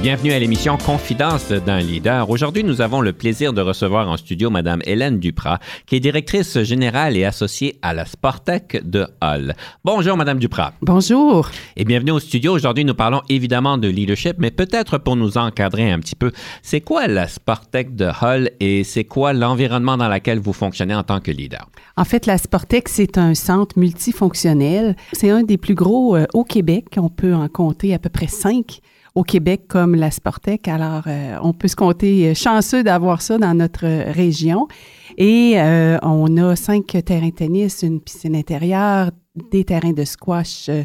Bienvenue 0.00 0.32
à 0.32 0.38
l'émission 0.38 0.78
Confidence 0.78 1.48
d'un 1.48 1.80
leader. 1.80 2.30
Aujourd'hui, 2.30 2.62
nous 2.62 2.80
avons 2.80 3.00
le 3.00 3.12
plaisir 3.12 3.52
de 3.52 3.60
recevoir 3.60 4.08
en 4.08 4.16
studio 4.16 4.48
Madame 4.48 4.80
Hélène 4.84 5.18
Duprat, 5.18 5.58
qui 5.86 5.96
est 5.96 6.00
directrice 6.00 6.60
générale 6.62 7.16
et 7.16 7.24
associée 7.24 7.78
à 7.82 7.94
la 7.94 8.04
Sportec 8.04 8.80
de 8.88 9.08
Hull. 9.20 9.54
Bonjour 9.84 10.16
Madame 10.16 10.38
Duprat. 10.38 10.72
Bonjour. 10.82 11.50
Et 11.76 11.84
bienvenue 11.84 12.12
au 12.12 12.20
studio. 12.20 12.52
Aujourd'hui, 12.52 12.84
nous 12.84 12.94
parlons 12.94 13.22
évidemment 13.28 13.76
de 13.76 13.88
leadership, 13.88 14.36
mais 14.38 14.52
peut-être 14.52 14.98
pour 14.98 15.16
nous 15.16 15.36
encadrer 15.36 15.90
un 15.90 15.98
petit 15.98 16.16
peu, 16.16 16.30
c'est 16.62 16.80
quoi 16.80 17.08
la 17.08 17.26
Sportec 17.26 17.96
de 17.96 18.06
Hull 18.22 18.50
et 18.60 18.84
c'est 18.84 19.04
quoi 19.04 19.32
l'environnement 19.32 19.96
dans 19.96 20.08
lequel 20.08 20.38
vous 20.38 20.52
fonctionnez 20.52 20.94
en 20.94 21.02
tant 21.02 21.20
que 21.20 21.32
leader? 21.32 21.68
En 21.96 22.04
fait, 22.04 22.26
la 22.26 22.38
Sportec, 22.38 22.88
c'est 22.88 23.18
un 23.18 23.34
centre 23.34 23.76
multifonctionnel. 23.76 24.94
C'est 25.12 25.30
un 25.30 25.42
des 25.42 25.58
plus 25.58 25.74
gros 25.74 26.14
euh, 26.14 26.26
au 26.34 26.44
Québec. 26.44 26.86
On 26.96 27.08
peut 27.08 27.34
en 27.34 27.48
compter 27.48 27.94
à 27.94 27.98
peu 27.98 28.10
près 28.10 28.28
cinq 28.28 28.80
au 29.14 29.22
Québec 29.22 29.62
comme 29.68 29.94
la 29.94 30.10
Sportec. 30.10 30.68
Alors, 30.68 31.04
euh, 31.06 31.36
on 31.42 31.52
peut 31.52 31.68
se 31.68 31.76
compter 31.76 32.34
chanceux 32.34 32.82
d'avoir 32.82 33.22
ça 33.22 33.38
dans 33.38 33.54
notre 33.54 33.86
région. 34.12 34.68
Et 35.16 35.54
euh, 35.56 35.98
on 36.02 36.36
a 36.36 36.54
cinq 36.54 36.96
terrains 37.04 37.30
de 37.30 37.34
tennis, 37.34 37.82
une 37.82 38.00
piscine 38.00 38.36
intérieure, 38.36 39.10
des 39.50 39.64
terrains 39.64 39.92
de 39.92 40.04
squash, 40.04 40.68
euh, 40.68 40.84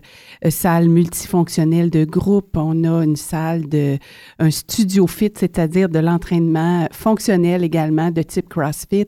salle 0.50 0.90
multifonctionnelle 0.90 1.90
de 1.90 2.04
groupe. 2.04 2.56
On 2.56 2.84
a 2.84 3.04
une 3.04 3.16
salle 3.16 3.68
de 3.68 3.98
un 4.40 4.52
studio 4.52 5.08
fit, 5.08 5.32
c'est-à-dire 5.36 5.90
de 5.90 6.00
l'entraînement 6.00 6.88
fonctionnel 6.92 7.64
également 7.64 8.12
de 8.12 8.22
type 8.22 8.50
CrossFit. 8.50 9.08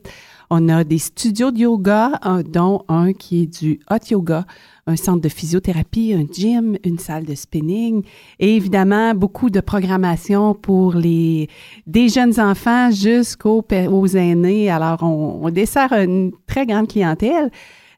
On 0.50 0.68
a 0.68 0.84
des 0.84 0.98
studios 0.98 1.50
de 1.50 1.58
yoga, 1.58 2.12
un, 2.22 2.42
dont 2.42 2.82
un 2.88 3.12
qui 3.12 3.42
est 3.42 3.62
du 3.62 3.80
hot 3.90 4.04
yoga, 4.10 4.46
un 4.86 4.96
centre 4.96 5.20
de 5.20 5.28
physiothérapie, 5.28 6.14
un 6.14 6.26
gym, 6.32 6.76
une 6.84 6.98
salle 6.98 7.24
de 7.24 7.34
spinning 7.34 8.04
et 8.38 8.54
évidemment 8.54 9.14
beaucoup 9.14 9.50
de 9.50 9.60
programmation 9.60 10.54
pour 10.54 10.94
les 10.94 11.48
des 11.86 12.08
jeunes 12.08 12.38
enfants 12.38 12.90
jusqu'aux 12.90 13.64
aux 13.90 14.06
aînés. 14.08 14.70
Alors 14.70 15.02
on, 15.02 15.40
on 15.42 15.50
dessert 15.50 15.92
une 15.92 16.32
très 16.46 16.66
grande 16.66 16.88
clientèle. 16.88 17.50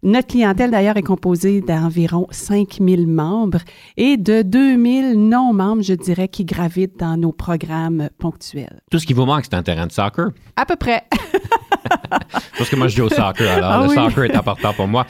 Notre 0.03 0.29
clientèle, 0.29 0.71
d'ailleurs, 0.71 0.97
est 0.97 1.03
composée 1.03 1.61
d'environ 1.61 2.29
5000 2.31 3.09
membres 3.09 3.63
et 3.97 4.17
de 4.17 4.43
2000 4.43 5.15
non-membres, 5.15 5.83
je 5.83 5.95
dirais, 5.95 6.29
qui 6.29 6.45
gravitent 6.45 7.01
dans 7.01 7.17
nos 7.17 7.33
programmes 7.33 8.09
ponctuels. 8.19 8.81
Tout 8.93 9.01
ce 9.01 9.07
qui 9.07 9.13
vous 9.13 9.27
manque, 9.27 9.45
c'est 9.45 9.55
un 9.55 9.63
terrain 9.65 9.89
de 9.89 9.93
soccer? 9.93 10.31
À 10.55 10.65
peu 10.67 10.77
près. 10.77 11.03
Parce 12.57 12.71
que 12.71 12.77
moi, 12.77 12.89
je 12.89 12.97
joue 12.97 13.05
au 13.05 13.09
soccer, 13.09 13.51
alors 13.51 13.71
Ah 13.71 13.83
le 13.83 13.89
oui. 13.89 13.95
soccer 13.95 14.25
est 14.25 14.37
important 14.37 14.73
pour 14.75 14.89
moi. 14.89 15.07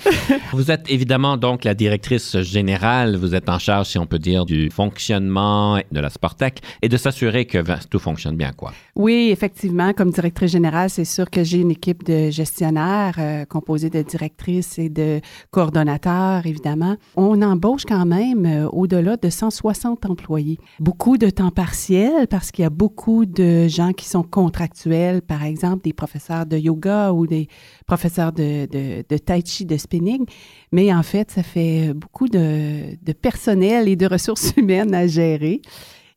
Vous 0.53 0.71
êtes 0.71 0.91
évidemment 0.91 1.37
donc 1.37 1.65
la 1.65 1.75
directrice 1.75 2.39
générale. 2.41 3.17
Vous 3.17 3.35
êtes 3.35 3.49
en 3.49 3.59
charge, 3.59 3.89
si 3.89 3.99
on 3.99 4.07
peut 4.07 4.19
dire, 4.19 4.45
du 4.45 4.71
fonctionnement 4.71 5.79
de 5.91 6.01
la 6.01 6.11
Sportec 6.11 6.61
et 6.83 6.89
de 6.89 6.97
s'assurer 6.97 7.47
que 7.47 7.59
tout 7.89 7.99
fonctionne 7.99 8.37
bien, 8.37 8.53
quoi. 8.53 8.73
Oui, 8.97 9.29
effectivement, 9.33 9.93
comme 9.93 10.11
directrice 10.11 10.53
générale, 10.53 10.91
c'est 10.91 11.05
sûr 11.05 11.31
que 11.31 11.43
j'ai 11.45 11.59
une 11.59 11.71
équipe 11.71 12.05
de 12.05 12.31
gestionnaires 12.31 13.15
euh, 13.19 13.45
composée 13.45 13.91
de 13.91 14.03
directrices 14.03 14.79
et 14.79 14.89
de 14.89 15.21
coordonnateurs, 15.51 16.47
évidemment. 16.47 16.97
On 17.17 17.41
embauche 17.43 17.85
quand 17.87 18.07
même 18.07 18.47
euh, 18.47 18.69
au-delà 18.71 19.17
de 19.17 19.29
160 19.31 20.07
employés. 20.07 20.59
Beaucoup 20.81 21.19
de 21.19 21.31
temps 21.31 21.51
partiel 21.51 22.27
parce 22.29 22.51
qu'il 22.51 22.63
y 22.63 22.67
a 22.67 22.71
beaucoup 22.71 23.27
de 23.27 23.69
gens 23.69 23.93
qui 23.93 24.07
sont 24.07 24.23
contractuels, 24.23 25.23
par 25.23 25.43
exemple 25.45 25.83
des 25.85 25.93
professeurs 25.93 26.47
de 26.47 26.57
yoga 26.57 26.68
ou 26.71 27.27
des 27.27 27.49
professeurs 27.87 28.33
de, 28.33 28.67
de, 28.67 29.05
de 29.09 29.19
tai 29.19 29.43
chi, 29.45 29.65
de 29.65 29.77
spinning. 29.77 30.25
Mais 30.73 30.93
en 30.93 31.03
fait, 31.03 31.31
ça 31.31 31.43
fait 31.43 31.93
beaucoup 31.95 32.29
de, 32.29 32.97
de 33.03 33.13
personnel 33.13 33.89
et 33.89 33.97
de 33.97 34.07
ressources 34.15 34.53
humaines 34.57 34.95
à 34.95 35.07
gérer. 35.07 35.61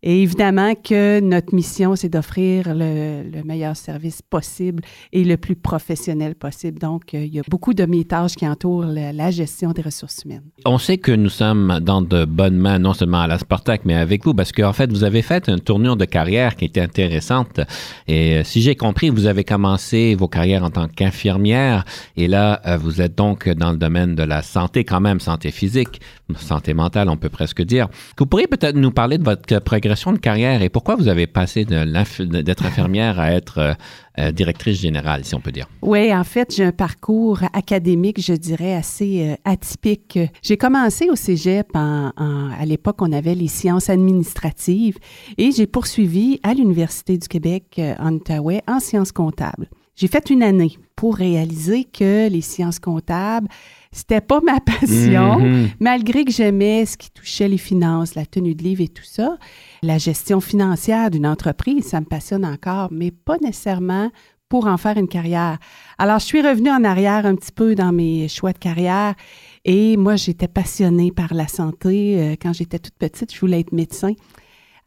Et 0.03 0.23
évidemment 0.23 0.73
que 0.75 1.19
notre 1.19 1.53
mission, 1.53 1.95
c'est 1.95 2.09
d'offrir 2.09 2.73
le, 2.73 3.23
le 3.23 3.44
meilleur 3.44 3.75
service 3.75 4.22
possible 4.22 4.84
et 5.12 5.23
le 5.23 5.38
plus 5.38 5.56
professionnel 5.56 6.35
possible. 6.35 6.79
Donc, 6.79 7.13
euh, 7.13 7.23
il 7.23 7.34
y 7.34 7.39
a 7.39 7.44
beaucoup 7.47 7.73
de 7.73 7.85
mes 7.85 8.06
qui 8.38 8.47
entourent 8.47 8.84
la, 8.84 9.31
gestion 9.31 9.72
des 9.72 9.81
ressources 9.81 10.23
humaines. 10.25 10.44
On 10.66 10.78
sait 10.78 10.97
que 10.97 11.11
nous 11.11 11.29
sommes 11.29 11.79
dans 11.81 12.01
de 12.01 12.25
bonnes 12.25 12.57
mains, 12.57 12.79
non 12.79 12.94
seulement 12.94 13.22
à 13.22 13.28
la 13.28 13.40
Sportec, 13.40 13.81
mais 13.85 13.95
avec 13.95 14.25
vous, 14.25 14.34
parce 14.34 14.51
qu'en 14.51 14.73
fait, 14.73 14.91
vous 14.91 15.03
avez 15.03 15.22
fait 15.22 15.47
une 15.47 15.59
tournure 15.59 15.95
de 15.95 16.06
carrière 16.06 16.56
qui 16.56 16.66
était 16.66 16.81
intéressante. 16.81 17.61
Et 18.07 18.38
euh, 18.38 18.44
si 18.44 18.61
j'ai 18.61 18.75
compris, 18.75 19.09
vous 19.09 19.28
avez 19.28 19.44
commencé 19.44 20.16
vos 20.16 20.28
carrières 20.28 20.63
en 20.63 20.72
tant 20.72 20.88
qu'infirmière, 20.88 21.85
et 22.17 22.28
là, 22.28 22.59
euh, 22.66 22.78
vous 22.78 23.01
êtes 23.01 23.16
donc 23.17 23.47
dans 23.47 23.72
le 23.72 23.78
domaine 23.78 24.16
de 24.16 24.23
la 24.23 24.41
santé, 24.41 24.84
quand 24.84 25.00
même, 25.00 25.19
santé 25.19 25.51
physique, 25.51 26.01
santé 26.35 26.73
mentale, 26.73 27.07
on 27.09 27.17
peut 27.17 27.29
presque 27.29 27.61
dire. 27.61 27.88
Vous 28.17 28.25
pourriez 28.25 28.47
peut-être 28.47 28.75
nous 28.75 28.91
parler 28.91 29.17
de 29.17 29.23
votre 29.23 29.59
de 29.91 30.18
carrière 30.18 30.62
et 30.62 30.69
pourquoi 30.69 30.96
vous 30.96 31.07
avez 31.07 31.28
passé 31.28 31.66
d'être 31.66 32.66
infirmière 32.66 33.19
à 33.19 33.31
être 33.31 33.57
euh, 33.57 33.74
euh, 34.19 34.31
directrice 34.31 34.79
générale, 34.79 35.24
si 35.25 35.35
on 35.35 35.40
peut 35.40 35.52
dire? 35.52 35.68
Oui, 35.81 36.13
en 36.13 36.24
fait, 36.24 36.53
j'ai 36.56 36.63
un 36.63 36.72
parcours 36.72 37.40
académique, 37.53 38.22
je 38.22 38.34
dirais, 38.34 38.74
assez 38.74 39.29
euh, 39.29 39.35
atypique. 39.46 40.19
J'ai 40.41 40.57
commencé 40.57 41.09
au 41.09 41.16
cégep. 41.16 41.68
En, 41.74 42.12
à 42.18 42.66
l'époque, 42.66 43.02
on 43.02 43.12
avait 43.12 43.35
les 43.35 43.47
sciences 43.47 43.90
administratives 43.90 44.97
et 45.38 45.52
j'ai 45.52 45.68
poursuivi 45.68 46.40
à 46.44 46.53
l'Université 46.53 47.18
du 47.18 47.28
Québec 47.28 47.79
en 48.00 48.13
Outaouais 48.13 48.62
en 48.68 48.79
sciences 48.79 49.12
comptables. 49.12 49.69
J'ai 49.96 50.08
fait 50.08 50.29
une 50.29 50.41
année 50.41 50.78
pour 50.96 51.16
réaliser 51.16 51.84
que 51.84 52.29
les 52.29 52.41
sciences 52.41 52.79
comptables, 52.79 53.47
c'était 53.91 54.22
pas 54.22 54.40
ma 54.41 54.59
passion, 54.79 55.40
Mhm. 55.40 55.69
malgré 55.79 56.24
que 56.25 56.31
j'aimais 56.31 56.85
ce 56.85 56.97
qui 56.97 57.12
touchait 57.12 57.47
les 57.47 57.57
finances, 57.57 58.16
la 58.16 58.25
tenue 58.25 58.56
de 58.56 58.63
livre 58.63 58.81
et 58.81 58.88
tout 58.88 59.03
ça. 59.03 59.38
La 59.84 59.97
gestion 59.97 60.40
financière 60.41 61.12
d'une 61.12 61.28
entreprise, 61.28 61.85
ça 61.85 62.00
me 62.00 62.06
passionne 62.06 62.46
encore, 62.46 62.90
mais 62.91 63.12
pas 63.12 63.38
nécessairement 63.41 64.09
pour 64.50 64.68
en 64.68 64.75
faire 64.78 64.97
une 64.97 65.07
carrière. 65.07 65.57
Alors, 65.97 66.19
je 66.19 66.25
suis 66.25 66.41
revenue 66.41 66.69
en 66.72 66.84
arrière 66.84 67.25
un 67.25 67.35
petit 67.35 67.53
peu 67.53 67.74
dans 67.74 67.94
mes 67.94 68.28
choix 68.28 68.52
de 68.52 68.57
carrière 68.57 69.16
et 69.63 69.96
moi, 69.96 70.18
j'étais 70.18 70.50
passionnée 70.50 71.12
par 71.12 71.34
la 71.34 71.47
santé. 71.47 72.19
Euh, 72.19 72.35
Quand 72.41 72.52
j'étais 72.52 72.78
toute 72.79 72.96
petite, 72.96 73.34
je 73.34 73.40
voulais 73.40 73.62
être 73.62 73.72
médecin. 73.72 74.12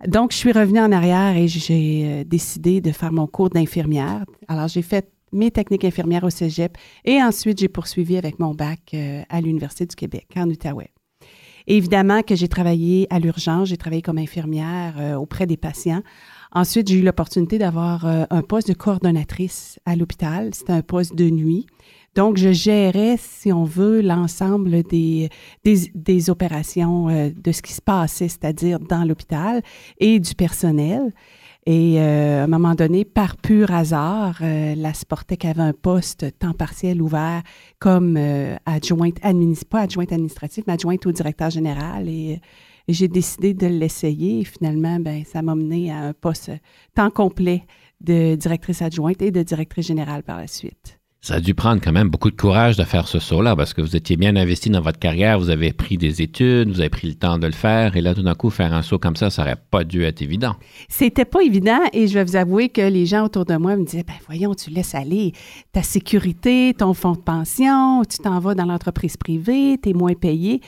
Donc, 0.07 0.33
je 0.33 0.37
suis 0.37 0.53
revenue 0.53 0.81
en 0.81 0.93
arrière 0.93 1.35
et 1.37 1.49
j'ai 1.49 2.03
euh, 2.05 2.25
décidé 2.25 2.83
de 2.83 2.91
faire 2.93 3.11
mon 3.13 3.27
cours 3.27 3.49
d'infirmière. 3.49 4.25
Alors, 4.49 4.69
j'ai 4.69 4.83
fait 4.83 5.09
mes 5.35 5.51
techniques 5.51 5.85
infirmières 5.85 6.25
au 6.25 6.31
cégep 6.31 6.79
et 7.05 7.23
ensuite, 7.23 7.59
j'ai 7.59 7.69
poursuivi 7.69 8.17
avec 8.17 8.39
mon 8.39 8.55
bac 8.55 8.81
euh, 8.95 9.23
à 9.29 9.41
l'Université 9.41 9.87
du 9.87 9.97
Québec, 9.97 10.29
en 10.37 10.49
Outaouais. 10.49 10.91
Évidemment 11.67 12.23
que 12.23 12.35
j'ai 12.35 12.49
travaillé 12.49 13.07
à 13.11 13.19
l'urgence, 13.19 13.69
j'ai 13.69 13.77
travaillé 13.77 14.03
comme 14.03 14.19
infirmière 14.19 14.95
euh, 14.99 15.15
auprès 15.15 15.47
des 15.47 15.57
patients. 15.57 16.03
Ensuite, 16.53 16.89
j'ai 16.89 16.99
eu 16.99 17.03
l'opportunité 17.03 17.59
d'avoir 17.59 18.07
euh, 18.07 18.25
un 18.31 18.43
poste 18.43 18.69
de 18.69 18.75
coordonnatrice 18.75 19.81
à 19.87 19.97
l'hôpital. 19.97 20.51
C'était 20.55 20.73
un 20.73 20.83
poste 20.83 21.15
de 21.15 21.31
nuit. 21.31 21.67
Donc, 22.15 22.37
je 22.37 22.53
gérais, 22.53 23.17
si 23.19 23.53
on 23.53 23.65
veut, 23.65 24.01
l'ensemble 24.03 24.85
des, 24.85 25.31
des, 25.65 26.31
opérations 26.31 27.07
de 27.07 27.53
ce 27.53 27.61
qui 27.61 27.73
se 27.73 27.83
passait, 27.83 28.29
c'est-à-dire 28.29 28.79
dans 28.79 29.03
l'hôpital 29.03 29.63
et 29.99 30.21
du 30.21 30.37
personnel. 30.37 31.13
Et 31.67 31.99
euh, 31.99 32.43
à 32.43 32.45
un 32.45 32.47
moment 32.47 32.75
donné, 32.75 33.07
par 33.07 33.37
pur 33.37 33.71
hasard, 33.71 34.39
euh, 34.43 34.75
la 34.75 34.93
Sportec 34.93 35.47
avait 35.47 35.63
un 35.63 35.73
poste 35.73 36.39
temps 36.39 36.53
partiel 36.53 37.01
ouvert 37.01 37.43
comme 37.79 38.17
euh, 38.19 38.57
adjointe 38.67 39.19
pas 39.71 39.81
adjointe 39.81 40.13
administrative, 40.13 40.65
mais 40.67 40.75
adjointe 40.75 41.07
au 41.07 41.13
directeur 41.13 41.49
général. 41.49 42.09
Et, 42.09 42.41
et 42.87 42.93
j'ai 42.93 43.09
décidé 43.09 43.55
de 43.55 43.67
l'essayer. 43.67 44.41
Et 44.41 44.45
finalement, 44.45 45.01
ben, 45.01 45.25
ça 45.25 45.41
m'a 45.41 45.55
mené 45.55 45.91
à 45.91 46.01
un 46.01 46.13
poste 46.13 46.51
temps 46.95 47.11
complet 47.11 47.65
de 48.03 48.35
directrice 48.35 48.83
adjointe 48.83 49.23
et 49.23 49.31
de 49.31 49.43
directrice 49.43 49.87
générale 49.87 50.23
par 50.23 50.37
la 50.37 50.47
suite. 50.47 51.01
Ça 51.25 51.37
a 51.37 51.41
dû 51.41 51.55
prendre 51.55 51.81
quand 51.83 51.91
même 51.91 52.11
beaucoup 52.11 52.31
de 52.31 52.37
courage 52.37 52.77
de 52.77 52.85
faire 52.85 53.09
ce 53.09 53.19
saut-là 53.19 53.57
parce 53.57 53.73
que 53.73 53.81
vous 53.81 53.97
étiez 53.97 54.19
bien 54.19 54.37
investi 54.37 54.69
dans 54.69 54.83
votre 54.83 54.99
carrière, 54.99 55.39
vous 55.39 55.49
avez 55.49 55.73
pris 55.73 55.97
des 55.97 56.21
études, 56.21 56.69
vous 56.69 56.81
avez 56.81 56.91
pris 56.91 57.09
le 57.09 57.15
temps 57.15 57.39
de 57.39 57.47
le 57.47 57.55
faire 57.55 57.97
et 57.97 58.03
là, 58.03 58.15
tout 58.15 58.21
d'un 58.21 58.35
coup, 58.35 58.51
faire 58.51 58.75
un 58.75 58.83
saut 58.83 58.99
comme 58.99 59.17
ça, 59.17 59.31
ça 59.31 59.41
n'aurait 59.41 59.57
pas 59.71 59.85
dû 59.85 60.05
être 60.05 60.21
évident. 60.21 60.55
C'était 60.87 61.25
pas 61.25 61.41
évident 61.41 61.81
et 61.95 62.09
je 62.09 62.13
vais 62.13 62.25
vous 62.25 62.37
avouer 62.37 62.69
que 62.69 62.83
les 62.83 63.07
gens 63.07 63.25
autour 63.25 63.47
de 63.47 63.57
moi 63.57 63.75
me 63.75 63.87
disaient, 63.87 64.05
ben 64.07 64.13
voyons, 64.27 64.55
tu 64.55 64.69
laisses 64.69 64.95
aller 64.95 65.33
ta 65.73 65.83
sécurité, 65.83 66.75
ton 66.77 66.93
fonds 66.93 67.13
de 67.13 67.23
pension, 67.23 68.03
tu 68.05 68.19
t'en 68.19 68.39
vas 68.39 68.55
dans 68.55 68.67
l'entreprise 68.67 69.17
privée, 69.17 69.79
tu 69.83 69.89
es 69.89 69.93
moins 69.95 70.13
payé. 70.13 70.61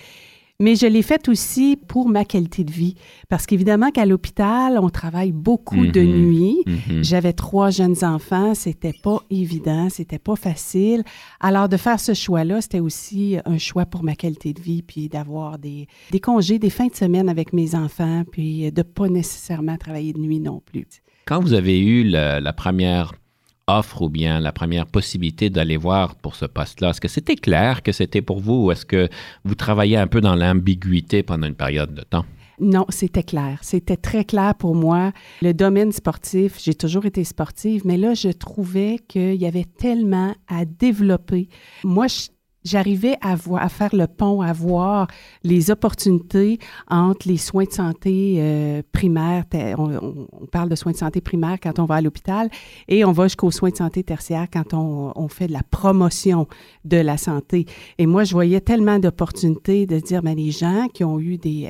Mais 0.59 0.75
je 0.75 0.87
l'ai 0.87 1.03
fait 1.03 1.29
aussi 1.29 1.77
pour 1.89 2.09
ma 2.09 2.25
qualité 2.25 2.65
de 2.65 2.71
vie. 2.73 2.95
Parce 3.29 3.45
qu'évidemment 3.47 3.91
qu'à 3.91 4.07
l'hôpital, 4.07 4.79
on 4.81 4.89
travaille 4.89 5.33
beaucoup 5.33 5.87
de 5.87 6.01
Mhm. 6.01 6.27
nuit. 6.27 6.57
Mhm. 6.67 7.05
J'avais 7.05 7.33
trois 7.35 7.71
jeunes 7.71 8.03
enfants, 8.03 8.55
c'était 8.55 8.95
pas 9.03 9.21
évident, 9.31 9.89
c'était 9.91 10.19
pas 10.19 10.37
facile. 10.37 11.03
Alors 11.41 11.69
de 11.69 11.77
faire 11.77 12.01
ce 12.01 12.15
choix-là, 12.15 12.61
c'était 12.63 12.81
aussi 12.81 13.37
un 13.45 13.59
choix 13.59 13.85
pour 13.87 14.03
ma 14.03 14.15
qualité 14.15 14.53
de 14.55 14.61
vie, 14.63 14.83
puis 14.83 15.09
d'avoir 15.09 15.59
des, 15.59 15.89
des 16.11 16.21
congés, 16.21 16.59
des 16.59 16.71
fins 16.71 16.87
de 16.87 16.95
semaine 16.95 17.29
avec 17.29 17.53
mes 17.53 17.75
enfants, 17.75 18.23
puis 18.31 18.73
de 18.73 18.83
pas 18.83 19.09
nécessairement 19.09 19.77
travailler 19.77 20.13
de 20.15 20.21
nuit 20.21 20.41
non 20.41 20.63
plus. 20.65 20.87
Quand 21.27 21.41
vous 21.41 21.53
avez 21.53 21.79
eu 21.81 22.05
la 22.05 22.53
première 22.53 23.13
offre 23.69 24.03
ou 24.03 24.09
bien 24.09 24.39
la 24.39 24.53
première 24.53 24.87
possibilité 24.87 25.51
d'aller 25.51 25.77
voir 25.77 26.15
pour 26.15 26.37
ce 26.37 26.45
poste-là, 26.45 26.91
est-ce 26.91 27.01
que 27.01 27.09
c'était 27.09 27.35
clair 27.35 27.83
que 27.83 27.91
c'était 27.91 28.23
pour 28.23 28.39
vous 28.39 28.67
ou 28.67 28.71
est-ce 28.73 28.87
que 28.87 29.09
vous 29.45 29.55
travailliez 29.57 29.97
un 29.97 30.07
peu 30.07 30.21
dans 30.21 30.37
l'ambiguïté 30.37 31.23
pendant 31.25 31.49
une 31.49 31.55
période 31.55 31.93
de 31.93 32.03
temps? 32.03 32.25
Non, 32.61 32.87
c'était 32.89 33.25
clair. 33.25 33.59
C'était 33.63 33.97
très 33.99 34.25
clair 34.25 34.55
pour 34.55 34.75
moi. 34.75 35.13
Le 35.43 35.53
domaine 35.53 35.93
sportif, 35.93 36.59
j'ai 36.63 36.75
toujours 36.75 37.05
été 37.05 37.23
sportive, 37.25 37.83
mais 37.85 37.97
là, 37.99 38.15
je 38.15 38.29
trouvais 38.29 38.99
qu'il 39.09 39.35
y 39.35 39.47
avait 39.47 39.67
tellement 39.79 40.35
à 40.49 40.65
développer. 40.65 41.49
Moi, 41.85 42.07
je- 42.07 42.29
j'arrivais 42.67 43.17
à, 43.21 43.37
faire 43.69 43.95
le 43.95 44.07
pont, 44.07 44.43
à 44.43 44.53
voir 44.53 45.07
les 45.45 45.71
opportunités 45.71 46.59
entre 46.89 47.29
les 47.29 47.37
soins 47.37 47.65
de 47.65 47.73
santé 47.73 48.37
euh, 48.39 48.83
primaires. 48.93 49.45
On, 49.79 50.47
parle 50.51 50.69
de 50.69 50.75
soins 50.75 50.93
de 50.93 50.97
santé 50.97 51.21
primaires 51.21 51.59
quand 51.63 51.79
on 51.79 51.85
va 51.85 51.97
à 51.97 52.01
l'hôpital 52.01 52.51
et 52.89 53.05
on 53.05 53.13
va 53.13 53.25
jusqu'aux 53.25 53.51
soins 53.51 53.71
de 53.71 53.77
santé 53.77 54.03
tertiaires 54.03 54.49
quand 54.53 54.75
on, 54.75 55.29
fait 55.29 55.49
de 55.49 55.53
la 55.53 55.63
promotion 55.63 56.47
de 56.85 56.97
la 56.97 57.17
santé. 57.17 57.67
Et 57.99 58.07
moi, 58.07 58.25
je 58.25 58.33
voyais 58.33 58.61
tellement 58.61 58.99
d'opportunités 58.99 59.87
de 59.87 59.99
dire, 59.99 60.23
ben, 60.23 60.37
les 60.37 60.51
gens 60.51 60.87
qui 60.93 61.05
ont 61.05 61.19
eu 61.19 61.37
des, 61.37 61.69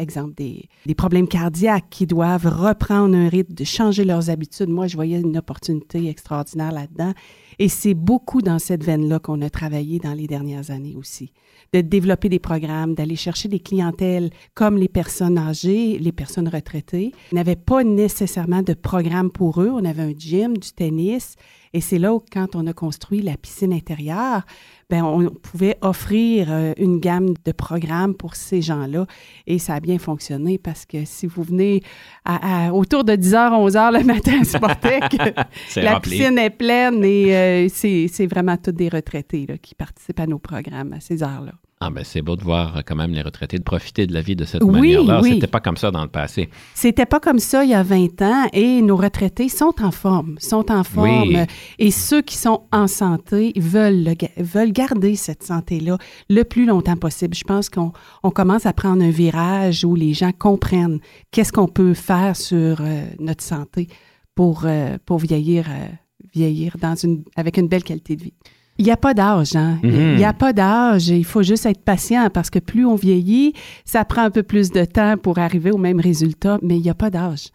des 0.87 0.94
problèmes 0.94 1.26
cardiaques, 1.26 1.87
qui 1.90 2.06
doivent 2.06 2.46
reprendre 2.46 3.16
un 3.16 3.28
rythme, 3.28 3.54
de 3.54 3.64
changer 3.64 4.04
leurs 4.04 4.31
habitudes. 4.31 4.69
Moi, 4.69 4.87
je 4.87 4.96
voyais 4.96 5.20
une 5.20 5.37
opportunité 5.37 6.08
extraordinaire 6.08 6.72
là-dedans. 6.72 7.12
Et 7.58 7.68
c'est 7.68 7.94
beaucoup 7.94 8.42
dans 8.42 8.58
cette 8.58 8.84
veine-là 8.84 9.18
qu'on 9.18 9.40
a 9.40 9.48
travaillé 9.48 9.98
dans 9.98 10.12
les 10.12 10.26
dernières 10.26 10.70
années 10.70 10.94
aussi. 10.96 11.32
De 11.72 11.80
développer 11.80 12.28
des 12.28 12.38
programmes, 12.38 12.94
d'aller 12.94 13.16
chercher 13.16 13.48
des 13.48 13.60
clientèles 13.60 14.30
comme 14.54 14.76
les 14.76 14.88
personnes 14.88 15.38
âgées, 15.38 15.98
les 15.98 16.12
personnes 16.12 16.48
retraitées. 16.48 17.12
On 17.32 17.36
n'avait 17.36 17.56
pas 17.56 17.82
nécessairement 17.82 18.62
de 18.62 18.74
programme 18.74 19.30
pour 19.30 19.62
eux. 19.62 19.70
On 19.72 19.84
avait 19.84 20.02
un 20.02 20.12
gym, 20.16 20.58
du 20.58 20.70
tennis. 20.70 21.36
Et 21.76 21.82
c'est 21.82 21.99
là 21.99 22.14
où, 22.14 22.23
quand 22.32 22.56
on 22.56 22.67
a 22.67 22.73
construit 22.73 23.20
la 23.20 23.37
piscine 23.37 23.70
intérieure, 23.70 24.46
ben 24.88 25.02
on 25.05 25.28
pouvait 25.28 25.76
offrir 25.82 26.46
euh, 26.50 26.73
une 26.78 27.00
gamme 27.00 27.34
de 27.44 27.52
programmes 27.52 28.14
pour 28.14 28.34
ces 28.34 28.62
gens-là. 28.62 29.05
Et 29.46 29.58
ça 29.58 29.75
a 29.75 29.81
bien 29.81 29.99
fonctionné 29.99 30.56
parce 30.56 30.87
que 30.87 31.05
si 31.05 31.26
vous 31.26 31.43
venez 31.43 31.82
à, 32.25 32.69
à- 32.69 32.73
autour 32.73 33.05
de 33.05 33.12
10h, 33.12 33.50
11h 33.69 33.99
le 33.99 34.05
matin 34.05 34.40
à 34.40 34.44
Sportec, 34.44 35.02
la 35.76 35.94
rempli. 35.96 36.12
piscine 36.17 36.38
est 36.38 36.49
pleine 36.49 37.05
et 37.05 37.37
euh, 37.37 37.69
c'est 37.69 38.08
c'est 38.11 38.26
vraiment 38.26 38.56
tous 38.56 38.73
des 38.73 38.88
retraités 38.88 39.44
là, 39.46 39.58
qui 39.58 39.75
participent 39.75 40.20
à 40.20 40.26
nos 40.26 40.38
programmes 40.38 40.94
à 40.94 41.00
ces 41.00 41.23
heures-là. 41.23 41.52
Ah 41.78 41.90
ben 41.90 42.02
c'est 42.05 42.23
beau 42.23 42.37
de 42.37 42.43
voir 42.43 42.78
euh, 42.78 42.81
quand 42.87 42.96
même 42.96 43.12
les 43.12 43.20
retraités 43.20 43.58
de 43.58 43.62
profiter 43.62 44.06
de 44.06 44.14
la 44.14 44.23
vie 44.23 44.34
de 44.34 44.46
cette 44.46 44.62
Oui, 44.62 44.94
manière-là. 44.94 45.20
oui. 45.23 45.34
C'était 45.34 45.46
pas 45.46 45.61
comme 45.61 45.76
ça 45.76 45.90
dans 45.90 46.02
le 46.02 46.08
passé. 46.08 46.49
C'était 46.75 47.05
pas 47.05 47.20
comme 47.20 47.38
ça 47.38 47.64
il 47.64 47.70
y 47.70 47.75
a 47.75 47.82
20 47.82 48.23
ans 48.23 48.46
et 48.55 48.81
nos 48.81 48.96
retraités 48.96 49.50
sont 49.50 49.75
en 49.82 49.90
forme, 49.90 50.37
sont 50.38 50.73
en 50.73 50.84
forme. 50.84 51.28
Oui. 51.28 51.37
Et 51.78 51.90
ceux 51.90 52.23
qui 52.23 52.37
sont 52.38 52.62
en 52.73 52.87
santé 52.87 53.52
veulent, 53.56 54.14
veulent 54.38 54.73
garder 54.73 55.17
cette 55.17 55.43
santé-là 55.43 55.99
le 56.31 56.44
plus 56.44 56.64
longtemps 56.64 56.96
possible. 56.96 57.34
Je 57.34 57.44
pense 57.44 57.69
qu'on 57.69 57.93
on 58.23 58.31
commence 58.31 58.64
à 58.64 58.73
prendre 58.73 59.02
un 59.05 59.11
virage 59.11 59.84
où 59.84 59.94
les 59.94 60.14
gens 60.14 60.32
comprennent 60.32 60.99
qu'est-ce 61.31 61.52
qu'on 61.52 61.69
peut 61.69 61.93
faire 61.93 62.37
sur 62.37 62.78
euh, 62.81 63.05
notre 63.20 63.44
santé 63.44 63.88
pour, 64.34 64.62
euh, 64.64 64.96
pour 65.05 65.19
vieillir, 65.19 65.67
euh, 65.69 65.88
vieillir 66.32 66.76
dans 66.81 66.94
une, 66.94 67.23
avec 67.37 67.58
une 67.58 67.69
belle 67.69 67.84
qualité 67.84 68.17
de 68.17 68.23
vie. 68.25 68.34
Il 68.78 68.84
n'y 68.84 68.90
a 68.90 68.96
pas 68.96 69.14
d'âge, 69.14 69.56
hein? 69.56 69.78
Il 69.82 69.90
Mhm. 69.90 70.17
n'y 70.17 70.25
a 70.25 70.32
pas 70.34 70.52
d'âge. 70.52 71.08
Il 71.08 71.25
faut 71.25 71.43
juste 71.43 71.64
être 71.67 71.82
patient 71.82 72.28
parce 72.32 72.50
que 72.50 72.58
plus 72.58 72.84
on 72.84 72.94
vieillit, 72.94 73.55
ça 73.84 74.05
prend 74.05 74.23
un 74.23 74.31
peu 74.31 74.43
plus 74.43 74.70
de 74.70 74.84
temps 74.84 75.17
pour 75.17 75.38
arriver 75.38 75.70
au 75.70 75.78
même 75.78 75.99
résultat, 76.00 76.58
mais 76.62 76.76
il 76.76 76.82
n'y 76.82 76.90
a 76.90 76.94
pas 76.94 77.08
d'âge. 77.11 77.49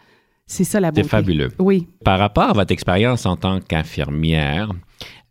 C'est 0.47 0.63
ça 0.63 0.79
la 0.79 0.87
C'est 0.89 0.95
beauté. 1.03 1.07
fabuleux. 1.09 1.49
Oui. 1.59 1.87
Par 2.03 2.19
rapport 2.19 2.49
à 2.49 2.53
votre 2.53 2.71
expérience 2.73 3.25
en 3.25 3.37
tant 3.37 3.59
qu'infirmière, 3.61 4.71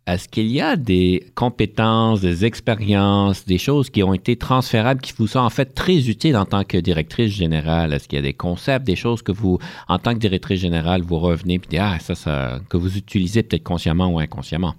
est-ce 0.07 0.27
qu'il 0.27 0.47
y 0.47 0.59
a 0.59 0.75
des 0.75 1.23
compétences, 1.35 2.21
des 2.21 2.43
expériences, 2.43 3.45
des 3.45 3.59
choses 3.59 3.91
qui 3.91 4.01
ont 4.01 4.15
été 4.15 4.35
transférables, 4.35 4.99
qui 4.99 5.13
vous 5.15 5.27
sont 5.27 5.39
en 5.39 5.49
fait 5.51 5.75
très 5.75 6.09
utiles 6.09 6.35
en 6.35 6.45
tant 6.45 6.63
que 6.63 6.77
directrice 6.77 7.31
générale? 7.31 7.93
Est-ce 7.93 8.07
qu'il 8.07 8.17
y 8.17 8.19
a 8.19 8.23
des 8.23 8.33
concepts, 8.33 8.85
des 8.85 8.95
choses 8.95 9.21
que 9.21 9.31
vous, 9.31 9.59
en 9.87 9.99
tant 9.99 10.13
que 10.13 10.19
directrice 10.19 10.59
générale, 10.59 11.03
vous 11.03 11.19
revenez 11.19 11.53
et 11.53 11.57
dites, 11.59 11.79
ah, 11.79 11.99
ça, 11.99 12.15
ça, 12.15 12.59
que 12.67 12.77
vous 12.77 12.97
utilisez 12.97 13.43
peut-être 13.43 13.63
consciemment 13.63 14.07
ou 14.07 14.19
inconsciemment? 14.19 14.73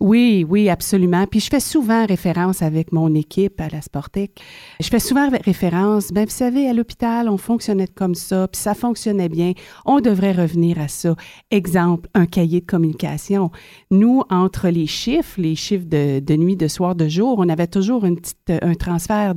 Oui, 0.00 0.44
oui, 0.48 0.68
absolument. 0.68 1.26
Puis 1.28 1.38
je 1.40 1.48
fais 1.50 1.60
souvent 1.60 2.04
référence 2.04 2.60
avec 2.60 2.90
mon 2.90 3.14
équipe 3.14 3.60
à 3.60 3.68
la 3.68 3.80
Sportec. 3.80 4.40
Je 4.80 4.88
fais 4.88 4.98
souvent 4.98 5.30
ré- 5.30 5.40
référence, 5.44 6.10
ben 6.12 6.24
vous 6.24 6.30
savez, 6.30 6.68
à 6.68 6.72
l'hôpital, 6.72 7.28
on 7.28 7.36
fonctionnait 7.36 7.86
comme 7.86 8.16
ça, 8.16 8.48
puis 8.48 8.60
ça 8.60 8.74
fonctionnait 8.74 9.28
bien. 9.28 9.52
On 9.84 10.00
devrait 10.00 10.32
revenir 10.32 10.80
à 10.80 10.88
ça. 10.88 11.14
Exemple, 11.52 12.08
un 12.14 12.26
cahier 12.26 12.60
de 12.60 12.66
communication. 12.66 13.52
Nous, 13.92 14.22
entre 14.30 14.63
les 14.70 14.86
chiffres, 14.86 15.40
les 15.40 15.54
chiffres 15.54 15.86
de, 15.86 16.36
nuit, 16.36 16.56
de 16.56 16.68
soir, 16.68 16.94
de 16.94 17.08
jour, 17.08 17.36
on 17.38 17.48
avait 17.48 17.66
toujours 17.66 18.02
petite, 18.02 18.50
un 18.50 18.74
transfert 18.74 19.34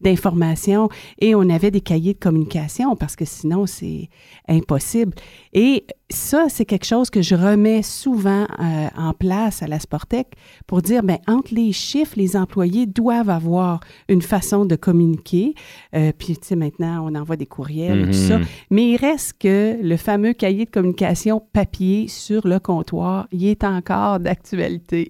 d'informations 0.00 0.88
et 1.18 1.34
on 1.34 1.48
avait 1.48 1.70
des 1.70 1.80
cahiers 1.80 2.14
de 2.14 2.18
communication 2.18 2.96
parce 2.96 3.16
que 3.16 3.24
sinon, 3.24 3.66
c'est 3.66 4.08
impossible. 4.48 5.14
Et 5.52 5.86
ça, 6.10 6.46
c'est 6.48 6.66
quelque 6.66 6.84
chose 6.84 7.08
que 7.08 7.22
je 7.22 7.34
remets 7.34 7.82
souvent 7.82 8.46
euh, 8.60 8.88
en 8.96 9.14
place 9.14 9.62
à 9.62 9.66
la 9.66 9.78
Sportec 9.78 10.34
pour 10.66 10.82
dire, 10.82 11.02
ben 11.02 11.18
entre 11.26 11.54
les 11.54 11.72
chiffres, 11.72 12.14
les 12.16 12.36
employés 12.36 12.86
doivent 12.86 13.30
avoir 13.30 13.80
une 14.08 14.20
façon 14.20 14.66
de 14.66 14.76
communiquer. 14.76 15.54
Euh, 15.94 16.12
puis, 16.16 16.36
tu 16.36 16.48
sais, 16.48 16.56
maintenant, 16.56 17.08
on 17.10 17.14
envoie 17.14 17.36
des 17.36 17.46
courriels 17.46 18.02
et 18.02 18.06
tout 18.06 18.12
ça. 18.12 18.38
Mhm. 18.38 18.46
Mais 18.70 18.90
il 18.90 18.96
reste 18.96 19.38
que 19.38 19.78
le 19.80 19.96
fameux 19.96 20.34
cahier 20.34 20.66
de 20.66 20.70
communication 20.70 21.42
papier 21.52 22.06
sur 22.08 22.46
le 22.46 22.58
comptoir, 22.58 23.26
il 23.32 23.46
est 23.46 23.64
encore 23.64 24.20
d'actualité. 24.20 25.08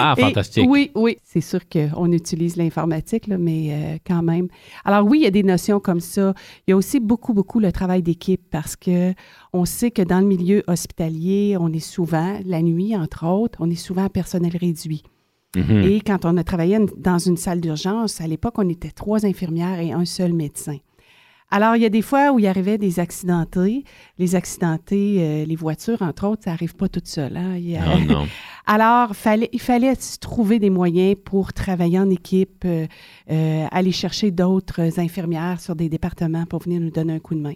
Ah, 0.00 0.14
Et 0.18 0.22
fantastique. 0.22 0.66
oui, 0.68 0.90
oui. 0.94 1.16
C'est 1.24 1.40
sûr 1.40 1.60
qu'on 1.68 2.10
utilise 2.12 2.56
l'informatique, 2.56 3.28
mais 3.28 3.68
euh, 3.70 3.98
quand 4.06 4.22
même. 4.22 4.48
Alors 4.84 5.06
oui, 5.06 5.20
il 5.20 5.24
y 5.24 5.26
a 5.26 5.30
des 5.30 5.42
notions 5.44 5.78
comme 5.78 6.00
ça. 6.00 6.34
Il 6.66 6.72
y 6.72 6.74
a 6.74 6.76
aussi 6.76 6.98
beaucoup, 6.98 7.34
beaucoup 7.34 7.60
le 7.60 7.70
travail 7.70 8.02
d'équipe 8.02 8.42
parce 8.50 8.74
que 8.74 9.14
on 9.52 9.64
sait 9.64 9.90
que 9.90 10.02
dans 10.02 10.20
le 10.20 10.26
milieu 10.26 10.62
hospitalier, 10.66 11.56
on 11.58 11.72
est 11.72 11.78
souvent, 11.80 12.38
la 12.44 12.62
nuit, 12.62 12.94
entre 12.96 13.26
autres, 13.26 13.58
on 13.60 13.70
est 13.70 13.74
souvent 13.74 14.04
à 14.04 14.08
personnel 14.10 14.56
réduit. 14.56 15.02
Mhm. 15.56 15.82
Et 15.82 16.00
quand 16.00 16.24
on 16.24 16.36
a 16.36 16.44
travaillé 16.44 16.78
dans 16.98 17.18
une 17.18 17.36
salle 17.38 17.60
d'urgence, 17.60 18.20
à 18.20 18.26
l'époque, 18.26 18.54
on 18.58 18.68
était 18.68 18.90
trois 18.90 19.24
infirmières 19.24 19.80
et 19.80 19.92
un 19.92 20.04
seul 20.04 20.32
médecin. 20.34 20.76
Alors, 21.50 21.76
il 21.76 21.82
y 21.82 21.86
a 21.86 21.88
des 21.88 22.02
fois 22.02 22.32
où 22.32 22.38
il 22.38 22.46
arrivait 22.46 22.76
des 22.76 23.00
accidentés. 23.00 23.82
Les 24.18 24.34
accidentés, 24.34 25.16
euh, 25.20 25.44
les 25.46 25.56
voitures, 25.56 26.02
entre 26.02 26.26
autres, 26.26 26.42
ça 26.44 26.50
n'arrive 26.50 26.74
pas 26.76 26.90
tout 26.90 27.00
seul. 27.02 27.38
hein. 27.38 27.56
Il 27.56 27.70
y 27.70 27.76
a- 27.78 27.84
Oh 27.96 27.98
non. 28.06 28.26
alors, 28.66 29.16
fallait, 29.16 29.48
il 29.54 29.60
fallait 29.60 29.94
se 29.94 30.18
trouver 30.18 30.58
des 30.58 30.68
moyens 30.68 31.16
pour 31.24 31.54
travailler 31.54 31.98
en 31.98 32.10
équipe, 32.10 32.64
euh, 32.66 32.86
euh, 33.30 33.66
aller 33.70 33.92
chercher 33.92 34.30
d'autres 34.30 35.00
infirmières 35.00 35.58
sur 35.62 35.74
des 35.74 35.88
départements 35.88 36.44
pour 36.44 36.60
venir 36.60 36.82
nous 36.82 36.90
donner 36.90 37.14
un 37.14 37.18
coup 37.18 37.34
de 37.34 37.40
main. 37.40 37.54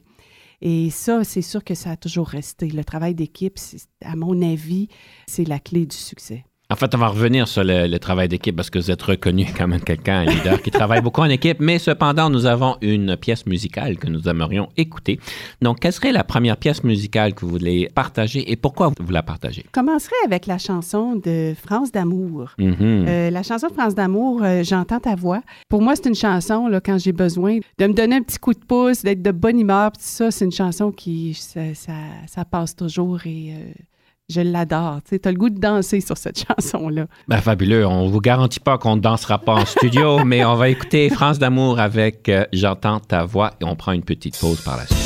Et 0.65 0.91
ça, 0.91 1.25
c'est 1.25 1.43
sûr 1.43 1.65
que 1.65 1.75
ça 1.75 1.91
a 1.91 1.97
toujours 1.97 2.29
resté. 2.29 2.69
Le 2.69 2.85
travail 2.85 3.17
d'équipe, 3.17 3.59
à 4.01 4.15
mon 4.15 4.41
avis, 4.43 4.87
c'est 5.27 5.45
la 5.45 5.59
clé 5.59 5.87
du 5.87 5.97
succès. 5.97 6.45
En 6.73 6.77
fait, 6.77 6.95
on 6.95 6.99
va 6.99 7.09
revenir 7.09 7.47
sur 7.49 7.63
le, 7.65 7.87
le 7.87 7.99
travail 7.99 8.29
d'équipe 8.29 8.57
parce 8.57 8.71
que 8.71 8.79
vous 8.79 8.91
êtes 8.91 9.03
reconnu 9.03 9.45
comme 9.59 9.79
quelqu'un, 9.79 10.21
un 10.21 10.25
leader 10.25 10.63
qui 10.63 10.71
travaille 10.71 11.03
beaucoup 11.03 11.21
en 11.21 11.27
équipe, 11.29 11.59
mais 11.61 11.79
cependant, 11.79 12.31
nous 12.31 12.47
avons 12.47 12.77
une 12.81 13.15
pièce 13.17 13.45
musicale 13.47 13.99
que 13.99 14.07
nous 14.09 14.27
aimerions 14.27 14.71
écouter. 14.79 15.21
Donc, 15.61 15.81
quelle 15.81 15.93
serait 15.93 16.13
la 16.13 16.25
première 16.25 16.57
pièce 16.57 16.83
musicale 16.83 17.35
que 17.35 17.43
vous 17.45 17.51
voulez 17.53 17.91
partager 17.95 18.51
et 18.51 18.57
pourquoi 18.57 18.91
vous 18.99 19.13
la 19.13 19.23
partagez? 19.23 19.65
Je 19.67 19.71
commencerai 19.71 20.15
avec 20.25 20.47
la 20.47 20.57
chanson 20.57 21.17
de 21.17 21.53
France 21.63 21.93
d'amour. 21.93 22.53
Mhm. 22.59 22.75
Euh, 22.81 23.31
la 23.31 23.43
chanson 23.43 23.69
de 23.69 23.73
France 23.75 23.95
d'amour, 23.95 24.41
euh, 24.43 24.63
J'entends 24.65 25.01
ta 25.01 25.15
voix. 25.15 25.43
Pour 25.69 25.83
moi, 25.83 25.95
c'est 25.95 26.07
une 26.09 26.15
chanson, 26.15 26.69
là, 26.69 26.81
quand 26.81 26.97
j'ai 26.99 27.13
besoin 27.13 27.59
de 27.79 27.87
me 27.87 27.93
donner 27.93 28.17
un 28.17 28.23
petit 28.23 28.39
coup 28.39 28.55
de 28.55 28.65
pouce, 28.65 29.03
d'être 29.03 29.21
de 29.23 29.31
bonne 29.33 29.61
humeur, 29.61 29.93
tout 29.93 29.99
ça, 30.01 30.31
c'est 30.31 30.47
une 30.47 30.53
chanson 30.53 30.91
qui, 30.91 31.35
ça, 31.35 31.75
ça- 31.75 31.93
ça 32.27 32.45
passe 32.47 32.75
toujours 32.75 33.21
et 33.27 33.53
euh, 33.55 33.73
je 34.33 34.41
l'adore. 34.41 34.99
Tu 35.09 35.21
as 35.23 35.31
le 35.31 35.37
goût 35.37 35.51
de 35.51 35.59
danser 35.59 36.01
sur 36.01 36.17
cette 36.17 36.45
chanson-là. 36.49 37.07
Ben, 37.29 37.39
fabuleux. 37.39 37.87
On 37.87 38.09
vous 38.09 38.21
garantit 38.21 38.61
pas 38.61 38.79
qu'on 38.79 38.97
ne 38.97 39.01
dansera 39.01 39.39
pas 39.39 39.55
en 39.55 39.67
studio, 39.67 40.25
mais 40.25 40.45
on 40.45 40.55
va 40.55 40.69
écouter 40.69 41.11
France 41.11 41.39
d'amour 41.39 41.79
avec 41.79 42.29
euh, 42.29 42.45
J'entends 42.53 43.01
ta 43.01 43.25
voix 43.25 43.53
et 43.61 43.65
on 43.65 43.77
prend 43.77 43.93
une 43.93 44.03
petite 44.03 44.39
pause 44.39 44.61
par 44.61 44.77
la 44.77 44.87
suite. 44.87 45.02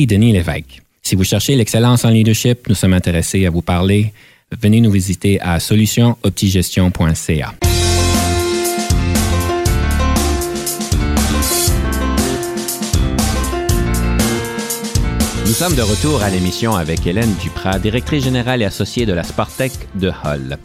Denis 0.00 0.32
Lévesque. 0.32 0.80
Si 1.02 1.16
vous 1.16 1.24
cherchez 1.24 1.54
l'excellence 1.54 2.04
en 2.04 2.10
leadership, 2.10 2.66
nous 2.68 2.74
sommes 2.74 2.94
intéressés 2.94 3.44
à 3.46 3.50
vous 3.50 3.60
parler. 3.60 4.12
Venez 4.50 4.80
nous 4.80 4.90
visiter 4.90 5.38
à 5.40 5.60
solutionoptigestion.ca. 5.60 7.54
Nous 15.46 15.52
sommes 15.52 15.74
de 15.74 15.82
retour 15.82 16.22
à 16.22 16.30
l'émission 16.30 16.74
avec 16.74 17.06
Hélène 17.06 17.34
Duprat, 17.42 17.78
directrice 17.78 18.24
générale 18.24 18.62
et 18.62 18.64
associée 18.64 19.04
de 19.04 19.12
la 19.12 19.24
Spartec 19.24 19.72
de 19.94 20.10
Hull. 20.24 20.56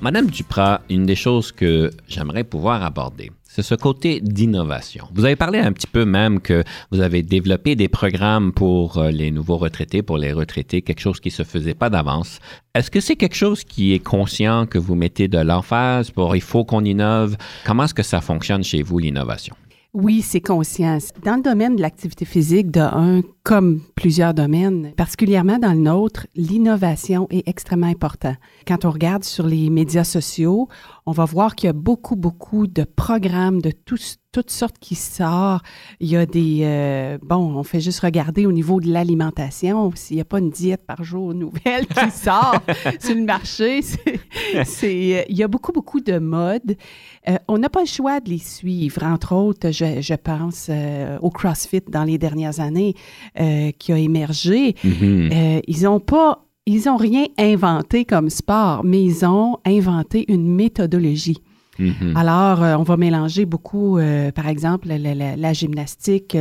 Madame 0.00 0.28
Duprat, 0.28 0.80
une 0.90 1.06
des 1.06 1.14
choses 1.14 1.52
que 1.52 1.92
j'aimerais 2.08 2.42
pouvoir 2.42 2.82
aborder, 2.82 3.30
c'est 3.54 3.60
ce 3.60 3.74
côté 3.74 4.20
d'innovation. 4.22 5.08
Vous 5.12 5.26
avez 5.26 5.36
parlé 5.36 5.58
un 5.58 5.72
petit 5.72 5.86
peu 5.86 6.06
même 6.06 6.40
que 6.40 6.64
vous 6.90 7.00
avez 7.00 7.22
développé 7.22 7.76
des 7.76 7.88
programmes 7.88 8.50
pour 8.50 8.96
euh, 8.96 9.10
les 9.10 9.30
nouveaux 9.30 9.58
retraités, 9.58 10.00
pour 10.00 10.16
les 10.16 10.32
retraités, 10.32 10.80
quelque 10.80 11.00
chose 11.00 11.20
qui 11.20 11.28
ne 11.28 11.34
se 11.34 11.42
faisait 11.42 11.74
pas 11.74 11.90
d'avance. 11.90 12.38
Est-ce 12.74 12.90
que 12.90 13.00
c'est 13.00 13.16
quelque 13.16 13.36
chose 13.36 13.62
qui 13.64 13.92
est 13.92 13.98
conscient 13.98 14.64
que 14.64 14.78
vous 14.78 14.94
mettez 14.94 15.28
de 15.28 15.36
l'emphase 15.36 16.10
pour 16.10 16.34
il 16.34 16.40
faut 16.40 16.64
qu'on 16.64 16.82
innove? 16.82 17.36
Comment 17.66 17.84
est-ce 17.84 17.92
que 17.92 18.02
ça 18.02 18.22
fonctionne 18.22 18.64
chez 18.64 18.82
vous, 18.82 18.98
l'innovation? 18.98 19.54
Oui, 19.94 20.22
c'est 20.22 20.40
conscient. 20.40 20.96
Dans 21.22 21.36
le 21.36 21.42
domaine 21.42 21.76
de 21.76 21.82
l'activité 21.82 22.24
physique, 22.24 22.70
de 22.70 22.80
un, 22.80 23.20
comme 23.42 23.82
plusieurs 23.94 24.32
domaines, 24.32 24.94
particulièrement 24.96 25.58
dans 25.58 25.72
le 25.72 25.80
nôtre, 25.80 26.26
l'innovation 26.34 27.26
est 27.30 27.46
extrêmement 27.46 27.88
importante. 27.88 28.36
Quand 28.66 28.86
on 28.86 28.90
regarde 28.90 29.22
sur 29.22 29.46
les 29.46 29.68
médias 29.68 30.04
sociaux, 30.04 30.68
on 31.04 31.12
va 31.12 31.26
voir 31.26 31.56
qu'il 31.56 31.66
y 31.66 31.70
a 31.70 31.74
beaucoup, 31.74 32.16
beaucoup 32.16 32.66
de 32.66 32.84
programmes 32.84 33.60
de 33.60 33.70
toutes 33.70 34.50
sortes 34.50 34.78
qui 34.78 34.94
sortent. 34.94 35.64
Il 36.00 36.08
y 36.08 36.16
a 36.16 36.24
des... 36.24 36.60
Euh, 36.62 37.18
bon, 37.20 37.54
on 37.54 37.62
fait 37.62 37.80
juste 37.80 38.00
regarder 38.00 38.46
au 38.46 38.52
niveau 38.52 38.80
de 38.80 38.90
l'alimentation. 38.90 39.90
S'il 39.94 40.16
n'y 40.16 40.22
a 40.22 40.24
pas 40.24 40.38
une 40.38 40.50
diète 40.50 40.86
par 40.86 41.04
jour 41.04 41.34
nouvelle 41.34 41.86
qui 41.86 42.10
sort 42.14 42.62
sur 42.98 43.14
le 43.14 43.24
marché, 43.24 43.82
c'est, 43.82 45.18
euh, 45.18 45.22
il 45.28 45.36
y 45.36 45.42
a 45.42 45.48
beaucoup, 45.48 45.72
beaucoup 45.72 46.00
de 46.00 46.18
modes. 46.18 46.76
Euh, 47.28 47.36
on 47.48 47.58
n'a 47.58 47.68
pas 47.68 47.80
le 47.80 47.86
choix 47.86 48.20
de 48.20 48.30
les 48.30 48.38
suivre. 48.38 49.02
Entre 49.04 49.34
autres, 49.34 49.70
je, 49.70 50.00
je 50.00 50.14
pense 50.14 50.70
au 51.20 51.30
CrossFit 51.30 51.82
dans 51.88 52.04
les 52.04 52.18
dernières 52.18 52.60
années 52.60 52.94
qui 53.78 53.92
a 53.92 53.98
émergé. 53.98 54.74
Mm-hmm. 54.84 55.62
ils 55.66 55.82
n'ont 55.82 56.00
pas 56.00 56.44
ils 56.66 56.84
n'ont 56.86 56.96
rien 56.96 57.26
inventé 57.38 58.04
comme 58.04 58.30
sport, 58.30 58.84
mais 58.84 59.02
ils 59.02 59.24
ont 59.24 59.58
inventé 59.64 60.24
une 60.32 60.46
méthodologie. 60.46 61.38
Mhm. 61.78 62.14
Alors, 62.16 62.62
euh, 62.62 62.76
on 62.76 62.82
va 62.82 62.96
mélanger 62.98 63.46
beaucoup, 63.46 63.96
euh, 63.98 64.30
par 64.30 64.46
exemple, 64.46 64.88
la, 64.88 64.98
la- 65.14 65.36
la 65.36 65.52
gymnastique, 65.54 66.36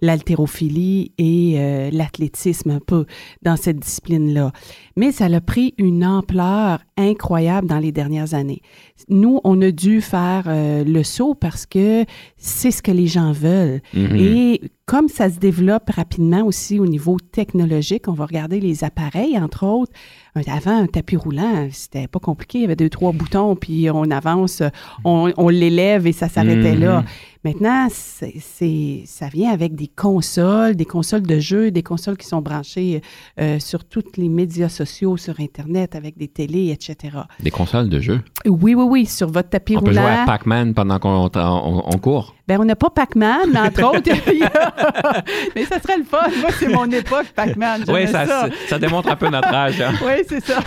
l'haltérophilie 0.00 1.12
et 1.18 1.54
euh, 1.58 1.90
l'athlétisme 1.92 2.70
un 2.70 2.80
peu 2.80 3.04
dans 3.42 3.56
cette 3.56 3.78
discipline-là. 3.80 4.52
Mais 4.96 5.12
ça 5.12 5.26
a 5.26 5.40
pris 5.40 5.74
une 5.78 6.04
ampleur 6.04 6.80
incroyable 6.96 7.66
dans 7.68 7.78
les 7.78 7.92
dernières 7.92 8.34
années. 8.34 8.62
Nous, 9.08 9.40
on 9.44 9.60
a 9.62 9.70
dû 9.70 10.00
faire 10.00 10.44
le 10.48 11.02
saut 11.02 11.34
parce 11.34 11.66
que 11.66 12.04
c'est 12.36 12.70
ce 12.72 12.82
que 12.82 12.90
les 12.90 13.06
gens 13.06 13.32
veulent. 13.32 13.80
Mhm. 13.94 14.16
Et 14.16 14.60
comme 14.86 15.08
ça 15.08 15.28
se 15.30 15.38
développe 15.38 15.90
rapidement 15.90 16.42
aussi 16.44 16.80
au 16.80 16.86
niveau 16.86 17.18
technologique, 17.32 18.08
on 18.08 18.12
va 18.12 18.26
regarder 18.26 18.58
les 18.58 18.82
appareils, 18.84 19.38
entre 19.38 19.64
autres. 19.66 19.92
Un- 20.34 20.42
Avant, 20.52 20.76
un 20.82 20.86
tapis 20.86 21.16
roulant, 21.16 21.68
c'était 21.72 22.06
pas 22.06 22.18
compliqué. 22.20 22.58
Il 22.58 22.62
y 22.62 22.64
avait 22.64 22.76
deux, 22.76 22.88
trois 22.90 23.12
boutons, 23.12 23.56
puis 23.56 23.88
on 23.90 24.10
avance, 24.10 24.62
on, 25.04 25.32
on 25.36 25.48
l'élève 25.48 26.06
et 26.06 26.12
ça 26.12 26.28
s'arrêtait 26.28 26.74
Mhm. 26.74 26.80
là. 26.80 27.04
Maintenant, 27.44 27.86
c'est, 27.90 28.34
c'est- 28.40 29.02
ça 29.06 29.28
vient 29.28 29.50
avec 29.52 29.74
des 29.74 29.86
consoles, 29.88 30.74
des 30.74 30.84
consoles 30.84 31.22
de 31.22 31.38
jeux, 31.38 31.70
des 31.70 31.82
consoles 31.82 32.16
qui 32.16 32.26
sont 32.26 32.42
branchées 32.42 33.00
euh, 33.40 33.58
sur 33.60 33.84
tous 33.84 34.02
les 34.16 34.28
médias 34.28 34.68
sociaux, 34.68 35.16
sur 35.16 35.38
Internet, 35.40 35.94
avec 35.94 36.18
des 36.18 36.28
télés, 36.28 36.70
etc. 36.70 37.16
Des 37.40 37.50
consoles 37.50 37.88
de 37.88 38.00
jeu. 38.00 38.20
Oui, 38.46 38.74
oui, 38.74 38.84
oui, 38.88 39.06
sur 39.06 39.30
votre 39.30 39.50
tapis 39.50 39.76
On 39.76 39.80
peut 39.80 39.86
roulant. 39.90 40.02
jouer 40.02 40.10
à 40.10 40.24
Pac-Man 40.26 40.74
pendant 40.74 40.98
qu'on 40.98 41.30
on, 41.34 41.82
on 41.94 41.98
court. 41.98 42.34
Ben, 42.48 42.58
on 42.60 42.64
n'a 42.64 42.76
pas 42.76 42.88
Pac-Man, 42.88 43.50
mais 43.52 43.60
entre 43.60 43.82
autres, 43.84 44.10
il 44.32 44.38
y 44.38 44.42
a- 44.42 45.22
mais 45.54 45.66
ça 45.66 45.78
serait 45.80 45.98
le 45.98 46.04
fun. 46.04 46.26
Moi, 46.40 46.48
c'est 46.58 46.68
mon 46.68 46.86
époque, 46.90 47.26
Pac-Man. 47.36 47.84
Oui, 47.88 48.08
ça, 48.08 48.24
ça. 48.26 48.48
ça 48.68 48.78
démontre 48.78 49.10
un 49.10 49.16
peu 49.16 49.28
notre 49.28 49.52
âge. 49.52 49.80
hein. 49.82 49.92
Oui, 50.02 50.24
c'est 50.26 50.42
ça. 50.42 50.60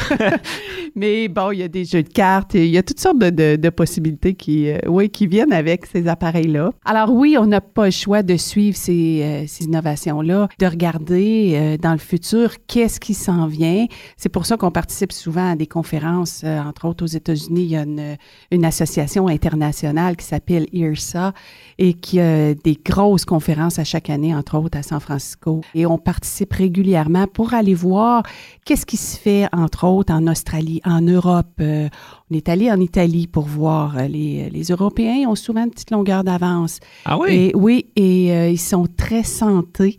mais 0.96 1.28
bon, 1.28 1.52
il 1.52 1.60
y 1.60 1.64
a 1.64 1.68
des 1.68 1.86
jeux 1.86 2.04
de 2.04 2.10
cartes, 2.10 2.54
il 2.54 2.68
y 2.68 2.78
a 2.78 2.84
toutes 2.84 3.00
sortes 3.00 3.18
de, 3.18 3.30
de- 3.32 3.56
de 3.56 3.70
possibilités 3.70 4.34
qui, 4.36 4.70
euh, 4.70 4.78
oui, 4.88 5.10
qui 5.10 5.26
viennent 5.28 5.54
avec 5.54 5.86
ces 5.88 6.08
appareils-là. 6.08 6.72
Alors 6.86 7.12
oui, 7.12 7.36
on 7.40 7.48
n'a 7.48 7.62
pas 7.62 7.86
le 7.86 7.92
choix 7.92 8.22
de 8.24 8.38
suivre 8.38 8.78
ces, 8.78 9.22
euh, 9.24 9.44
ces 9.48 9.64
innovations-là, 9.66 10.50
de 10.60 10.66
regarder 10.68 11.54
euh, 11.56 11.78
dans 11.78 11.94
le 11.94 11.98
futur 11.98 12.52
qu'est-ce 12.68 13.00
qui 13.00 13.14
s'en 13.16 13.48
vient. 13.48 13.88
C'est 14.18 14.30
pour 14.30 14.46
ça 14.46 14.56
qu'on 14.58 14.72
participe 14.72 15.12
souvent 15.12 15.52
à 15.52 15.56
des 15.56 15.68
conférences, 15.68 16.44
entre 16.44 16.86
autres 16.88 17.04
aux 17.06 17.08
États-Unis, 17.08 17.62
il 17.64 17.72
y 17.72 17.76
a 17.76 17.82
une, 17.84 18.18
une 18.52 18.66
association 18.66 19.28
internationale 19.28 20.16
qui 20.16 20.26
s'appelle 20.26 20.68
IRSA 20.74 21.34
et 21.78 21.94
qui 21.94 22.20
a 22.20 22.54
des 22.54 22.78
grosses 22.84 23.26
conférences 23.26 23.80
à 23.80 23.84
chaque 23.84 24.10
année, 24.10 24.36
entre 24.36 24.58
autres 24.58 24.78
à 24.78 24.84
San 24.84 25.00
Francisco. 25.00 25.62
Et 25.74 25.86
on 25.86 25.98
participe 25.98 26.54
régulièrement 26.54 27.28
pour 27.28 27.54
aller 27.54 27.74
voir 27.74 28.24
qu'est-ce 28.66 28.86
qui 28.86 28.98
se 28.98 29.18
fait, 29.18 29.48
entre 29.52 29.86
autres, 29.86 30.14
en 30.14 30.28
Australie, 30.28 30.82
en 30.86 31.02
Europe. 31.02 31.48
Euh, 31.60 31.90
on 32.30 32.36
est 32.36 32.50
allé 32.50 32.72
en 32.72 32.80
Italie 32.80 33.28
pour 33.28 33.46
voir. 33.46 33.98
euh, 33.98 34.08
Les, 34.08 34.50
les 34.50 34.64
Européens 34.64 35.30
ont 35.30 35.36
souvent 35.36 35.64
une 35.64 35.72
petite 35.72 35.92
longueur 35.92 36.24
d'avance. 36.24 36.80
Ah 37.06 37.18
oui? 37.18 37.30
Et, 37.32 37.52
oui, 37.56 37.86
et 37.96 38.32
euh, 38.32 38.50
ils 38.50 38.60
sont 38.60 38.88
très 38.98 39.24
santés. 39.24 39.98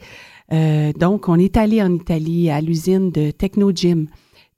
Euh, 0.52 0.92
donc, 0.92 1.28
on 1.28 1.38
est 1.38 1.56
allé 1.56 1.82
en 1.82 1.92
Italie 1.94 2.50
à 2.50 2.60
l'usine 2.60 3.10
de 3.10 3.30
Technogym. 3.30 4.08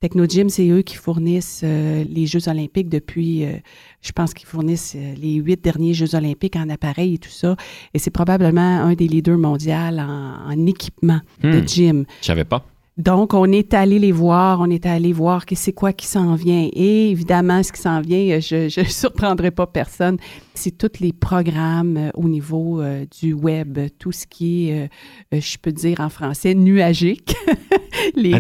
Technogym, 0.09 0.51
c'est 0.51 0.69
eux 0.69 0.83
qui 0.83 0.97
fournissent 0.97 1.63
euh, 1.65 2.05
les 2.07 2.27
Jeux 2.27 2.47
olympiques 2.51 2.91
depuis, 2.91 3.43
euh, 3.47 3.55
je 4.03 4.13
pense 4.13 4.35
qu'ils 4.35 4.47
fournissent 4.47 4.95
euh, 4.97 5.15
les 5.17 5.37
huit 5.37 5.65
derniers 5.65 5.95
Jeux 5.95 6.15
olympiques 6.15 6.57
en 6.57 6.69
appareil 6.69 7.15
et 7.15 7.19
tout 7.19 7.31
ça. 7.31 7.57
Et 7.95 7.99
c'est 7.99 8.11
probablement 8.11 8.61
un 8.83 8.93
des 8.93 9.09
leaders 9.09 9.39
mondiaux 9.39 9.73
en, 9.73 10.51
en 10.53 10.67
équipement 10.67 11.21
de 11.43 11.59
Hmm. 11.59 11.67
gym. 11.67 12.05
Je 12.21 12.27
savais 12.27 12.45
pas. 12.45 12.67
Donc, 12.97 13.35
on 13.35 13.51
est 13.51 13.75
allé 13.75 13.99
les 13.99 14.13
voir, 14.13 14.61
on 14.61 14.71
est 14.71 14.87
allé 14.87 15.13
voir 15.13 15.47
que 15.47 15.57
c'est 15.57 15.73
quoi 15.73 15.93
qui 15.93 16.07
s'en 16.07 16.37
vient. 16.37 16.69
Et 16.73 17.11
évidemment, 17.11 17.61
ce 17.65 17.73
qui 17.73 17.81
s'en 17.81 18.01
vient, 18.01 18.37
euh, 18.37 18.41
je 18.41 18.81
ne 18.81 18.85
surprendrai 18.89 19.51
pas 19.51 19.67
personne, 19.67 20.17
c'est 20.55 20.79
tous 20.79 21.01
les 21.01 21.13
programmes 21.13 21.97
euh, 21.97 22.11
au 22.15 22.29
niveau 22.29 22.81
euh, 22.81 23.05
du 23.21 23.33
web, 23.33 23.79
tout 23.99 24.13
ce 24.13 24.29
qui 24.29 24.69
est, 24.69 24.91
euh, 25.33 25.41
je 25.41 25.59
peux 25.59 25.73
dire 25.73 25.99
en 25.99 26.09
français, 26.09 26.55
nuagique. 26.55 27.35
les, 28.15 28.39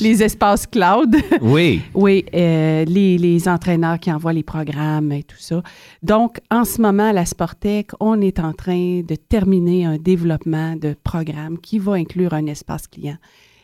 les, 0.00 0.22
espaces 0.22 0.66
cloud. 0.66 1.16
Oui. 1.40 1.80
Oui, 1.94 2.24
euh, 2.34 2.84
les, 2.84 3.16
les 3.16 3.48
entraîneurs 3.48 3.98
qui 3.98 4.12
envoient 4.12 4.32
les 4.32 4.42
programmes 4.42 5.12
et 5.12 5.22
tout 5.22 5.38
ça. 5.38 5.62
Donc, 6.02 6.40
en 6.50 6.64
ce 6.64 6.82
moment, 6.82 7.08
à 7.08 7.12
la 7.12 7.24
Sportec, 7.24 7.90
on 8.00 8.20
est 8.20 8.38
en 8.38 8.52
train 8.52 9.00
de 9.00 9.14
terminer 9.14 9.86
un 9.86 9.96
développement 9.96 10.76
de 10.76 10.94
programme 11.04 11.58
qui 11.58 11.78
va 11.78 11.92
inclure 11.94 12.34
un 12.34 12.46
espace 12.46 12.86
client 12.86 13.16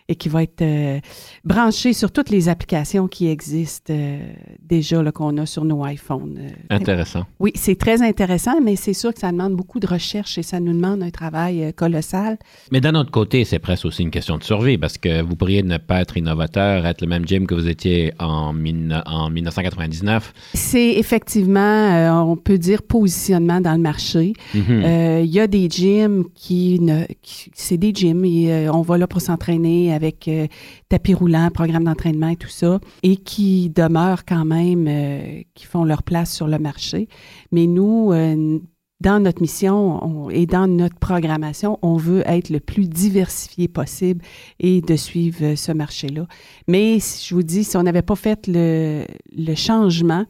et 0.06 0.16
qui 0.16 0.28
va 0.28 0.42
être 0.42 0.60
euh, 0.60 1.00
branché 1.44 1.94
sur 1.94 2.12
toutes 2.12 2.28
les 2.28 2.50
applications 2.50 3.08
qui 3.08 3.28
existent 3.28 3.92
euh, 3.94 4.18
déjà 4.62 5.02
qu'on 5.12 5.38
a 5.38 5.46
sur 5.46 5.64
nos 5.64 5.82
iPhones. 5.86 6.38
Euh, 6.38 6.50
Intéressant. 6.68 7.24
oui, 7.40 7.52
c'est 7.54 7.76
très 7.78 8.02
intéressant, 8.02 8.60
mais 8.62 8.76
c'est 8.76 8.92
sûr 8.92 9.14
que 9.14 9.20
ça 9.20 9.32
demande 9.32 9.54
beaucoup 9.54 9.80
de 9.80 9.86
recherche 9.86 10.36
et 10.36 10.42
ça 10.42 10.60
nous 10.60 10.74
demande 10.74 11.02
un 11.02 11.08
travail 11.10 11.64
euh, 11.64 11.72
colossal. 11.72 12.38
Mais 12.70 12.82
d'un 12.82 12.94
autre 12.96 13.10
côté, 13.10 13.44
c'est 13.46 13.58
presque 13.58 13.86
aussi 13.86 14.02
une 14.02 14.10
question 14.10 14.36
de 14.36 14.44
survie 14.44 14.76
parce 14.76 14.98
que 14.98 15.22
vous 15.22 15.36
pourriez 15.36 15.62
ne 15.62 15.78
pas 15.78 16.02
être 16.02 16.18
innovateur, 16.18 16.84
être 16.84 17.00
le 17.00 17.06
même 17.08 17.26
gym 17.26 17.46
que 17.46 17.54
vous 17.54 17.68
étiez 17.68 18.12
en, 18.18 18.52
mille- 18.52 19.02
en 19.06 19.30
1999. 19.30 20.34
C'est 20.52 20.92
effectivement, 20.98 21.60
euh, 21.60 22.10
on 22.10 22.36
peut 22.36 22.58
dire, 22.58 22.82
positionnement 22.82 23.62
dans 23.62 23.72
le 23.72 23.78
marché. 23.80 24.34
Mhm. 24.54 24.82
Il 25.24 25.30
y 25.32 25.40
a 25.40 25.46
des 25.46 25.68
gyms 25.70 26.24
qui, 26.34 26.78
ne, 26.80 27.04
qui- 27.22 27.50
c'est 27.54 27.78
des 27.78 27.92
gyms, 27.94 28.24
et, 28.26 28.68
on 28.68 28.82
va 28.82 28.98
là 28.98 29.06
pour 29.06 29.22
s'entraîner 29.22 29.93
avec 29.94 30.28
euh, 30.28 30.46
tapis 30.88 31.14
roulant, 31.14 31.50
programme 31.52 31.84
d'entraînement 31.84 32.28
et 32.28 32.36
tout 32.36 32.48
ça, 32.48 32.80
et 33.02 33.16
qui 33.16 33.70
demeurent 33.70 34.24
quand 34.24 34.44
même, 34.44 34.86
euh, 34.88 35.42
qui 35.54 35.64
font 35.66 35.84
leur 35.84 36.02
place 36.02 36.34
sur 36.34 36.46
le 36.48 36.58
marché. 36.58 37.08
Mais 37.52 37.66
nous, 37.66 38.12
euh, 38.12 38.58
dans 39.00 39.20
notre 39.22 39.42
mission 39.42 40.02
on- 40.04 40.30
et 40.30 40.46
dans 40.46 40.66
notre 40.66 40.96
programmation, 40.98 41.78
on 41.82 41.96
veut 41.96 42.22
être 42.26 42.48
le 42.50 42.60
plus 42.60 42.88
diversifié 42.88 43.68
possible 43.68 44.22
et 44.60 44.80
de 44.80 44.96
suivre 44.96 45.54
ce 45.56 45.72
marché-là. 45.72 46.26
Mais 46.68 46.98
je 47.00 47.34
vous 47.34 47.42
dis, 47.42 47.64
si 47.64 47.76
on 47.76 47.82
n'avait 47.82 48.02
pas 48.02 48.16
fait 48.16 48.46
le 48.46 49.54
changement, 49.54 50.24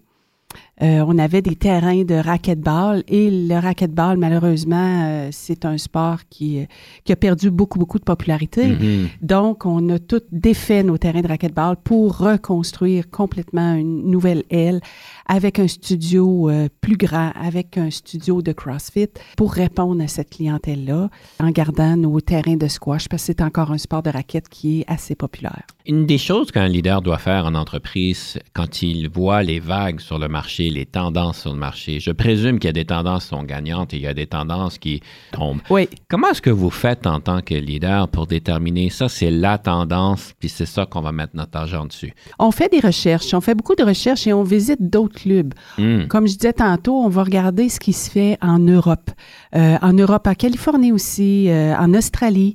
euh, 0.83 1.05
on 1.07 1.19
avait 1.19 1.43
des 1.43 1.55
terrains 1.55 2.03
de 2.03 2.15
racquetball 2.15 3.05
et 3.07 3.31
le 3.31 3.55
racquetball, 3.59 4.17
malheureusement, 4.17 5.05
euh, 5.05 5.29
c'est 5.31 5.65
un 5.65 5.79
sport 5.79 6.19
qui, 6.29 6.61
euh, 6.61 6.65
qui 7.05 7.13
a 7.13 7.17
perdu 7.17 7.51
beaucoup, 7.51 7.79
beaucoup 7.79 7.99
de 7.99 8.05
popularité. 8.05 8.67
Mhm. 8.67 9.09
Donc, 9.23 9.67
on 9.67 9.89
a 9.91 9.99
tout 9.99 10.23
défait 10.33 10.83
nos 10.83 10.99
terrains 10.99 11.23
de 11.23 11.29
racquetball 11.29 11.77
pour 11.77 12.19
reconstruire 12.19 13.09
complètement 13.09 13.75
une 13.75 14.11
nouvelle 14.11 14.43
aile 14.51 14.81
avec 15.27 15.59
un 15.59 15.69
studio 15.69 16.51
euh, 16.51 16.69
plus 16.81 16.97
grand, 16.97 17.33
avec 17.41 17.79
un 17.79 17.91
studio 17.91 18.43
de 18.43 18.53
CrossFit 18.53 19.09
pour 19.37 19.53
répondre 19.53 20.03
à 20.03 20.09
cette 20.09 20.31
clientèle-là 20.31 21.09
en 21.41 21.51
gardant 21.51 21.97
nos 21.97 22.21
terrains 22.21 22.57
de 22.57 22.69
squash 22.69 23.09
parce 23.09 23.23
que 23.23 23.27
c'est 23.27 23.41
encore 23.43 23.71
un 23.71 23.79
sport 23.79 24.03
de 24.03 24.11
raquette 24.11 24.49
qui 24.49 24.81
est 24.81 24.85
assez 24.87 25.15
populaire. 25.15 25.63
Une 25.87 26.07
des 26.07 26.19
choses 26.19 26.51
qu'un 26.51 26.69
leader 26.69 27.03
doit 27.03 27.19
faire 27.19 27.47
en 27.47 27.55
entreprise 27.55 28.39
quand 28.55 28.83
il 28.83 29.09
voit 29.09 29.43
les 29.43 29.61
vagues 29.61 30.01
sur 30.01 30.19
le 30.19 30.29
marché, 30.29 30.64
les 30.71 30.87
tendances 30.87 31.41
sur 31.41 31.53
le 31.53 31.59
marché, 31.59 32.01
je 32.01 32.11
présume 32.11 32.59
qu'il 32.59 32.69
y 32.69 32.71
a 32.71 32.73
des 32.73 32.85
tendances 32.85 33.25
qui 33.25 33.29
sont 33.31 33.43
gagnantes 33.43 33.95
et 33.95 33.97
il 33.97 34.03
y 34.03 34.07
a 34.07 34.15
des 34.15 34.27
tendances 34.27 34.79
qui 34.79 35.01
tombent. 35.33 35.61
Oui, 35.71 35.89
Comment 36.09 36.29
est-ce 36.29 36.43
que 36.43 36.51
vous 36.51 36.71
faites 36.71 37.07
en 37.07 37.19
tant 37.19 37.41
que 37.41 37.55
leader 37.55 38.09
pour 38.09 38.27
déterminer 38.27 38.89
ça, 38.91 39.09
c'est 39.09 39.31
la 39.31 39.59
tendance, 39.59 40.33
puis 40.39 40.49
c'est 40.49 40.67
ça 40.67 40.87
qu'on 40.87 41.01
va 41.01 41.11
mettre 41.13 41.35
notre 41.35 41.59
argent 41.59 41.87
dessus? 41.87 42.13
on 42.39 42.51
fait 42.51 42.71
des 42.71 42.81
recherches, 42.81 43.35
on 43.35 43.41
fait 43.41 43.55
beaucoup 43.55 43.75
de 43.75 43.83
recherches 43.83 44.27
et 44.27 44.33
on 44.33 44.43
visite 44.43 44.79
d'autres 44.81 45.15
clubs. 45.15 45.55
Hmm. 45.79 46.07
Comme 46.07 46.29
je 46.29 46.35
disais 46.35 46.53
tantôt, 46.53 46.95
on 46.95 47.09
va 47.09 47.25
regarder 47.25 47.69
ce 47.69 47.81
qui 47.81 47.93
se 47.93 48.11
fait 48.11 48.39
en 48.41 48.59
Europe. 48.59 49.11
Euh, 49.57 49.77
en 49.83 49.93
Europe, 49.93 50.27
en 50.27 50.35
Californie 50.35 50.93
aussi, 50.93 51.49
euh, 51.49 51.75
en 51.77 51.93
Australie. 51.95 52.55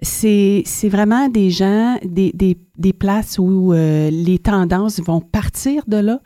C'est 0.00 0.62
c'est 0.64 0.88
vraiment 0.88 1.28
des 1.28 1.50
gens, 1.50 1.96
des, 2.04 2.30
des, 2.32 2.56
des 2.76 2.92
places 2.92 3.38
où 3.38 3.72
euh, 3.72 4.10
les 4.10 4.38
tendances 4.38 5.00
vont 5.00 5.20
partir 5.20 5.82
de 5.88 5.96
là 5.96 6.20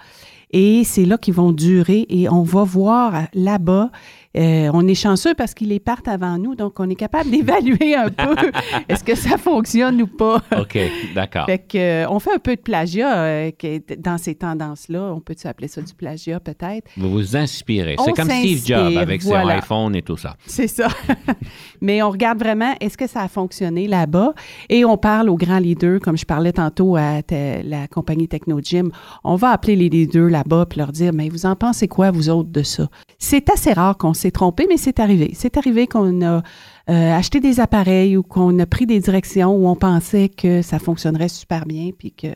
et 0.53 0.85
c'est 0.85 1.05
là 1.05 1.19
qu'ils 1.19 1.35
vont 1.35 1.53
durer 1.53 2.07
et 2.09 2.29
on 2.29 2.43
va 2.43 2.65
voir 2.65 3.25
là-bas. 3.35 3.91
Euh, 4.37 4.71
on 4.73 4.87
est 4.89 4.95
chanceux 4.95 5.35
parce 5.35 5.53
qu'ils 5.53 5.69
les 5.69 5.81
partent 5.81 6.09
avant 6.09 6.39
nous, 6.39 6.55
donc 6.55 6.81
on 6.81 6.89
est 6.89 6.95
capable 6.95 7.31
d'évaluer 7.31 7.95
un 7.95 8.09
peu 8.09 8.35
est-ce 8.89 9.05
que 9.05 9.15
ça 9.15 9.37
fonctionne 9.37 10.01
ou 10.03 10.07
pas. 10.07 10.43
OK, 10.59 10.79
d'accord. 11.15 11.47
Fait 11.47 11.59
que, 11.59 11.79
euh, 11.79 12.07
on 12.09 12.19
fait 12.19 12.35
un 12.35 12.39
peu 12.39 12.57
de 12.57 12.61
plagiat 12.61 13.23
euh, 13.23 13.51
dans 13.99 14.19
ces 14.19 14.35
tendances-là. 14.35 15.13
On 15.15 15.21
peut 15.21 15.35
appeler 15.45 15.69
ça 15.69 15.83
du 15.83 15.95
plagiat 15.95 16.41
peut-être. 16.41 16.91
Vous 16.97 17.11
vous 17.11 17.37
inspirez. 17.37 17.97
C'est 18.03 18.13
comme 18.13 18.31
Steve 18.31 18.65
Jobs 18.65 18.97
avec 18.97 19.23
son 19.23 19.35
iPhone 19.35 19.95
et 19.97 20.03
tout 20.03 20.17
ça. 20.17 20.37
C'est 20.47 20.69
ça. 20.69 20.89
Mais 21.81 22.03
on 22.03 22.11
regarde 22.11 22.39
vraiment 22.39 22.75
est-ce 22.81 22.97
que 22.97 23.07
ça 23.07 23.23
a 23.23 23.29
fonctionné 23.29 23.89
là-bas? 23.89 24.35
Et 24.69 24.85
on 24.85 24.97
parle 24.97 25.29
aux 25.29 25.37
grands 25.37 25.59
leaders, 25.59 26.01
comme 26.01 26.17
je 26.17 26.25
parlais 26.25 26.53
tantôt 26.53 26.97
à 26.97 27.21
la 27.31 27.89
compagnie 27.89 28.29
Technogym. 28.29 28.91
On 29.25 29.37
va 29.37 29.51
appeler 29.51 29.77
les 29.77 29.89
leaders 29.89 30.31
là-bas 30.31 30.67
puis 30.67 30.79
leur 30.79 30.93
dire 30.93 31.13
mais 31.13 31.29
vous 31.29 31.47
en 31.47 31.57
pensez 31.57 31.89
quoi 31.89 32.11
vous 32.11 32.29
autres 32.29 32.51
de 32.51 32.63
ça 32.63 32.89
C'est 33.19 33.51
assez 33.51 33.73
rare 33.73 33.99
qu'on 33.99 34.15
s'est 34.23 34.31
trompé, 34.31 34.67
mais 34.69 34.77
c'est 34.77 35.01
arrivé. 35.01 35.33
C'est 35.35 35.57
arrivé 35.57 35.87
qu'on 35.87 36.23
a 36.23 36.43
euh, 36.91 37.13
acheté 37.13 37.41
des 37.41 37.61
appareils 37.61 38.17
ou 38.17 38.23
qu'on 38.23 38.59
a 38.59 38.67
pris 38.67 38.87
des 38.87 39.01
directions 39.01 39.55
où 39.55 39.69
on 39.69 39.77
pensait 39.77 40.29
que 40.29 40.63
ça 40.63 40.79
fonctionnerait 40.79 41.29
super 41.29 41.67
bien 41.67 41.91
puis 41.97 42.13
que 42.13 42.29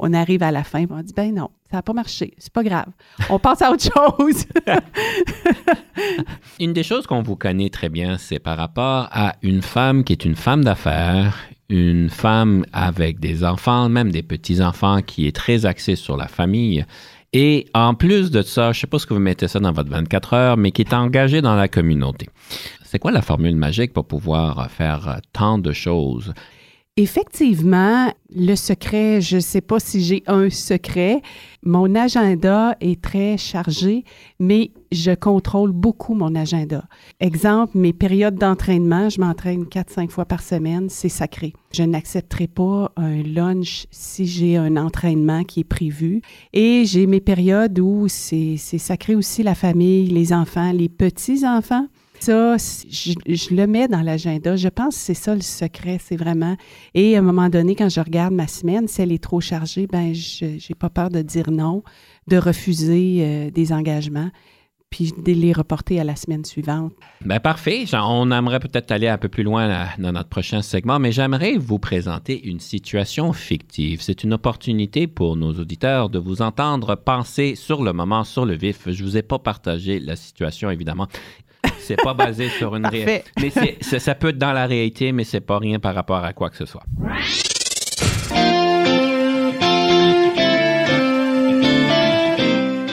on 0.00 0.12
arrive 0.12 0.44
à 0.44 0.52
la 0.52 0.62
fin, 0.62 0.80
et 0.80 0.88
on 0.88 1.02
dit 1.02 1.12
ben 1.12 1.34
non, 1.34 1.50
Ça 1.70 1.78
n'a 1.78 1.82
pas 1.82 1.92
marché. 1.92 2.34
C'est 2.38 2.52
pas 2.52 2.62
grave. 2.62 2.86
On 3.30 3.38
passe 3.40 3.62
à 3.62 3.72
autre 3.72 3.82
chose. 3.82 4.44
une 6.60 6.72
des 6.72 6.84
choses 6.84 7.06
qu'on 7.06 7.22
vous 7.22 7.34
connaît 7.34 7.68
très 7.68 7.88
bien, 7.88 8.16
c'est 8.16 8.38
par 8.38 8.56
rapport 8.56 9.08
à 9.10 9.34
une 9.42 9.62
femme 9.62 10.04
qui 10.04 10.12
est 10.12 10.24
une 10.24 10.36
femme 10.36 10.62
d'affaires, 10.62 11.36
une 11.68 12.08
femme 12.08 12.64
avec 12.72 13.20
des 13.20 13.44
enfants, 13.44 13.88
même 13.88 14.10
des 14.10 14.22
petits-enfants, 14.22 15.02
qui 15.02 15.26
est 15.26 15.36
très 15.36 15.66
axée 15.66 15.96
sur 15.96 16.16
la 16.16 16.28
famille. 16.28 16.84
Et 17.32 17.66
en 17.74 17.94
plus 17.94 18.30
de 18.30 18.40
ça, 18.40 18.72
je 18.72 18.78
ne 18.78 18.80
sais 18.80 18.86
pas 18.86 18.98
ce 18.98 19.06
que 19.06 19.12
vous 19.12 19.20
mettez 19.20 19.48
ça 19.48 19.60
dans 19.60 19.72
votre 19.72 19.90
24 19.90 20.34
heures, 20.34 20.56
mais 20.56 20.70
qui 20.70 20.82
est 20.82 20.94
engagée 20.94 21.42
dans 21.42 21.54
la 21.54 21.68
communauté. 21.68 22.28
C'est 22.84 22.98
quoi 22.98 23.12
la 23.12 23.20
formule 23.20 23.56
magique 23.56 23.92
pour 23.92 24.06
pouvoir 24.06 24.70
faire 24.70 25.20
tant 25.34 25.58
de 25.58 25.72
choses? 25.72 26.32
Effectivement, 27.00 28.12
le 28.34 28.56
secret, 28.56 29.20
je 29.20 29.36
ne 29.36 29.40
sais 29.40 29.60
pas 29.60 29.78
si 29.78 30.02
j'ai 30.02 30.24
un 30.26 30.50
secret. 30.50 31.22
Mon 31.62 31.94
agenda 31.94 32.76
est 32.80 33.00
très 33.00 33.36
chargé, 33.38 34.02
mais 34.40 34.72
je 34.90 35.12
contrôle 35.12 35.70
beaucoup 35.70 36.14
mon 36.14 36.34
agenda. 36.34 36.88
Exemple, 37.20 37.78
mes 37.78 37.92
périodes 37.92 38.34
d'entraînement, 38.34 39.10
je 39.10 39.20
m'entraîne 39.20 39.66
4-5 39.66 40.08
fois 40.08 40.24
par 40.24 40.42
semaine, 40.42 40.88
c'est 40.88 41.08
sacré. 41.08 41.52
Je 41.72 41.84
n'accepterai 41.84 42.48
pas 42.48 42.90
un 42.96 43.22
lunch 43.22 43.86
si 43.92 44.26
j'ai 44.26 44.56
un 44.56 44.76
entraînement 44.76 45.44
qui 45.44 45.60
est 45.60 45.64
prévu. 45.64 46.20
Et 46.52 46.84
j'ai 46.84 47.06
mes 47.06 47.20
périodes 47.20 47.78
où 47.78 48.08
c'est 48.08 48.56
sacré 48.56 49.14
aussi 49.14 49.44
la 49.44 49.54
famille, 49.54 50.08
les 50.08 50.32
enfants, 50.32 50.72
les 50.72 50.88
petits-enfants. 50.88 51.86
Ça, 52.20 52.56
je, 52.56 53.54
le 53.54 53.66
mets 53.66 53.88
dans 53.88 54.02
l'agenda. 54.02 54.56
Je 54.56 54.68
pense 54.68 54.96
que 54.96 55.00
c'est 55.00 55.14
ça 55.14 55.34
le 55.34 55.40
secret, 55.40 55.98
c'est 56.02 56.16
vraiment. 56.16 56.56
Et 56.94 57.16
à 57.16 57.20
un 57.20 57.22
moment 57.22 57.48
donné, 57.48 57.74
quand 57.74 57.88
je 57.88 58.00
regarde 58.00 58.34
ma 58.34 58.48
semaine, 58.48 58.88
si 58.88 59.02
elle 59.02 59.12
est 59.12 59.22
trop 59.22 59.40
chargée, 59.40 59.86
ben 59.86 60.14
je 60.14 60.44
n'ai 60.46 60.74
pas 60.78 60.90
peur 60.90 61.10
de 61.10 61.22
dire 61.22 61.50
non, 61.50 61.82
de 62.26 62.36
refuser 62.36 63.18
euh, 63.20 63.50
des 63.50 63.72
engagements 63.72 64.30
puis 64.90 65.12
de 65.12 65.32
les 65.32 65.52
reporter 65.52 66.00
à 66.00 66.04
la 66.04 66.16
semaine 66.16 66.44
suivante. 66.44 66.92
Bien, 67.24 67.40
parfait. 67.40 67.84
On 67.92 68.30
aimerait 68.30 68.60
peut-être 68.60 68.90
aller 68.90 69.08
un 69.08 69.18
peu 69.18 69.28
plus 69.28 69.42
loin 69.42 69.86
dans 69.98 70.12
notre 70.12 70.28
prochain 70.28 70.62
segment, 70.62 70.98
mais 70.98 71.12
j'aimerais 71.12 71.56
vous 71.58 71.78
présenter 71.78 72.48
une 72.48 72.60
situation 72.60 73.32
fictive. 73.32 74.00
C'est 74.00 74.24
une 74.24 74.32
opportunité 74.32 75.06
pour 75.06 75.36
nos 75.36 75.52
auditeurs 75.52 76.08
de 76.08 76.18
vous 76.18 76.40
entendre 76.40 76.94
penser 76.94 77.54
sur 77.54 77.82
le 77.82 77.92
moment, 77.92 78.24
sur 78.24 78.46
le 78.46 78.54
vif. 78.54 78.88
Je 78.90 79.02
ne 79.02 79.08
vous 79.08 79.16
ai 79.16 79.22
pas 79.22 79.38
partagé 79.38 80.00
la 80.00 80.16
situation, 80.16 80.70
évidemment. 80.70 81.08
C'est 81.80 82.02
pas 82.02 82.14
basé 82.14 82.48
sur 82.48 82.76
une 82.76 82.86
réalité. 82.86 83.24
Mais 83.40 83.98
ça 83.98 84.14
peut 84.14 84.28
être 84.28 84.38
dans 84.38 84.52
la 84.52 84.66
réalité, 84.66 85.12
mais 85.12 85.24
c'est 85.24 85.40
pas 85.40 85.58
rien 85.58 85.78
par 85.78 85.94
rapport 85.94 86.24
à 86.24 86.32
quoi 86.32 86.50
que 86.50 86.56
ce 86.56 86.66
soit. 86.66 86.84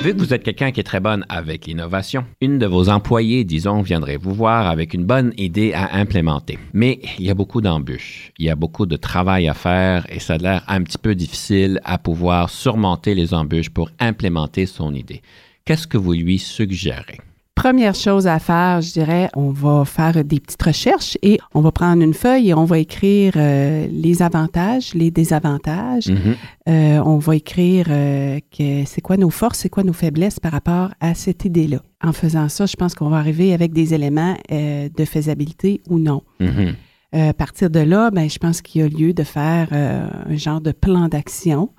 Vu 0.06 0.14
que 0.14 0.20
vous 0.20 0.36
êtes 0.36 0.44
quelqu'un 0.44 0.72
qui 0.72 0.80
est 0.80 0.84
très 0.84 1.00
bonne 1.00 1.26
avec 1.30 1.66
l'innovation, 1.66 2.26
une 2.40 2.60
de 2.60 2.68
vos 2.68 2.90
employés, 2.90 3.44
disons, 3.44 3.82
viendrait 3.82 4.18
vous 4.18 4.36
voir 4.36 4.68
avec 4.68 4.94
une 4.94 5.04
bonne 5.04 5.34
idée 5.36 5.74
à 5.74 5.96
implémenter. 5.96 6.60
Mais 6.74 7.00
il 7.18 7.26
y 7.26 7.32
a 7.32 7.34
beaucoup 7.34 7.60
d'embûches, 7.60 8.32
il 8.38 8.46
y 8.46 8.52
a 8.52 8.56
beaucoup 8.56 8.86
de 8.86 8.98
travail 8.98 9.48
à 9.48 9.56
faire 9.56 10.06
et 10.14 10.20
ça 10.20 10.36
a 10.36 10.38
l'air 10.38 10.64
un 10.68 10.84
petit 10.84 11.00
peu 11.00 11.16
difficile 11.16 11.82
à 11.84 11.98
pouvoir 11.98 12.52
surmonter 12.52 13.16
les 13.16 13.34
embûches 13.34 13.72
pour 13.72 13.90
implémenter 14.00 14.68
son 14.68 14.94
idée. 14.94 15.24
Qu'est-ce 15.66 15.88
que 15.88 15.98
vous 15.98 16.14
lui 16.14 16.38
suggérez? 16.38 17.18
Première 17.66 17.96
chose 17.96 18.28
à 18.28 18.38
faire, 18.38 18.80
je 18.82 18.92
dirais, 18.92 19.28
on 19.36 19.50
va 19.50 19.86
faire 19.86 20.24
des 20.24 20.40
petites 20.40 20.62
recherches 20.62 21.18
et 21.24 21.40
on 21.56 21.62
va 21.62 21.72
prendre 21.72 22.04
une 22.04 22.14
feuille 22.14 22.50
et 22.50 22.54
on 22.54 22.64
va 22.64 22.78
écrire 22.78 23.34
euh, 23.38 23.88
les 23.90 24.22
avantages, 24.22 24.94
les 24.94 25.10
désavantages. 25.10 26.10
Mhm. 26.10 26.36
Euh, 26.70 27.00
on 27.04 27.18
va 27.18 27.36
écrire 27.36 27.88
euh, 27.90 28.40
que 28.56 28.86
c'est 28.86 29.02
quoi 29.02 29.18
nos 29.18 29.32
forces, 29.32 29.58
c'est 29.62 29.70
quoi 29.70 29.82
nos 29.82 29.94
faiblesses 29.94 30.40
par 30.40 30.52
rapport 30.52 30.92
à 31.00 31.16
cette 31.16 31.44
idée-là. 31.44 31.82
En 32.04 32.14
faisant 32.14 32.50
ça, 32.50 32.68
je 32.68 32.76
pense 32.76 32.94
qu'on 32.94 33.10
va 33.10 33.18
arriver 33.18 33.52
avec 33.52 33.74
des 33.74 33.96
éléments 33.96 34.38
de 34.52 35.06
faisabilité 35.06 35.82
ou 35.90 35.98
non. 35.98 36.22
Mhm. 36.40 36.76
à 37.14 37.34
partir 37.34 37.72
de 37.72 37.80
là, 37.80 38.12
ben, 38.12 38.30
je 38.30 38.38
pense 38.38 38.62
qu'il 38.62 38.82
y 38.82 38.84
a 38.84 38.88
lieu 38.88 39.12
de 39.12 39.24
faire 39.24 39.70
un 39.74 40.36
genre 40.36 40.62
de 40.62 40.72
plan 40.72 41.08
d'action 41.08 41.72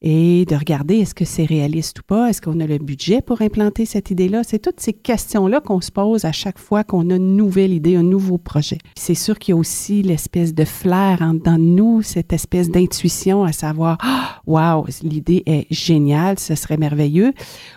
et 0.00 0.44
de 0.44 0.54
regarder 0.54 0.96
est-ce 0.98 1.14
que 1.14 1.24
c'est 1.24 1.44
réaliste 1.44 1.98
ou 2.00 2.02
pas, 2.02 2.28
est-ce 2.28 2.40
qu'on 2.40 2.60
a 2.60 2.66
le 2.66 2.78
budget 2.78 3.20
pour 3.20 3.42
implanter 3.42 3.84
cette 3.84 4.10
idée-là? 4.10 4.42
C'est 4.44 4.60
toutes 4.60 4.80
ces 4.80 4.92
questions-là 4.92 5.60
qu'on 5.60 5.80
se 5.80 5.90
pose 5.90 6.24
à 6.24 6.32
chaque 6.32 6.58
fois 6.58 6.84
qu'on 6.84 7.10
a 7.10 7.16
une 7.16 7.36
nouvelle 7.36 7.72
idée, 7.72 7.96
un 7.96 8.04
nouveau 8.04 8.38
projet. 8.38 8.78
C'est 8.96 9.14
sûr 9.14 9.38
qu'il 9.38 9.54
y 9.54 9.56
a 9.56 9.58
aussi 9.58 10.02
l'espèce 10.02 10.54
de 10.54 10.64
flair 10.64 11.20
en 11.20 11.34
nous, 11.58 12.02
cette 12.02 12.32
espèce 12.32 12.70
d'intuition 12.70 13.42
à 13.42 13.52
savoir 13.52 13.98
ah, 14.02 14.40
wow, 14.46 14.86
l'idée 15.02 15.42
est 15.46 15.66
géniale, 15.70 16.38
ce 16.38 16.54
serait 16.54 16.76
merveilleux, 16.76 17.32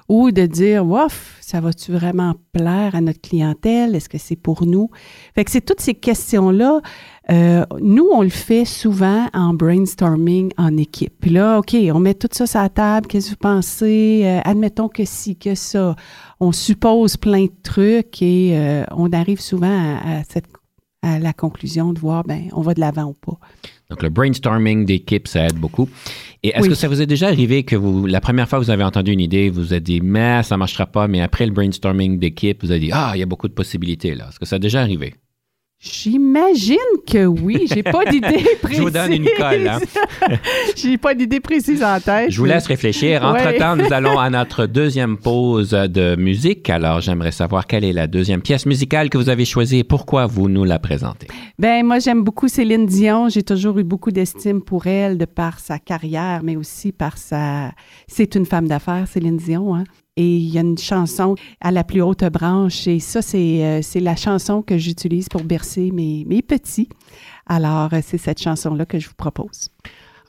ou 0.07 0.31
de 0.31 0.45
dire 0.45 0.85
wouf, 0.85 1.37
ça 1.41 1.59
va-tu 1.59 1.91
vraiment 1.91 2.35
plaire 2.53 2.95
à 2.95 3.01
notre 3.01 3.21
clientèle, 3.21 3.95
est-ce 3.95 4.09
que 4.09 4.17
c'est 4.17 4.35
pour 4.35 4.65
nous. 4.65 4.89
Fait 5.35 5.43
que 5.43 5.51
c'est 5.51 5.61
toutes 5.61 5.81
ces 5.81 5.95
questions-là 5.95 6.81
euh, 7.29 7.63
nous, 7.79 8.07
on 8.11 8.23
le 8.23 8.29
fait 8.29 8.65
souvent 8.65 9.27
en 9.33 9.53
brainstorming 9.53 10.51
en 10.57 10.75
équipe. 10.77 11.13
Puis 11.21 11.29
là, 11.29 11.59
OK, 11.59 11.75
on 11.93 11.99
met 11.99 12.15
tout 12.15 12.27
ça 12.31 12.47
sur 12.47 12.59
la 12.59 12.69
table. 12.69 13.07
Qu'est-ce 13.07 13.27
que 13.27 13.31
vous 13.31 13.37
pensez? 13.37 14.21
Euh, 14.23 14.39
admettons 14.43 14.89
que 14.89 15.05
si, 15.05 15.35
que 15.35 15.53
ça. 15.53 15.95
On 16.39 16.51
suppose 16.51 17.17
plein 17.17 17.45
de 17.45 17.51
trucs 17.61 18.21
et 18.21 18.57
euh, 18.57 18.83
on 18.91 19.11
arrive 19.11 19.39
souvent 19.39 19.99
à, 20.03 20.23
cette, 20.27 20.47
à 21.03 21.19
la 21.19 21.33
conclusion 21.33 21.93
de 21.93 21.99
voir, 21.99 22.23
ben, 22.23 22.49
on 22.53 22.61
va 22.61 22.73
de 22.73 22.79
l'avant 22.79 23.05
ou 23.05 23.13
pas. 23.13 23.37
Donc, 23.91 24.01
le 24.01 24.09
brainstorming 24.09 24.85
d'équipe, 24.85 25.27
ça 25.27 25.45
aide 25.45 25.57
beaucoup. 25.57 25.87
Et 26.41 26.49
est-ce 26.55 26.69
que 26.69 26.73
ça 26.73 26.87
vous 26.87 27.01
est 27.01 27.05
déjà 27.05 27.27
arrivé 27.27 27.63
que 27.63 27.75
vous, 27.75 28.07
la 28.07 28.19
première 28.19 28.49
fois 28.49 28.57
que 28.57 28.63
vous 28.63 28.71
avez 28.71 28.83
entendu 28.83 29.11
une 29.11 29.19
idée, 29.19 29.51
vous 29.51 29.61
vous 29.61 29.73
êtes 29.75 29.83
dit, 29.83 30.01
mais 30.01 30.41
ça 30.41 30.55
ne 30.55 30.59
marchera 30.59 30.87
pas, 30.87 31.07
mais 31.07 31.21
après 31.21 31.45
le 31.45 31.51
brainstorming 31.51 32.17
d'équipe, 32.17 32.63
vous 32.63 32.71
avez 32.71 32.79
dit, 32.79 32.91
ah, 32.91 33.11
il 33.13 33.19
y 33.19 33.23
a 33.23 33.27
beaucoup 33.27 33.47
de 33.47 33.53
possibilités 33.53 34.15
là. 34.15 34.29
Est-ce 34.29 34.39
que 34.39 34.45
ça 34.45 34.55
a 34.55 34.59
déjà 34.59 34.81
arrivé? 34.81 35.13
J'imagine 35.83 36.77
que 37.11 37.25
oui. 37.25 37.65
J'ai 37.67 37.81
pas 37.81 38.05
d'idée 38.05 38.45
précise. 38.61 38.77
Je 38.77 38.81
vous 38.83 38.91
donne 38.91 39.13
une 39.13 39.27
colle. 39.35 39.67
Hein? 39.67 39.79
J'ai 40.75 40.99
pas 40.99 41.15
d'idée 41.15 41.39
précise 41.39 41.83
en 41.83 41.99
tête. 41.99 42.29
Je 42.29 42.37
vous 42.37 42.45
laisse 42.45 42.67
réfléchir. 42.67 43.23
Entre-temps, 43.25 43.75
nous 43.77 43.91
allons 43.91 44.19
à 44.19 44.29
notre 44.29 44.67
deuxième 44.67 45.17
pause 45.17 45.71
de 45.71 46.15
musique. 46.15 46.69
Alors, 46.69 47.01
j'aimerais 47.01 47.31
savoir 47.31 47.65
quelle 47.65 47.83
est 47.83 47.93
la 47.93 48.05
deuxième 48.05 48.43
pièce 48.43 48.67
musicale 48.67 49.09
que 49.09 49.17
vous 49.17 49.29
avez 49.29 49.43
choisie 49.43 49.79
et 49.79 49.83
pourquoi 49.83 50.27
vous 50.27 50.49
nous 50.49 50.65
la 50.65 50.77
présentez. 50.77 51.25
Ben 51.57 51.83
moi, 51.83 51.97
j'aime 51.97 52.23
beaucoup 52.23 52.47
Céline 52.47 52.85
Dion. 52.85 53.29
J'ai 53.29 53.41
toujours 53.41 53.79
eu 53.79 53.83
beaucoup 53.83 54.11
d'estime 54.11 54.61
pour 54.61 54.85
elle 54.85 55.17
de 55.17 55.25
par 55.25 55.59
sa 55.59 55.79
carrière, 55.79 56.41
mais 56.43 56.57
aussi 56.57 56.91
par 56.91 57.17
sa... 57.17 57.71
C'est 58.07 58.35
une 58.35 58.45
femme 58.45 58.67
d'affaires, 58.67 59.07
Céline 59.07 59.37
Dion. 59.37 59.73
Hein? 59.73 59.85
Et 60.17 60.37
il 60.37 60.49
y 60.49 60.57
a 60.57 60.61
une 60.61 60.77
chanson 60.77 61.35
à 61.61 61.71
la 61.71 61.83
plus 61.83 62.01
haute 62.01 62.25
branche. 62.25 62.85
Et 62.87 62.99
ça, 62.99 63.21
c'est, 63.21 63.63
euh, 63.63 63.79
c'est 63.81 64.01
la 64.01 64.15
chanson 64.15 64.61
que 64.61 64.77
j'utilise 64.77 65.29
pour 65.29 65.43
bercer 65.43 65.91
mes, 65.91 66.25
mes 66.27 66.41
petits. 66.41 66.89
Alors, 67.47 67.93
euh, 67.93 67.99
c'est 68.05 68.17
cette 68.17 68.41
chanson-là 68.41 68.85
que 68.85 68.99
je 68.99 69.07
vous 69.07 69.15
propose. 69.15 69.69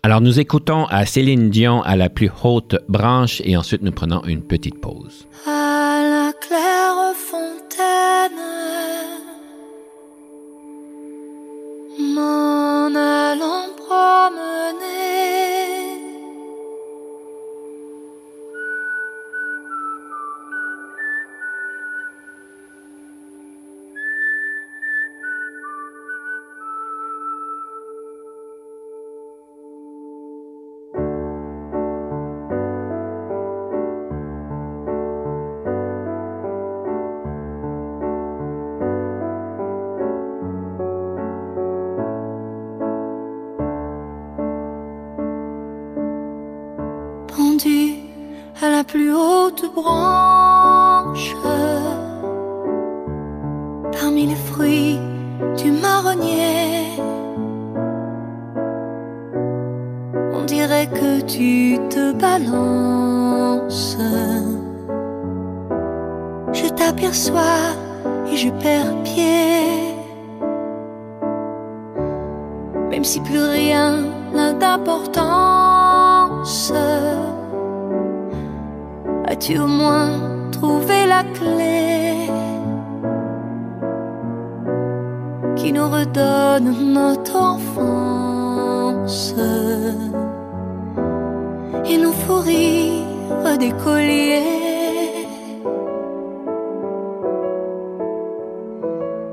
Alors, 0.05 0.21
nous 0.21 0.41
écoutons 0.41 0.87
à 0.87 1.07
Céline 1.07 1.51
Dion 1.51 1.83
à 1.83 1.97
la 1.97 2.09
plus 2.09 2.31
haute 2.43 2.77
branche 2.89 3.41
et 3.45 3.57
ensuite 3.57 3.83
nous 3.83 3.93
prenons 3.93 4.25
une 4.25 4.43
petite 4.43 4.81
pause. 4.81 5.29
À 5.47 6.01
la 6.03 6.33
claire 6.41 7.15
fontaine, 7.17 8.33
m'en 12.15 12.87
allant 12.87 13.67
promener. 13.77 14.52
Haute 49.53 49.73
branche. 49.75 51.35
Parmi 54.01 54.27
les 54.27 54.35
fruits 54.35 54.99
du 55.57 55.71
marronnier, 55.71 56.87
on 60.33 60.43
dirait 60.45 60.89
que 60.89 61.21
tu 61.23 61.79
te 61.89 62.13
balances. 62.13 63.97
Je 66.53 66.69
t'aperçois 66.69 67.73
et 68.31 68.37
je 68.37 68.51
perds 68.51 69.03
pied. 69.05 69.95
Même 72.91 73.05
si 73.05 73.21
plus 73.21 73.43
rien 73.43 74.05
n'a 74.35 74.53
d'importance 74.53 76.73
As-tu 79.33 79.59
au 79.59 79.67
moins 79.67 80.51
trouvé 80.51 81.07
la 81.07 81.25
clé 81.25 82.29
qui 85.57 85.73
nous 85.73 85.89
redonne 85.89 86.93
notre 86.93 87.37
enfance 87.37 89.35
et 91.87 91.97
nous 91.97 92.13
faut 92.13 92.41
rire 92.41 93.57
des 93.59 93.73
colliers? 93.83 94.43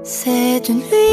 Cette 0.03 0.69
nuit, 0.69 1.08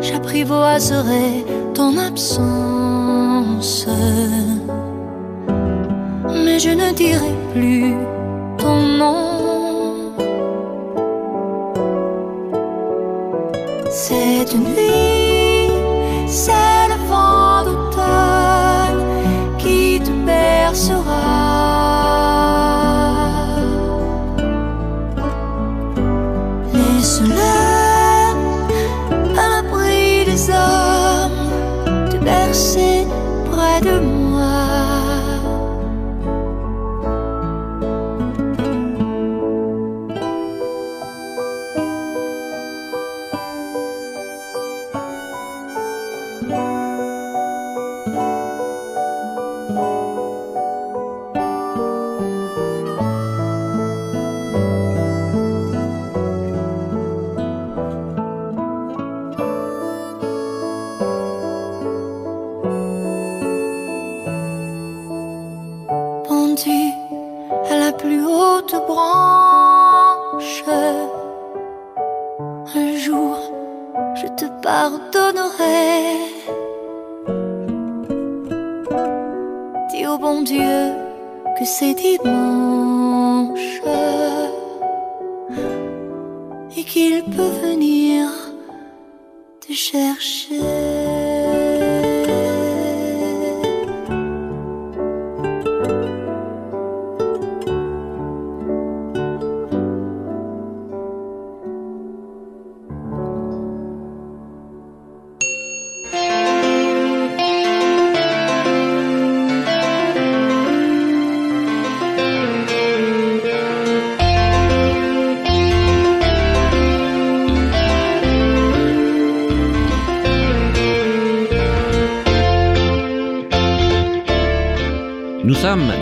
J'apprivoiserai 0.00 1.44
ton 1.74 1.96
absence, 1.96 3.86
mais 6.44 6.58
je 6.58 6.70
ne 6.70 6.92
dirai 6.92 7.32
plus 7.52 7.94
ton 8.58 8.80
nom. 8.98 10.12
Cette 13.88 14.56
nuit, 14.56 15.70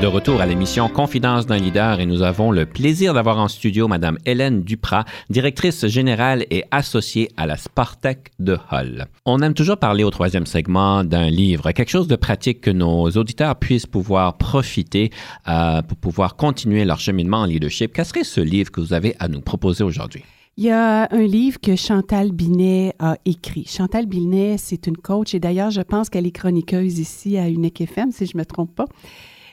de 0.04 0.08
retour 0.08 0.42
à 0.42 0.46
l'émission 0.46 0.90
Confidence 0.90 1.46
d'un 1.46 1.56
leader 1.56 1.98
et 1.98 2.04
nous 2.04 2.20
avons 2.20 2.50
le 2.50 2.66
plaisir 2.66 3.14
d'avoir 3.14 3.38
en 3.38 3.48
studio 3.48 3.88
Madame 3.88 4.18
Hélène 4.26 4.62
Duprat, 4.62 5.06
directrice 5.30 5.86
générale 5.86 6.44
et 6.50 6.64
associée 6.70 7.30
à 7.38 7.46
la 7.46 7.56
Spartec 7.56 8.30
de 8.38 8.58
Hull. 8.70 9.06
On 9.24 9.40
aime 9.40 9.54
toujours 9.54 9.78
parler 9.78 10.04
au 10.04 10.10
troisième 10.10 10.44
segment 10.44 11.04
d'un 11.04 11.30
livre, 11.30 11.72
quelque 11.72 11.88
chose 11.88 12.06
de 12.06 12.16
pratique 12.16 12.60
que 12.60 12.70
nos 12.70 13.08
auditeurs 13.12 13.56
puissent 13.56 13.86
pouvoir 13.86 14.36
profiter 14.36 15.10
euh, 15.48 15.80
pour 15.80 15.96
pouvoir 15.96 16.36
continuer 16.36 16.84
leur 16.84 17.00
cheminement 17.00 17.38
en 17.38 17.46
leadership. 17.46 17.92
Quel 17.94 18.04
serait 18.04 18.24
ce 18.24 18.42
livre 18.42 18.70
que 18.70 18.82
vous 18.82 18.92
avez 18.92 19.16
à 19.20 19.28
nous 19.28 19.40
proposer 19.40 19.84
aujourd'hui? 19.84 20.22
Il 20.58 20.64
y 20.64 20.70
a 20.70 21.08
un 21.10 21.26
livre 21.26 21.58
que 21.58 21.76
Chantal 21.76 22.30
Binet 22.30 22.94
a 22.98 23.16
écrit. 23.24 23.64
Chantal 23.66 24.04
Binet, 24.04 24.56
c'est 24.58 24.86
une 24.86 24.98
coach 24.98 25.32
et 25.32 25.40
d'ailleurs, 25.40 25.70
je 25.70 25.80
pense 25.80 26.10
qu'elle 26.10 26.26
est 26.26 26.30
chroniqueuse 26.30 26.98
ici 26.98 27.38
à 27.38 27.48
Unique 27.48 27.80
FM, 27.80 28.12
si 28.12 28.26
je 28.26 28.36
ne 28.36 28.40
me 28.40 28.44
trompe 28.44 28.74
pas. 28.74 28.84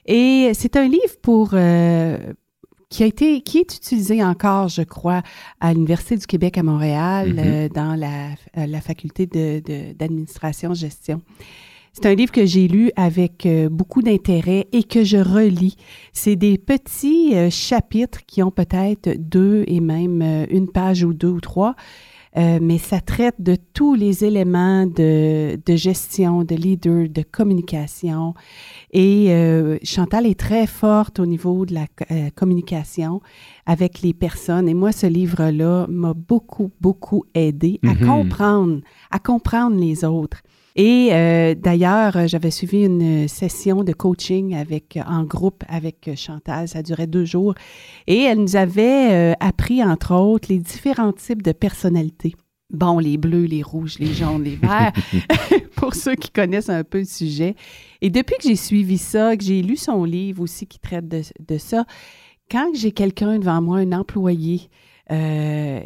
Et 0.05 0.51
c'est 0.53 0.75
un 0.75 0.87
livre 0.87 1.17
pour 1.21 1.51
euh, 1.53 2.17
qui 2.89 3.03
a 3.03 3.05
été 3.05 3.41
qui 3.41 3.59
est 3.59 3.75
utilisé 3.75 4.23
encore, 4.23 4.67
je 4.67 4.81
crois, 4.81 5.21
à 5.59 5.73
l'Université 5.73 6.17
du 6.17 6.25
Québec 6.27 6.57
à 6.57 6.63
Montréal, 6.63 7.29
Mhm. 7.33 7.39
euh, 7.39 7.69
dans 7.69 7.95
la, 7.95 8.29
euh, 8.57 8.65
la 8.67 8.81
faculté 8.81 9.25
de- 9.27 9.61
de- 9.61 9.93
d'administration-gestion. 9.93 11.21
C'est 11.93 12.05
un 12.05 12.15
livre 12.15 12.31
que 12.31 12.45
j'ai 12.45 12.69
lu 12.69 12.89
avec 12.95 13.45
euh, 13.45 13.67
beaucoup 13.67 14.01
d'intérêt 14.01 14.65
et 14.71 14.83
que 14.83 15.03
je 15.03 15.17
relis. 15.17 15.75
C'est 16.13 16.37
des 16.37 16.57
petits 16.57 17.31
euh, 17.35 17.49
chapitres 17.49 18.19
qui 18.25 18.41
ont 18.41 18.51
peut-être 18.51 19.09
deux 19.19 19.65
et 19.67 19.81
même 19.81 20.21
euh, 20.21 20.45
une 20.49 20.71
page 20.71 21.03
ou 21.03 21.13
deux 21.13 21.27
ou 21.29 21.41
trois, 21.41 21.75
euh, 22.37 22.59
mais 22.61 22.77
ça 22.77 23.01
traite 23.01 23.35
de 23.39 23.57
tous 23.73 23.93
les 23.93 24.23
éléments 24.23 24.85
de, 24.85 25.59
de 25.65 25.75
gestion, 25.75 26.43
de 26.43 26.55
leader, 26.55 27.09
de 27.09 27.23
communication. 27.23 28.33
Et 28.91 29.27
euh, 29.29 29.77
Chantal 29.83 30.25
est 30.25 30.39
très 30.39 30.65
forte 30.67 31.19
au 31.19 31.25
niveau 31.25 31.65
de 31.65 31.73
la 31.73 31.85
euh, 32.11 32.29
communication 32.35 33.21
avec 33.65 34.01
les 34.01 34.13
personnes. 34.13 34.69
Et 34.69 34.73
moi, 34.73 34.91
ce 34.91 35.07
livre-là 35.07 35.87
m'a 35.89 36.13
beaucoup, 36.13 36.71
beaucoup 36.79 37.25
aidé 37.33 37.79
à 37.85 37.93
Mhm. 37.95 38.07
comprendre, 38.07 38.81
à 39.11 39.19
comprendre 39.19 39.77
les 39.77 40.03
autres. 40.05 40.41
Et 40.75 41.09
euh, 41.11 41.53
d'ailleurs, 41.55 42.27
j'avais 42.27 42.51
suivi 42.51 42.85
une 42.85 43.27
session 43.27 43.83
de 43.83 43.91
coaching 43.93 44.55
avec 44.55 44.97
en 45.05 45.23
groupe 45.23 45.63
avec 45.67 46.09
Chantal. 46.15 46.67
Ça 46.67 46.81
durait 46.81 47.07
deux 47.07 47.25
jours. 47.25 47.55
Et 48.07 48.19
elle 48.19 48.39
nous 48.39 48.55
avait 48.55 49.11
euh, 49.11 49.33
appris, 49.39 49.83
entre 49.83 50.15
autres, 50.15 50.47
les 50.49 50.59
différents 50.59 51.13
types 51.13 51.41
de 51.41 51.51
personnalités. 51.51 52.35
Bon, 52.71 52.99
les 52.99 53.17
bleus, 53.17 53.45
les 53.45 53.63
rouges, 53.63 53.99
les 53.99 54.13
jaunes, 54.13 54.43
les 54.43 54.55
verts, 54.55 54.93
pour 55.75 55.93
ceux 55.93 56.15
qui 56.15 56.29
connaissent 56.29 56.69
un 56.69 56.85
peu 56.85 56.99
le 56.99 57.05
sujet. 57.05 57.55
Et 57.99 58.09
depuis 58.09 58.37
que 58.37 58.43
j'ai 58.43 58.55
suivi 58.55 58.97
ça, 58.97 59.35
que 59.35 59.43
j'ai 59.43 59.61
lu 59.61 59.75
son 59.75 60.05
livre 60.05 60.41
aussi 60.41 60.67
qui 60.67 60.79
traite 60.79 61.07
de, 61.07 61.21
de 61.45 61.57
ça, 61.57 61.85
quand 62.49 62.71
j'ai 62.73 62.91
quelqu'un 62.91 63.39
devant 63.39 63.61
moi, 63.61 63.79
un 63.79 63.91
employé, 63.91 64.69
euh, 65.11 65.81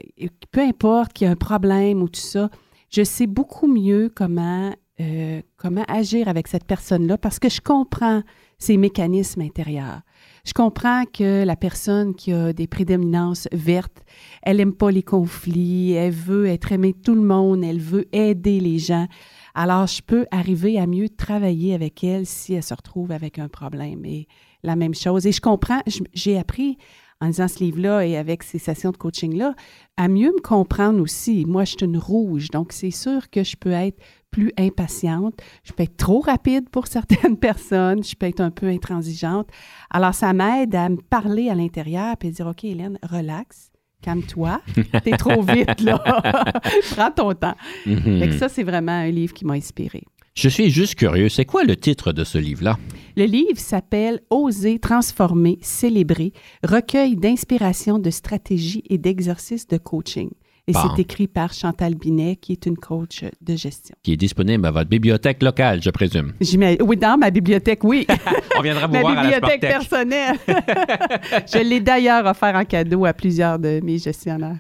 peu 0.52 0.62
importe 0.62 1.14
qu'il 1.14 1.26
y 1.26 1.28
a 1.28 1.32
un 1.32 1.36
problème 1.36 2.04
ou 2.04 2.10
tout 2.10 2.20
ça, 2.20 2.50
je 2.96 3.04
sais 3.04 3.28
beaucoup 3.28 3.68
mieux 3.68 4.10
comment, 4.14 4.74
euh, 5.02 5.42
comment 5.58 5.84
agir 5.90 6.30
avec 6.30 6.48
cette 6.48 6.64
personne-là 6.64 7.18
parce 7.18 7.40
que 7.40 7.50
je 7.50 7.60
comprends 7.60 8.24
ses 8.58 8.78
mécanismes 8.78 9.42
intérieurs. 9.42 10.00
Je 10.46 10.54
comprends 10.54 11.04
que 11.06 11.44
la 11.44 11.58
personne 11.58 12.16
qui 12.16 12.32
a 12.32 12.54
des 12.54 12.68
prédominances 12.68 13.50
vertes, 13.52 14.06
elle 14.44 14.58
n'aime 14.58 14.74
pas 14.74 14.92
les 14.92 15.04
conflits, 15.04 15.92
elle 15.92 16.14
veut 16.14 16.46
être 16.46 16.72
aimée 16.72 16.94
de 16.94 17.02
tout 17.02 17.16
le 17.16 17.22
monde, 17.22 17.66
elle 17.66 17.82
veut 17.82 18.08
aider 18.16 18.62
les 18.62 18.80
gens. 18.80 19.08
Alors, 19.56 19.88
je 19.88 20.02
peux 20.02 20.26
arriver 20.32 20.80
à 20.80 20.88
mieux 20.88 21.10
travailler 21.10 21.74
avec 21.74 22.02
elle 22.02 22.26
si 22.26 22.54
elle 22.54 22.64
se 22.64 22.74
retrouve 22.74 23.12
avec 23.12 23.40
un 23.40 23.50
problème. 23.50 24.06
Et 24.06 24.28
la 24.66 24.76
même 24.76 24.94
chose. 24.94 25.26
Et 25.26 25.32
je 25.32 25.42
comprends, 25.42 25.82
j'ai 26.14 26.38
appris 26.38 26.78
en 27.22 27.28
lisant 27.28 27.48
ce 27.48 27.60
livre-là 27.60 28.06
et 28.06 28.18
avec 28.18 28.44
ces 28.44 28.60
sessions 28.60 28.92
de 28.92 28.98
coaching-là, 28.98 29.56
à 29.98 30.08
mieux 30.08 30.32
me 30.32 30.42
comprendre 30.42 31.02
aussi. 31.02 31.46
Moi, 31.46 31.64
je 31.64 31.72
suis 31.72 31.86
une 31.86 31.98
rouge, 31.98 32.50
donc 32.50 32.72
c'est 32.72 32.92
sûr 32.92 33.30
que 33.30 33.44
je 33.44 33.56
peux 33.56 33.72
être 33.72 34.02
plus 34.32 34.52
impatiente, 34.58 35.40
je 35.64 35.72
peux 35.72 35.84
être 35.84 35.96
trop 35.96 36.20
rapide 36.20 36.70
pour 36.70 36.88
certaines 36.88 37.38
personnes, 37.38 38.04
je 38.04 38.16
peux 38.16 38.26
être 38.26 38.42
un 38.42 38.52
peu 38.52 38.68
intransigeante. 38.68 39.48
Alors, 39.90 40.14
ça 40.14 40.34
m'aide 40.34 40.76
à 40.76 40.90
me 40.90 40.98
parler 40.98 41.50
à 41.50 41.56
l'intérieur 41.56 42.16
et 42.22 42.32
dire, 42.32 42.48
OK, 42.48 42.66
Hélène, 42.66 43.00
relax, 43.02 43.72
calme-toi, 44.02 44.62
t'es 45.04 45.16
trop 45.18 45.42
vite, 45.42 45.80
là. 45.82 46.04
Prends 46.92 47.12
ton 47.12 47.34
temps. 47.34 47.56
Mm 47.86 48.32
ça, 48.34 48.50
c'est 48.50 48.64
vraiment 48.64 48.92
un 48.92 49.10
livre 49.10 49.34
qui 49.34 49.46
m'a 49.46 49.54
inspiré. 49.54 50.04
Je 50.38 50.50
suis 50.50 50.70
juste 50.70 50.96
curieux, 50.96 51.30
c'est 51.30 51.46
quoi 51.46 51.64
le 51.64 51.78
titre 51.78 52.12
de 52.12 52.26
ce 52.26 52.38
livre-là? 52.38 52.78
Le 53.16 53.24
livre 53.24 53.58
s'appelle 53.58 54.20
Oser, 54.30 54.80
transformer, 54.80 55.58
célébrer, 55.62 56.34
recueil 56.62 57.16
d'inspiration, 57.16 58.00
de 58.00 58.10
stratégies 58.10 58.84
et 58.90 58.98
d'exercices 58.98 59.66
de 59.66 59.78
coaching. 59.78 60.30
Et 60.68 60.74
c'est 60.74 61.00
écrit 61.00 61.28
par 61.28 61.54
Chantal 61.54 61.96
Binet, 61.96 62.36
qui 62.36 62.52
est 62.52 62.66
une 62.66 62.76
coach 62.76 63.24
de 63.40 63.56
gestion. 63.56 63.96
Qui 64.04 64.14
est 64.14 64.18
disponible 64.18 64.66
à 64.66 64.72
votre 64.72 64.90
bibliothèque 64.90 65.42
locale, 65.42 65.82
je 65.82 65.92
présume. 65.92 66.34
Oui, 66.82 66.98
dans 66.98 67.18
ma 67.18 67.30
bibliothèque, 67.30 67.84
oui. 67.84 68.06
On 68.58 68.62
viendra 68.62 68.88
vous 68.88 68.94
ma 68.94 69.02
voir 69.02 69.18
à 69.18 69.24
la 69.24 69.40
bibliothèque 69.40 69.62
personnelle. 69.62 70.36
je 70.48 71.60
l'ai 71.60 71.80
d'ailleurs 71.80 72.26
offert 72.26 72.56
en 72.56 72.66
cadeau 72.66 73.06
à 73.06 73.14
plusieurs 73.14 73.58
de 73.58 73.80
mes 73.82 74.00
gestionnaires. 74.00 74.58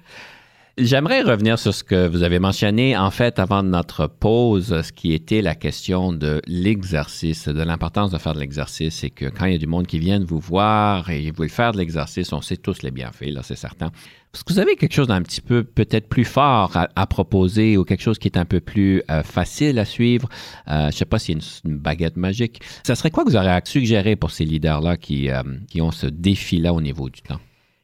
J'aimerais 0.78 1.22
revenir 1.22 1.58
sur 1.58 1.74
ce 1.74 1.86
que 1.86 2.06
vous 2.06 2.24
avez 2.24 2.38
mentionné, 2.38 2.98
en 2.98 3.10
fait, 3.10 3.40
avant 3.40 3.64
notre 3.64 4.08
pause, 4.08 4.82
ce 4.82 4.92
qui 4.92 5.14
était 5.14 5.42
la 5.42 5.56
question 5.56 6.12
de 6.12 6.42
l'exercice, 6.48 7.48
de 7.48 7.64
l'importance 7.64 8.12
de 8.12 8.18
faire 8.18 8.34
de 8.34 8.42
l'exercice, 8.42 9.02
et 9.06 9.10
que 9.10 9.28
quand 9.28 9.46
il 9.46 9.54
y 9.54 9.56
a 9.56 9.58
du 9.58 9.68
monde 9.68 9.88
qui 9.88 10.00
vient 10.00 10.20
vous 10.20 10.42
voir 10.42 11.10
et 11.10 11.32
vous 11.32 11.48
faire 11.48 11.72
de 11.72 11.78
l'exercice, 11.78 12.34
on 12.34 12.42
sait 12.42 12.58
tous 12.58 12.84
les 12.84 12.92
bienfaits, 12.92 13.32
là, 13.32 13.40
c'est 13.42 13.56
certain. 13.56 13.86
Est-ce 14.34 14.44
que 14.44 14.52
vous 14.52 14.60
avez 14.60 14.76
quelque 14.76 14.94
chose 14.94 15.08
d'un 15.08 15.22
petit 15.22 15.40
peu 15.40 15.64
peut-être 15.64 16.10
plus 16.10 16.26
fort 16.26 16.74
à, 16.76 17.08
proposer 17.08 17.78
ou 17.78 17.86
quelque 17.86 18.04
chose 18.04 18.20
qui 18.20 18.28
est 18.28 18.38
un 18.38 18.44
peu 18.44 18.60
plus 18.60 19.02
euh, 19.10 19.24
facile 19.24 19.80
à 19.80 19.86
suivre? 19.86 20.28
Euh, 20.68 20.82
je 20.82 20.86
ne 20.88 20.92
sais 20.92 21.06
pas 21.06 21.20
s'il 21.20 21.38
y 21.38 21.42
a 21.42 21.46
une, 21.64 21.78
baguette 21.78 22.18
magique. 22.18 22.62
Ça 22.84 22.96
serait 22.96 23.12
quoi 23.12 23.24
que 23.24 23.30
vous 23.30 23.38
auriez 23.38 23.52
à 23.52 23.62
suggérer 23.64 24.18
pour 24.18 24.32
ces 24.32 24.44
leaders-là 24.44 24.98
qui, 24.98 25.30
euh, 25.30 25.42
qui 25.70 25.82
ont 25.82 25.92
ce 25.92 26.08
défi-là 26.08 26.74
au 26.74 26.82
niveau 26.82 27.10
du 27.10 27.22
temps? 27.22 27.40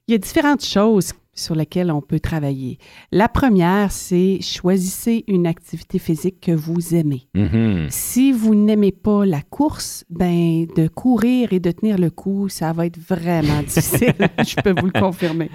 Il 0.10 0.12
y 0.12 0.16
a 0.16 0.18
différentes 0.18 0.66
choses 0.66 1.14
sur 1.34 1.56
lesquelles 1.56 1.92
on 1.92 2.02
peut 2.02 2.20
travailler. 2.20 2.78
La 3.12 3.30
première, 3.30 3.92
c'est 3.92 4.40
choisissez 4.42 5.24
une 5.28 5.48
activité 5.48 6.00
physique 6.00 6.40
que 6.42 6.52
vous 6.52 6.96
aimez. 6.96 7.28
Mm-hmm. 7.36 7.90
Si 7.90 8.32
vous 8.32 8.56
n'aimez 8.56 8.92
pas 8.92 9.26
la 9.26 9.42
course, 9.42 10.04
ben 10.10 10.66
de 10.76 10.88
courir 10.88 11.54
et 11.54 11.60
de 11.60 11.72
tenir 11.72 11.98
le 11.98 12.10
coup, 12.10 12.50
ça 12.50 12.74
va 12.74 12.86
être 12.86 13.00
vraiment 13.00 13.62
difficile. 13.66 14.16
Je 14.40 14.56
peux 14.62 14.80
vous 14.80 14.88
le 14.88 15.00
confirmer. 15.00 15.50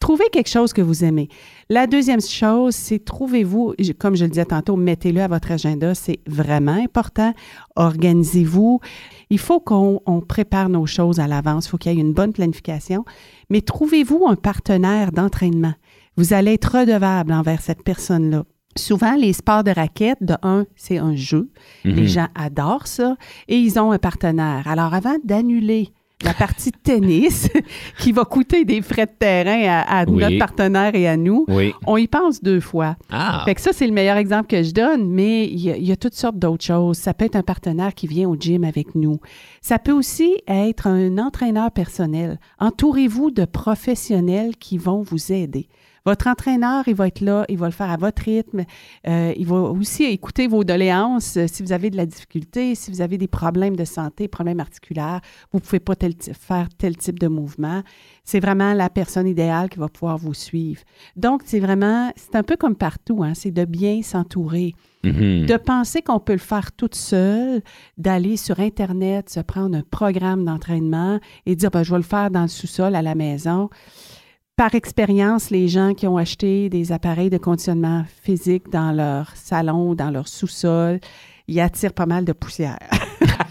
Trouvez 0.00 0.30
quelque 0.32 0.48
chose 0.48 0.72
que 0.72 0.80
vous 0.80 1.04
aimez. 1.04 1.28
La 1.68 1.86
deuxième 1.86 2.22
chose, 2.22 2.74
c'est 2.74 3.04
trouvez-vous, 3.04 3.74
comme 3.98 4.16
je 4.16 4.24
le 4.24 4.30
disais 4.30 4.46
tantôt, 4.46 4.74
mettez-le 4.74 5.20
à 5.20 5.28
votre 5.28 5.52
agenda, 5.52 5.94
c'est 5.94 6.20
vraiment 6.26 6.72
important. 6.82 7.34
Organisez-vous. 7.76 8.80
Il 9.28 9.38
faut 9.38 9.60
qu'on 9.60 10.00
prépare 10.26 10.70
nos 10.70 10.86
choses 10.86 11.20
à 11.20 11.26
l'avance, 11.26 11.66
il 11.66 11.68
faut 11.68 11.76
qu'il 11.76 11.92
y 11.92 11.98
ait 11.98 12.00
une 12.00 12.14
bonne 12.14 12.32
planification, 12.32 13.04
mais 13.50 13.60
trouvez-vous 13.60 14.26
un 14.28 14.36
partenaire 14.36 15.12
d'entraînement? 15.12 15.74
Vous 16.16 16.32
allez 16.32 16.54
être 16.54 16.78
redevable 16.78 17.32
envers 17.32 17.60
cette 17.60 17.82
personne-là. 17.82 18.44
Souvent, 18.76 19.14
les 19.16 19.32
sports 19.32 19.64
de 19.64 19.72
raquettes, 19.72 20.22
de 20.22 20.34
un, 20.42 20.64
c'est 20.76 20.98
un 20.98 21.16
jeu. 21.16 21.50
Les 21.84 22.02
Mhm. 22.02 22.06
gens 22.06 22.28
adorent 22.36 22.86
ça 22.86 23.16
et 23.48 23.56
ils 23.58 23.78
ont 23.80 23.90
un 23.90 23.98
partenaire. 23.98 24.68
Alors, 24.68 24.94
avant 24.94 25.16
d'annuler 25.24 25.92
la 26.22 26.34
partie 26.34 26.70
de 26.70 26.76
tennis 26.82 27.48
qui 27.98 28.12
va 28.12 28.24
coûter 28.24 28.64
des 28.64 28.82
frais 28.82 29.06
de 29.06 29.12
terrain 29.18 29.62
à, 29.68 30.00
à 30.00 30.04
Oui. 30.04 30.22
notre 30.22 30.38
partenaire 30.38 30.94
et 30.94 31.08
à 31.08 31.16
nous, 31.16 31.44
Oui. 31.48 31.72
on 31.86 31.96
y 31.96 32.06
pense 32.06 32.42
deux 32.42 32.60
fois. 32.60 32.96
Ah, 33.10 33.42
Fait 33.46 33.54
que 33.54 33.60
ça, 33.60 33.72
c'est 33.72 33.86
le 33.86 33.92
meilleur 33.92 34.16
exemple 34.18 34.48
que 34.48 34.62
je 34.62 34.72
donne, 34.72 35.08
mais 35.08 35.46
il 35.46 35.58
y, 35.60 35.86
y 35.86 35.92
a 35.92 35.96
toutes 35.96 36.14
sortes 36.14 36.38
d'autres 36.38 36.64
choses. 36.64 36.98
Ça 36.98 37.14
peut 37.14 37.24
être 37.24 37.36
un 37.36 37.42
partenaire 37.42 37.94
qui 37.94 38.06
vient 38.06 38.28
au 38.28 38.36
gym 38.36 38.64
avec 38.64 38.94
nous. 38.94 39.18
Ça 39.62 39.78
peut 39.78 39.92
aussi 39.92 40.36
être 40.46 40.86
un 40.86 41.16
entraîneur 41.18 41.70
personnel. 41.70 42.38
Entourez-vous 42.58 43.30
de 43.30 43.44
professionnels 43.44 44.56
qui 44.56 44.78
vont 44.78 45.02
vous 45.02 45.32
aider. 45.32 45.68
Votre 46.06 46.28
entraîneur, 46.28 46.84
il 46.86 46.94
va 46.94 47.08
être 47.08 47.20
là, 47.20 47.44
il 47.48 47.58
va 47.58 47.66
le 47.66 47.72
faire 47.72 47.90
à 47.90 47.96
votre 47.96 48.22
rythme. 48.22 48.64
Euh, 49.06 49.32
il 49.36 49.46
va 49.46 49.56
aussi 49.56 50.04
écouter 50.04 50.46
vos 50.46 50.64
doléances. 50.64 51.36
Euh, 51.36 51.46
Si 51.46 51.62
vous 51.62 51.72
avez 51.72 51.90
de 51.90 51.96
la 51.96 52.06
difficulté, 52.06 52.74
si 52.74 52.90
vous 52.90 53.00
avez 53.00 53.18
des 53.18 53.28
problèmes 53.28 53.76
de 53.76 53.84
santé, 53.84 54.28
problèmes 54.28 54.60
articulaires, 54.60 55.20
vous 55.52 55.58
ne 55.58 55.64
pouvez 55.64 55.80
pas 55.80 55.96
tel 55.96 56.14
faire 56.32 56.68
tel 56.76 56.96
type 56.96 57.18
de 57.18 57.28
mouvement. 57.28 57.82
C'est 58.24 58.40
vraiment 58.40 58.72
la 58.74 58.88
personne 58.88 59.26
idéale 59.26 59.68
qui 59.68 59.78
va 59.78 59.88
pouvoir 59.88 60.16
vous 60.16 60.34
suivre. 60.34 60.82
Donc, 61.16 61.42
c'est 61.44 61.60
vraiment, 61.60 62.12
c'est 62.16 62.36
un 62.36 62.42
peu 62.42 62.56
comme 62.56 62.76
partout, 62.76 63.22
hein, 63.22 63.34
c'est 63.34 63.50
de 63.50 63.64
bien 63.64 64.02
s'entourer, 64.02 64.74
mhm. 65.04 65.46
de 65.46 65.56
penser 65.56 66.02
qu'on 66.02 66.20
peut 66.20 66.32
le 66.32 66.38
faire 66.38 66.72
toute 66.72 66.94
seule, 66.94 67.62
d'aller 67.98 68.36
sur 68.36 68.60
Internet, 68.60 69.30
se 69.30 69.40
prendre 69.40 69.76
un 69.76 69.82
programme 69.90 70.44
d'entraînement 70.44 71.18
et 71.46 71.56
dire, 71.56 71.70
ben, 71.70 71.82
je 71.82 71.90
vais 71.90 71.98
le 71.98 72.02
faire 72.04 72.30
dans 72.30 72.42
le 72.42 72.48
sous-sol 72.48 72.94
à 72.94 73.02
la 73.02 73.14
maison. 73.14 73.68
Par 74.60 74.74
expérience, 74.74 75.48
les 75.48 75.68
gens 75.68 75.94
qui 75.94 76.06
ont 76.06 76.18
acheté 76.18 76.68
des 76.68 76.92
appareils 76.92 77.30
de 77.30 77.38
conditionnement 77.38 78.04
physique 78.22 78.68
dans 78.70 78.92
leur 78.92 79.34
salon, 79.34 79.94
dans 79.94 80.10
leur 80.10 80.28
sous-sol, 80.28 81.00
ils 81.48 81.60
attirent 81.60 81.94
pas 81.94 82.04
mal 82.04 82.26
de 82.26 82.34
poussière. 82.34 82.76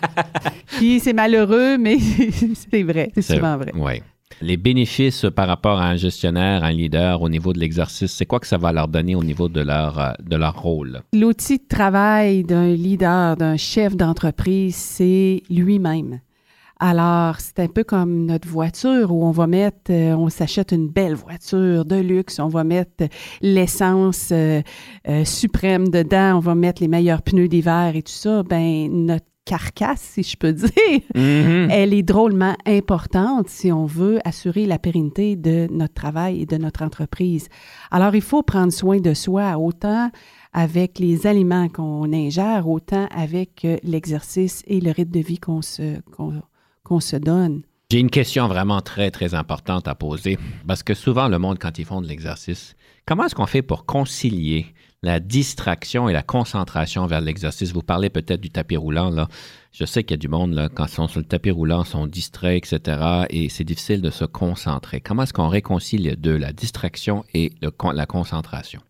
Puis 0.67 0.99
c'est 0.99 1.13
malheureux, 1.13 1.79
mais 1.79 1.97
c'est 2.71 2.83
vrai, 2.83 3.09
c'est 3.15 3.23
souvent 3.23 3.57
vrai. 3.57 3.71
Oui. 3.73 4.03
Les 4.41 4.55
bénéfices 4.55 5.25
par 5.35 5.47
rapport 5.47 5.81
à 5.81 5.87
un 5.87 5.95
gestionnaire, 5.95 6.63
un 6.63 6.71
leader 6.71 7.23
au 7.23 7.27
niveau 7.27 7.53
de 7.53 7.59
l'exercice, 7.59 8.11
c'est 8.11 8.27
quoi 8.27 8.39
que 8.39 8.45
ça 8.45 8.59
va 8.59 8.71
leur 8.71 8.87
donner 8.87 9.15
au 9.15 9.23
niveau 9.23 9.49
de 9.49 9.61
leur, 9.61 9.99
euh, 9.99 10.11
de 10.23 10.35
leur 10.35 10.61
rôle? 10.61 11.01
L'outil 11.11 11.57
de 11.57 11.67
travail 11.67 12.43
d'un 12.43 12.67
leader, 12.67 13.35
d'un 13.35 13.57
chef 13.57 13.97
d'entreprise, 13.97 14.75
c'est 14.75 15.41
lui-même. 15.49 16.19
Alors, 16.79 17.35
c'est 17.39 17.59
un 17.59 17.67
peu 17.67 17.83
comme 17.83 18.25
notre 18.25 18.47
voiture 18.47 19.11
où 19.11 19.25
on 19.25 19.31
va 19.31 19.47
mettre, 19.47 19.91
euh, 19.91 20.15
on 20.15 20.29
s'achète 20.29 20.71
une 20.71 20.87
belle 20.87 21.13
voiture 21.15 21.83
de 21.83 21.97
luxe, 21.97 22.39
on 22.39 22.47
va 22.47 22.63
mettre 22.63 23.05
l'essence 23.41 24.29
euh, 24.31 24.61
euh, 25.09 25.25
suprême 25.25 25.89
dedans, 25.89 26.37
on 26.37 26.39
va 26.39 26.55
mettre 26.55 26.81
les 26.81 26.87
meilleurs 26.87 27.21
pneus 27.21 27.49
d'hiver 27.49 27.91
et 27.95 28.01
tout 28.01 28.13
ça. 28.13 28.43
Ben, 28.43 28.87
notre 28.89 29.25
carcasse, 29.43 30.11
si 30.13 30.23
je 30.23 30.37
peux 30.37 30.53
dire, 30.53 30.69
Mhm. 31.15 31.67
elle 31.69 31.93
est 31.93 32.03
drôlement 32.03 32.55
importante 32.65 33.49
si 33.49 33.71
on 33.73 33.85
veut 33.85 34.19
assurer 34.23 34.65
la 34.65 34.79
pérennité 34.79 35.35
de 35.35 35.67
notre 35.71 35.95
travail 35.95 36.41
et 36.41 36.45
de 36.45 36.55
notre 36.57 36.83
entreprise. 36.83 37.49
Alors, 37.91 38.15
il 38.15 38.21
faut 38.21 38.43
prendre 38.43 38.71
soin 38.71 38.99
de 38.99 39.13
soi, 39.13 39.57
autant 39.57 40.11
avec 40.53 40.97
les 40.97 41.27
aliments 41.27 41.67
qu'on 41.67 42.13
ingère, 42.13 42.69
autant 42.69 43.07
avec 43.11 43.65
euh, 43.65 43.77
l'exercice 43.83 44.63
et 44.65 44.79
le 44.79 44.91
rythme 44.91 45.11
de 45.11 45.19
vie 45.19 45.39
qu'on 45.39 45.61
se, 45.61 45.99
qu'on, 46.15 46.41
qu'on 46.89 46.99
se 46.99 47.15
donne. 47.15 47.61
J'ai 47.91 47.99
une 47.99 48.09
question 48.09 48.47
vraiment 48.47 48.81
très, 48.81 49.09
très 49.11 49.33
importante 49.33 49.87
à 49.87 49.95
poser 49.95 50.37
parce 50.67 50.83
que 50.83 50.93
souvent, 50.93 51.27
le 51.27 51.39
monde, 51.39 51.57
quand 51.59 51.79
ils 51.79 51.85
font 51.85 52.01
de 52.01 52.07
l'exercice, 52.07 52.75
comment 53.07 53.25
est-ce 53.25 53.35
qu'on 53.35 53.47
fait 53.47 53.61
pour 53.61 53.85
concilier 53.85 54.67
la 55.01 55.19
distraction 55.19 56.09
et 56.09 56.13
la 56.13 56.21
concentration 56.21 57.07
vers 57.07 57.21
l'exercice? 57.21 57.71
Vous 57.71 57.81
parlez 57.81 58.09
peut-être 58.09 58.41
du 58.41 58.49
tapis 58.49 58.77
roulant, 58.77 59.09
là. 59.09 59.27
Je 59.71 59.85
sais 59.85 60.03
qu'il 60.03 60.15
y 60.15 60.15
a 60.15 60.17
du 60.17 60.27
monde, 60.27 60.53
là, 60.53 60.67
quand 60.69 60.85
ils 60.85 60.91
sont 60.91 61.07
sur 61.07 61.19
le 61.19 61.25
tapis 61.25 61.51
roulant, 61.51 61.83
sont 61.83 62.05
distraits, 62.05 62.57
etc. 62.57 63.25
Et 63.29 63.49
c'est 63.49 63.63
difficile 63.63 64.01
de 64.01 64.09
se 64.09 64.25
concentrer. 64.25 64.99
Comment 64.99 65.23
est-ce 65.23 65.33
qu'on 65.33 65.47
réconcilie 65.47 66.09
les 66.09 66.15
deux, 66.15 66.37
la 66.37 66.53
distraction 66.53 67.23
et 67.33 67.53
le 67.61 67.71
la 67.93 68.05
concentration? 68.05 68.81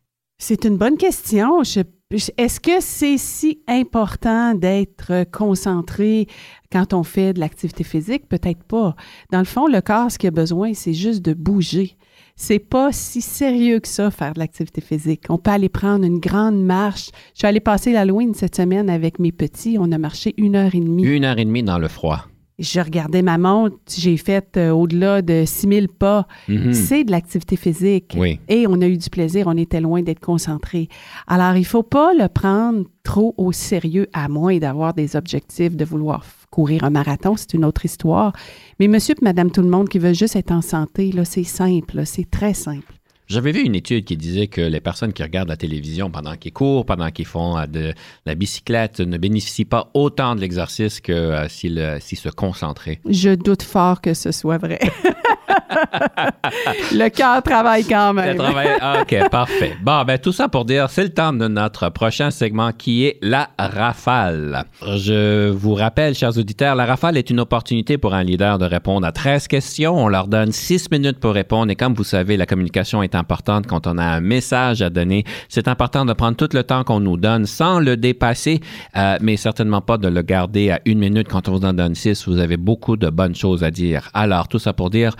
C'est 0.41 0.63
une 0.63 0.77
bonne 0.77 0.97
question. 0.97 1.61
Est-ce 1.61 2.59
que 2.59 2.79
c'est 2.79 3.17
si 3.17 3.61
important 3.67 4.55
d'être 4.55 5.25
concentré 5.31 6.27
quand 6.71 6.93
on 6.93 7.03
fait 7.03 7.33
de 7.33 7.39
l'activité 7.39 7.83
physique? 7.83 8.27
Peut-être 8.27 8.63
pas. 8.63 8.95
Dans 9.31 9.39
le 9.39 9.45
fond, 9.45 9.67
le 9.67 9.81
corps, 9.81 10.11
ce 10.11 10.17
qu'il 10.17 10.27
a 10.27 10.31
besoin, 10.31 10.73
c'est 10.73 10.93
juste 10.93 11.23
de 11.23 11.33
bouger. 11.33 11.97
C'est 12.35 12.59
pas 12.59 12.91
si 12.91 13.21
sérieux 13.21 13.79
que 13.79 13.87
ça, 13.87 14.11
faire 14.11 14.33
de 14.33 14.39
l'activité 14.39 14.79
physique. 14.79 15.23
On 15.29 15.37
peut 15.37 15.51
aller 15.51 15.67
prendre 15.67 16.05
une 16.05 16.19
grande 16.19 16.63
marche. 16.63 17.09
Je 17.33 17.39
suis 17.39 17.47
allée 17.47 17.59
passer 17.59 17.91
l'Halloween 17.91 18.33
cette 18.33 18.55
semaine 18.55 18.89
avec 18.89 19.19
mes 19.19 19.33
petits. 19.33 19.77
On 19.79 19.91
a 19.91 19.97
marché 19.97 20.33
une 20.37 20.55
heure 20.55 20.73
et 20.73 20.79
demie. 20.79 21.03
Une 21.03 21.25
heure 21.25 21.37
et 21.37 21.45
demie 21.45 21.63
dans 21.63 21.79
le 21.79 21.89
froid. 21.89 22.25
Je 22.59 22.81
regardais 22.81 23.21
ma 23.21 23.37
montre, 23.37 23.77
j'ai 23.87 24.17
fait 24.17 24.57
euh, 24.57 24.71
au-delà 24.71 25.21
de 25.21 25.45
6000 25.45 25.87
pas. 25.87 26.27
Mhm. 26.49 26.73
C'est 26.73 27.05
de 27.05 27.11
l'activité 27.11 27.55
physique. 27.55 28.15
Oui. 28.17 28.39
Et 28.49 28.67
on 28.67 28.81
a 28.81 28.87
eu 28.87 28.97
du 28.97 29.09
plaisir, 29.09 29.47
on 29.47 29.55
était 29.55 29.79
loin 29.79 30.01
d'être 30.01 30.19
concentré. 30.19 30.89
Alors, 31.27 31.55
il 31.55 31.65
faut 31.65 31.83
pas 31.83 32.13
le 32.13 32.27
prendre 32.27 32.83
trop 33.03 33.33
au 33.37 33.53
sérieux, 33.53 34.07
à 34.11 34.27
moins 34.27 34.57
d'avoir 34.57 34.93
des 34.93 35.15
objectifs, 35.15 35.77
de 35.77 35.85
vouloir 35.85 36.25
courir 36.49 36.83
un 36.83 36.89
marathon, 36.89 37.35
c'est 37.35 37.53
une 37.53 37.65
autre 37.65 37.85
histoire. 37.85 38.33
Mais 38.79 38.87
monsieur 38.87 39.15
et 39.19 39.23
madame 39.23 39.51
tout 39.51 39.61
le 39.61 39.69
monde 39.69 39.89
qui 39.89 39.99
veut 39.99 40.13
juste 40.13 40.35
être 40.35 40.51
en 40.51 40.61
santé, 40.61 41.11
là, 41.11 41.25
c'est 41.25 41.43
simple, 41.43 42.05
c'est 42.05 42.29
très 42.29 42.53
simple. 42.53 42.93
J'avais 43.29 43.51
vu 43.51 43.61
une 43.61 43.75
étude 43.75 44.05
qui 44.05 44.17
disait 44.17 44.47
que 44.47 44.59
les 44.59 44.79
personnes 44.79 45.13
qui 45.13 45.21
regardent 45.21 45.49
la 45.49 45.57
télévision 45.57 46.09
pendant 46.09 46.35
qu'ils 46.35 46.51
courent, 46.51 46.83
pendant 46.83 47.11
qu'ils 47.11 47.27
font 47.27 47.59
euh, 47.59 47.67
de 47.67 47.93
la 48.25 48.33
bicyclette, 48.33 49.01
ne 49.01 49.19
bénéficient 49.19 49.65
pas 49.65 49.91
autant 49.93 50.33
de 50.33 50.41
l'exercice 50.41 50.99
que 50.99 51.11
euh, 51.11 51.45
euh, 51.45 51.99
s'ils 51.99 52.17
se 52.17 52.29
concentraient. 52.29 52.99
Je 53.07 53.35
doute 53.35 53.61
fort 53.61 54.01
que 54.01 54.15
ce 54.15 54.31
soit 54.31 54.57
vrai. 54.57 54.79
le 56.93 57.09
cœur 57.09 57.41
travaille 57.43 57.83
quand 57.85 58.09
Le 58.13 58.21
même. 58.21 58.37
travail- 58.37 58.69
ah, 58.81 59.01
OK, 59.01 59.29
parfait. 59.31 59.73
Bon, 59.81 60.03
ben 60.03 60.17
tout 60.17 60.31
ça 60.31 60.47
pour 60.47 60.65
dire, 60.65 60.89
c'est 60.89 61.03
le 61.03 61.09
temps 61.13 61.33
de 61.33 61.47
notre 61.47 61.89
prochain 61.89 62.31
segment 62.31 62.71
qui 62.71 63.05
est 63.05 63.17
la 63.21 63.49
rafale. 63.57 64.65
Je 64.97 65.49
vous 65.49 65.73
rappelle, 65.75 66.15
chers 66.15 66.37
auditeurs, 66.37 66.75
la 66.75 66.85
rafale 66.85 67.17
est 67.17 67.29
une 67.29 67.39
opportunité 67.39 67.97
pour 67.97 68.13
un 68.13 68.23
leader 68.23 68.57
de 68.57 68.65
répondre 68.65 69.05
à 69.05 69.11
13 69.11 69.47
questions. 69.47 69.95
On 69.97 70.07
leur 70.07 70.27
donne 70.27 70.51
6 70.51 70.91
minutes 70.91 71.19
pour 71.19 71.33
répondre 71.33 71.71
et 71.71 71.75
comme 71.75 71.93
vous 71.93 72.03
savez, 72.03 72.37
la 72.37 72.45
communication 72.45 73.03
est 73.03 73.15
importante 73.15 73.67
quand 73.67 73.87
on 73.87 73.97
a 73.97 74.03
un 74.03 74.21
message 74.21 74.81
à 74.81 74.89
donner. 74.89 75.23
C'est 75.47 75.67
important 75.67 76.05
de 76.05 76.13
prendre 76.13 76.37
tout 76.37 76.49
le 76.53 76.63
temps 76.63 76.83
qu'on 76.83 76.99
nous 76.99 77.17
donne 77.17 77.45
sans 77.45 77.79
le 77.79 77.97
dépasser, 77.97 78.59
euh, 78.95 79.17
mais 79.21 79.37
certainement 79.37 79.81
pas 79.81 79.97
de 79.97 80.07
le 80.07 80.21
garder 80.21 80.71
à 80.71 80.79
une 80.85 80.99
minute 80.99 81.27
quand 81.27 81.47
on 81.49 81.53
vous 81.53 81.65
en 81.65 81.73
donne 81.73 81.95
6. 81.95 82.27
Vous 82.27 82.39
avez 82.39 82.57
beaucoup 82.57 82.97
de 82.97 83.09
bonnes 83.09 83.35
choses 83.35 83.63
à 83.63 83.71
dire. 83.71 84.09
Alors, 84.13 84.47
tout 84.47 84.59
ça 84.59 84.73
pour 84.73 84.89
dire, 84.89 85.15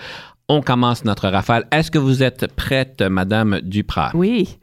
on 0.50 0.62
commence 0.62 1.04
notre 1.04 1.28
rafale. 1.28 1.64
Est-ce 1.70 1.92
que 1.92 1.98
vous 1.98 2.24
êtes 2.24 2.48
prête, 2.48 3.02
Madame 3.02 3.60
Duprat? 3.62 4.10
Oui. 4.14 4.58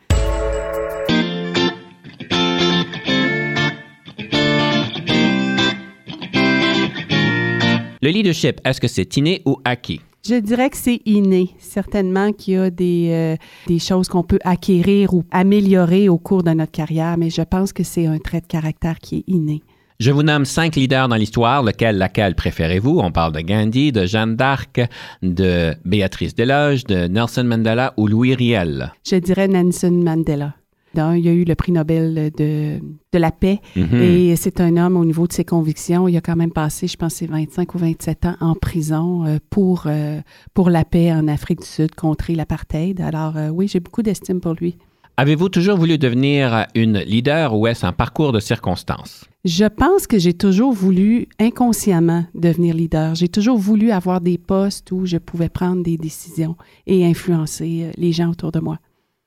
Le 8.01 8.09
leadership, 8.09 8.59
est-ce 8.65 8.81
que 8.81 8.89
c'est 8.89 9.15
inné 9.15 9.41
ou 9.45 9.61
acquis? 9.63 10.01
Je 10.27 10.35
dirais 10.35 10.69
que 10.69 10.75
c'est 10.75 10.99
inné. 11.05 11.51
Certainement 11.57 12.33
qu'il 12.33 12.55
y 12.55 12.57
a 12.57 12.69
des, 12.69 13.09
euh, 13.11 13.35
des 13.67 13.79
choses 13.79 14.09
qu'on 14.09 14.23
peut 14.23 14.39
acquérir 14.43 15.13
ou 15.13 15.23
améliorer 15.31 16.09
au 16.09 16.17
cours 16.17 16.43
de 16.43 16.51
notre 16.51 16.73
carrière, 16.73 17.17
mais 17.17 17.29
je 17.29 17.43
pense 17.43 17.71
que 17.71 17.83
c'est 17.83 18.07
un 18.07 18.17
trait 18.17 18.41
de 18.41 18.47
caractère 18.47 18.99
qui 18.99 19.19
est 19.19 19.23
inné. 19.27 19.61
Je 20.00 20.12
vous 20.12 20.22
nomme 20.22 20.45
cinq 20.45 20.76
leaders 20.76 21.08
dans 21.08 21.16
l'histoire. 21.16 21.64
Lequel, 21.64 21.98
laquelle 21.98 22.36
préférez-vous? 22.36 23.00
On 23.00 23.12
parle 23.12 23.34
de 23.34 23.41
Gandhi, 23.41 23.91
de 23.91 24.06
Jeanne 24.06 24.36
d'Arc, 24.36 24.80
de 25.24 25.74
Béatrice 25.86 26.36
Desloges, 26.36 26.84
de 26.84 27.08
Nelson 27.08 27.43
Mandela 27.45 27.93
ou 27.98 28.08
Louis 28.08 28.36
Riel? 28.36 28.93
Je 29.10 29.16
dirais 29.16 29.48
Nelson 29.48 29.91
Mandela. 29.91 30.54
Il 30.95 31.20
y 31.20 31.30
a 31.30 31.34
eu 31.34 31.43
le 31.43 31.54
prix 31.54 31.72
Nobel 31.72 32.32
de, 32.36 32.80
de 33.14 33.20
la 33.20 33.30
paix 33.32 33.60
Mhm. 33.76 34.02
et 34.02 34.36
c'est 34.36 34.60
un 34.62 34.78
homme 34.78 34.98
au 34.98 35.06
niveau 35.06 35.28
de 35.28 35.34
ses 35.34 35.45
convictions. 35.45 36.08
Il 36.08 36.18
a 36.18 36.22
quand 36.22 36.36
même 36.36 36.52
passé, 36.52 36.88
je 36.88 36.98
pense, 36.98 37.16
c'est 37.16 37.28
25 37.28 37.76
ou 37.76 37.78
27 37.78 38.26
ans 38.26 38.36
en 38.39 38.56
prison 38.56 39.24
euh, 39.26 39.38
pour, 39.52 39.84
euh, 39.86 40.20
pour 40.56 40.72
la 40.72 40.86
paix 40.86 41.12
en 41.12 41.28
Afrique 41.28 41.60
du 41.60 41.68
Sud, 41.68 41.93
contrer 41.93 42.34
l'apartheid. 42.34 43.00
Alors 43.02 43.38
euh, 43.38 43.50
oui, 43.50 43.68
j'ai 43.68 43.80
beaucoup 43.80 44.02
d'estime 44.02 44.39
pour 44.41 44.54
lui. 44.54 44.78
Avez-vous 45.20 45.49
toujours 45.49 45.78
voulu 45.78 45.97
devenir 45.97 46.68
une 46.76 46.99
leader 46.99 47.55
ou 47.55 47.65
est-ce 47.65 47.84
un 47.88 47.91
parcours 47.91 48.34
de 48.34 48.39
circonstances? 48.39 49.26
Je 49.45 49.65
pense 49.65 50.05
que 50.05 50.20
j'ai 50.20 50.36
toujours 50.36 50.74
voulu 50.74 51.28
inconsciemment 51.39 52.26
devenir 52.36 52.76
leader. 52.76 53.15
J'ai 53.15 53.28
toujours 53.28 53.57
voulu 53.57 53.89
avoir 53.89 54.22
des 54.22 54.38
postes 54.38 54.91
où 54.91 55.07
je 55.07 55.18
pouvais 55.18 55.49
prendre 55.49 55.82
des 55.82 55.97
décisions 55.97 56.55
et 56.86 57.03
influencer 57.03 57.86
euh, 57.86 57.91
les 57.97 58.11
gens 58.11 58.30
autour 58.30 58.51
de 58.51 58.59
moi. 58.59 58.78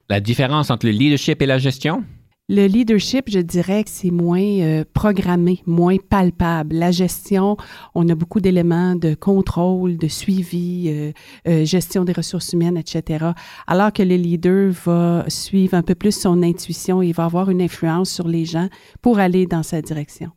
La 0.09 0.21
différence 0.21 0.71
entre 0.71 0.87
le 0.87 0.93
leadership 0.93 1.43
et 1.43 1.47
la 1.47 1.59
gestion? 1.59 2.05
Le 2.53 2.67
leadership, 2.67 3.31
je 3.31 3.39
dirais 3.39 3.85
que 3.85 3.91
c'est 3.91 4.11
moins 4.11 4.41
euh, 4.43 4.85
programmé, 4.93 5.63
moins 5.67 5.99
palpable. 5.99 6.75
La 6.75 6.91
gestion, 6.91 7.57
on 7.95 8.09
a 8.09 8.17
beaucoup 8.17 8.41
d'éléments 8.41 8.97
de 8.97 9.15
contrôle, 9.15 9.97
de 9.97 10.09
suivi, 10.09 10.87
euh, 10.89 11.13
euh, 11.47 11.65
gestion 11.65 12.05
des 12.05 12.13
ressources 12.13 12.53
humaines, 12.53 12.77
etc. 12.77 13.27
Alors 13.69 13.93
que 13.93 14.03
le 14.03 14.17
leader 14.17 14.73
va 14.85 15.27
suivre 15.29 15.75
un 15.75 15.83
peu 15.83 15.95
plus 15.95 16.11
son 16.11 16.43
intuition 16.43 17.03
et 17.03 17.13
va 17.13 17.27
avoir 17.27 17.51
une 17.51 17.63
influence 17.63 18.11
sur 18.11 18.27
les 18.27 18.47
gens 18.47 18.69
pour 19.01 19.21
aller 19.21 19.47
dans 19.47 19.63
sa 19.63 19.81
direction. 19.81 20.33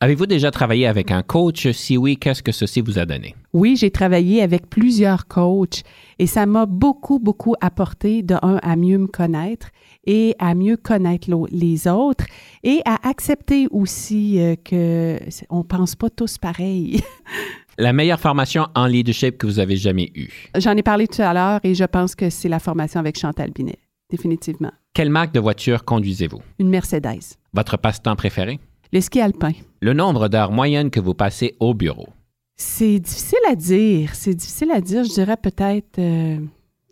Avez-vous 0.00 0.26
déjà 0.26 0.52
travaillé 0.52 0.86
avec 0.86 1.10
un 1.10 1.22
coach? 1.22 1.72
Si 1.72 1.96
oui, 1.96 2.16
qu'est-ce 2.16 2.40
que 2.40 2.52
ceci 2.52 2.80
vous 2.80 3.00
a 3.00 3.04
donné? 3.04 3.34
Oui, 3.52 3.74
j'ai 3.76 3.90
travaillé 3.90 4.42
avec 4.42 4.70
plusieurs 4.70 5.26
coachs 5.26 5.82
et 6.20 6.28
ça 6.28 6.46
m'a 6.46 6.66
beaucoup, 6.66 7.18
beaucoup 7.18 7.56
apporté 7.60 8.22
de 8.22 8.36
un 8.42 8.60
à 8.62 8.76
mieux 8.76 8.98
me 8.98 9.08
connaître 9.08 9.70
et 10.08 10.34
à 10.38 10.54
mieux 10.54 10.76
connaître 10.76 11.28
les 11.52 11.86
autres 11.86 12.24
et 12.64 12.80
à 12.84 13.08
accepter 13.08 13.68
aussi 13.70 14.40
euh, 14.40 14.56
que 14.56 15.20
on 15.50 15.62
pense 15.62 15.94
pas 15.94 16.10
tous 16.10 16.38
pareil. 16.38 17.00
La 17.78 17.92
meilleure 17.92 18.18
formation 18.18 18.66
en 18.74 18.86
leadership 18.86 19.38
que 19.38 19.46
vous 19.46 19.60
avez 19.60 19.76
jamais 19.76 20.10
eue? 20.16 20.30
J'en 20.56 20.76
ai 20.76 20.82
parlé 20.82 21.06
tout 21.06 21.22
à 21.22 21.32
l'heure 21.32 21.60
et 21.62 21.74
je 21.74 21.84
pense 21.84 22.16
que 22.16 22.28
c'est 22.28 22.48
la 22.48 22.58
formation 22.58 22.98
avec 22.98 23.16
Chantal 23.16 23.52
Binet, 23.52 23.78
définitivement. 24.10 24.72
Quelle 24.94 25.10
marque 25.10 25.32
de 25.32 25.38
voiture 25.38 25.84
conduisez-vous? 25.84 26.40
Une 26.58 26.70
Mercedes. 26.70 27.36
Votre 27.52 27.76
passe-temps 27.76 28.16
préféré? 28.16 28.58
Le 28.92 29.00
ski 29.00 29.20
alpin. 29.20 29.52
Le 29.80 29.92
nombre 29.92 30.26
d'heures 30.28 30.50
moyennes 30.50 30.90
que 30.90 30.98
vous 30.98 31.14
passez 31.14 31.54
au 31.60 31.74
bureau? 31.74 32.08
C'est 32.56 32.98
difficile 32.98 33.38
à 33.48 33.54
dire. 33.54 34.14
C'est 34.14 34.34
difficile 34.34 34.72
à 34.72 34.80
dire. 34.80 35.04
Je 35.04 35.10
dirais 35.10 35.36
peut-être 35.36 36.00
euh, 36.00 36.38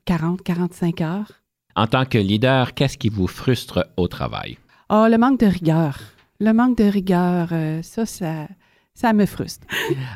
40, 0.04 0.42
45 0.42 1.00
heures. 1.00 1.32
En 1.78 1.86
tant 1.86 2.06
que 2.06 2.16
leader, 2.16 2.72
qu'est-ce 2.72 2.96
qui 2.96 3.10
vous 3.10 3.26
frustre 3.26 3.86
au 3.98 4.08
travail? 4.08 4.56
Ah, 4.88 5.08
le 5.10 5.18
manque 5.18 5.40
de 5.40 5.46
rigueur. 5.46 5.98
Le 6.40 6.54
manque 6.54 6.78
de 6.78 6.84
rigueur, 6.84 7.48
euh, 7.52 7.82
ça, 7.82 8.06
ça, 8.06 8.48
ça 8.94 9.12
me 9.12 9.26
frustre. 9.26 9.66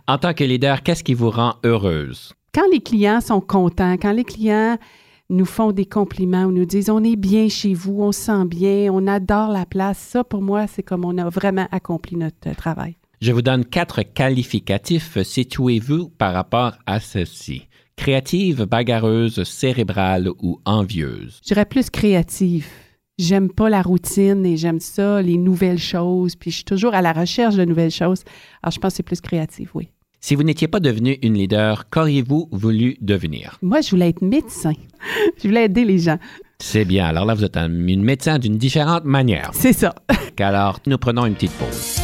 En 0.08 0.16
tant 0.16 0.32
que 0.32 0.42
leader, 0.42 0.82
qu'est-ce 0.82 1.04
qui 1.04 1.12
vous 1.12 1.28
rend 1.28 1.56
heureuse? 1.62 2.32
Quand 2.54 2.64
les 2.72 2.80
clients 2.80 3.20
sont 3.20 3.42
contents, 3.42 3.98
quand 4.00 4.12
les 4.12 4.24
clients 4.24 4.78
nous 5.28 5.44
font 5.44 5.72
des 5.72 5.84
compliments 5.84 6.44
ou 6.44 6.52
nous 6.52 6.64
disent 6.64 6.88
on 6.88 7.04
est 7.04 7.16
bien 7.16 7.50
chez 7.50 7.74
vous, 7.74 8.00
on 8.00 8.12
se 8.12 8.20
sent 8.20 8.46
bien, 8.46 8.90
on 8.90 9.06
adore 9.06 9.50
la 9.50 9.66
place, 9.66 9.98
ça 9.98 10.24
pour 10.24 10.40
moi, 10.40 10.66
c'est 10.66 10.82
comme 10.82 11.04
on 11.04 11.18
a 11.18 11.28
vraiment 11.28 11.68
accompli 11.72 12.16
notre 12.16 12.48
euh, 12.48 12.54
travail. 12.54 12.96
Je 13.20 13.32
vous 13.32 13.42
donne 13.42 13.66
quatre 13.66 14.02
qualificatifs. 14.02 15.22
Situez-vous 15.22 16.08
par 16.08 16.32
rapport 16.32 16.72
à 16.86 17.00
ceci. 17.00 17.68
Créative, 18.00 18.64
bagarreuse, 18.64 19.44
cérébrale 19.44 20.30
ou 20.40 20.58
envieuse? 20.64 21.38
Je 21.42 21.48
dirais 21.48 21.66
plus 21.66 21.90
créative. 21.90 22.66
J'aime 23.18 23.50
pas 23.50 23.68
la 23.68 23.82
routine 23.82 24.46
et 24.46 24.56
j'aime 24.56 24.80
ça, 24.80 25.20
les 25.20 25.36
nouvelles 25.36 25.78
choses, 25.78 26.34
puis 26.34 26.50
je 26.50 26.56
suis 26.56 26.64
toujours 26.64 26.94
à 26.94 27.02
la 27.02 27.12
recherche 27.12 27.56
de 27.56 27.64
nouvelles 27.66 27.90
choses. 27.90 28.22
Alors, 28.62 28.72
je 28.72 28.80
pense 28.80 28.92
que 28.92 28.96
c'est 28.96 29.02
plus 29.02 29.20
créatif, 29.20 29.74
oui. 29.74 29.90
Si 30.18 30.34
vous 30.34 30.44
n'étiez 30.44 30.66
pas 30.66 30.80
devenu 30.80 31.18
une 31.20 31.34
leader, 31.34 31.90
qu'auriez-vous 31.90 32.48
voulu 32.52 32.96
devenir? 33.02 33.58
Moi, 33.60 33.82
je 33.82 33.90
voulais 33.90 34.08
être 34.08 34.22
médecin. 34.22 34.72
je 35.36 35.48
voulais 35.48 35.66
aider 35.66 35.84
les 35.84 35.98
gens. 35.98 36.18
C'est 36.58 36.86
bien. 36.86 37.04
Alors 37.04 37.26
là, 37.26 37.34
vous 37.34 37.44
êtes 37.44 37.58
un 37.58 37.68
une 37.68 38.02
médecin 38.02 38.38
d'une 38.38 38.56
différente 38.56 39.04
manière. 39.04 39.50
C'est 39.52 39.74
ça. 39.74 39.94
Alors, 40.38 40.80
nous 40.86 40.96
prenons 40.96 41.26
une 41.26 41.34
petite 41.34 41.52
pause. 41.52 41.99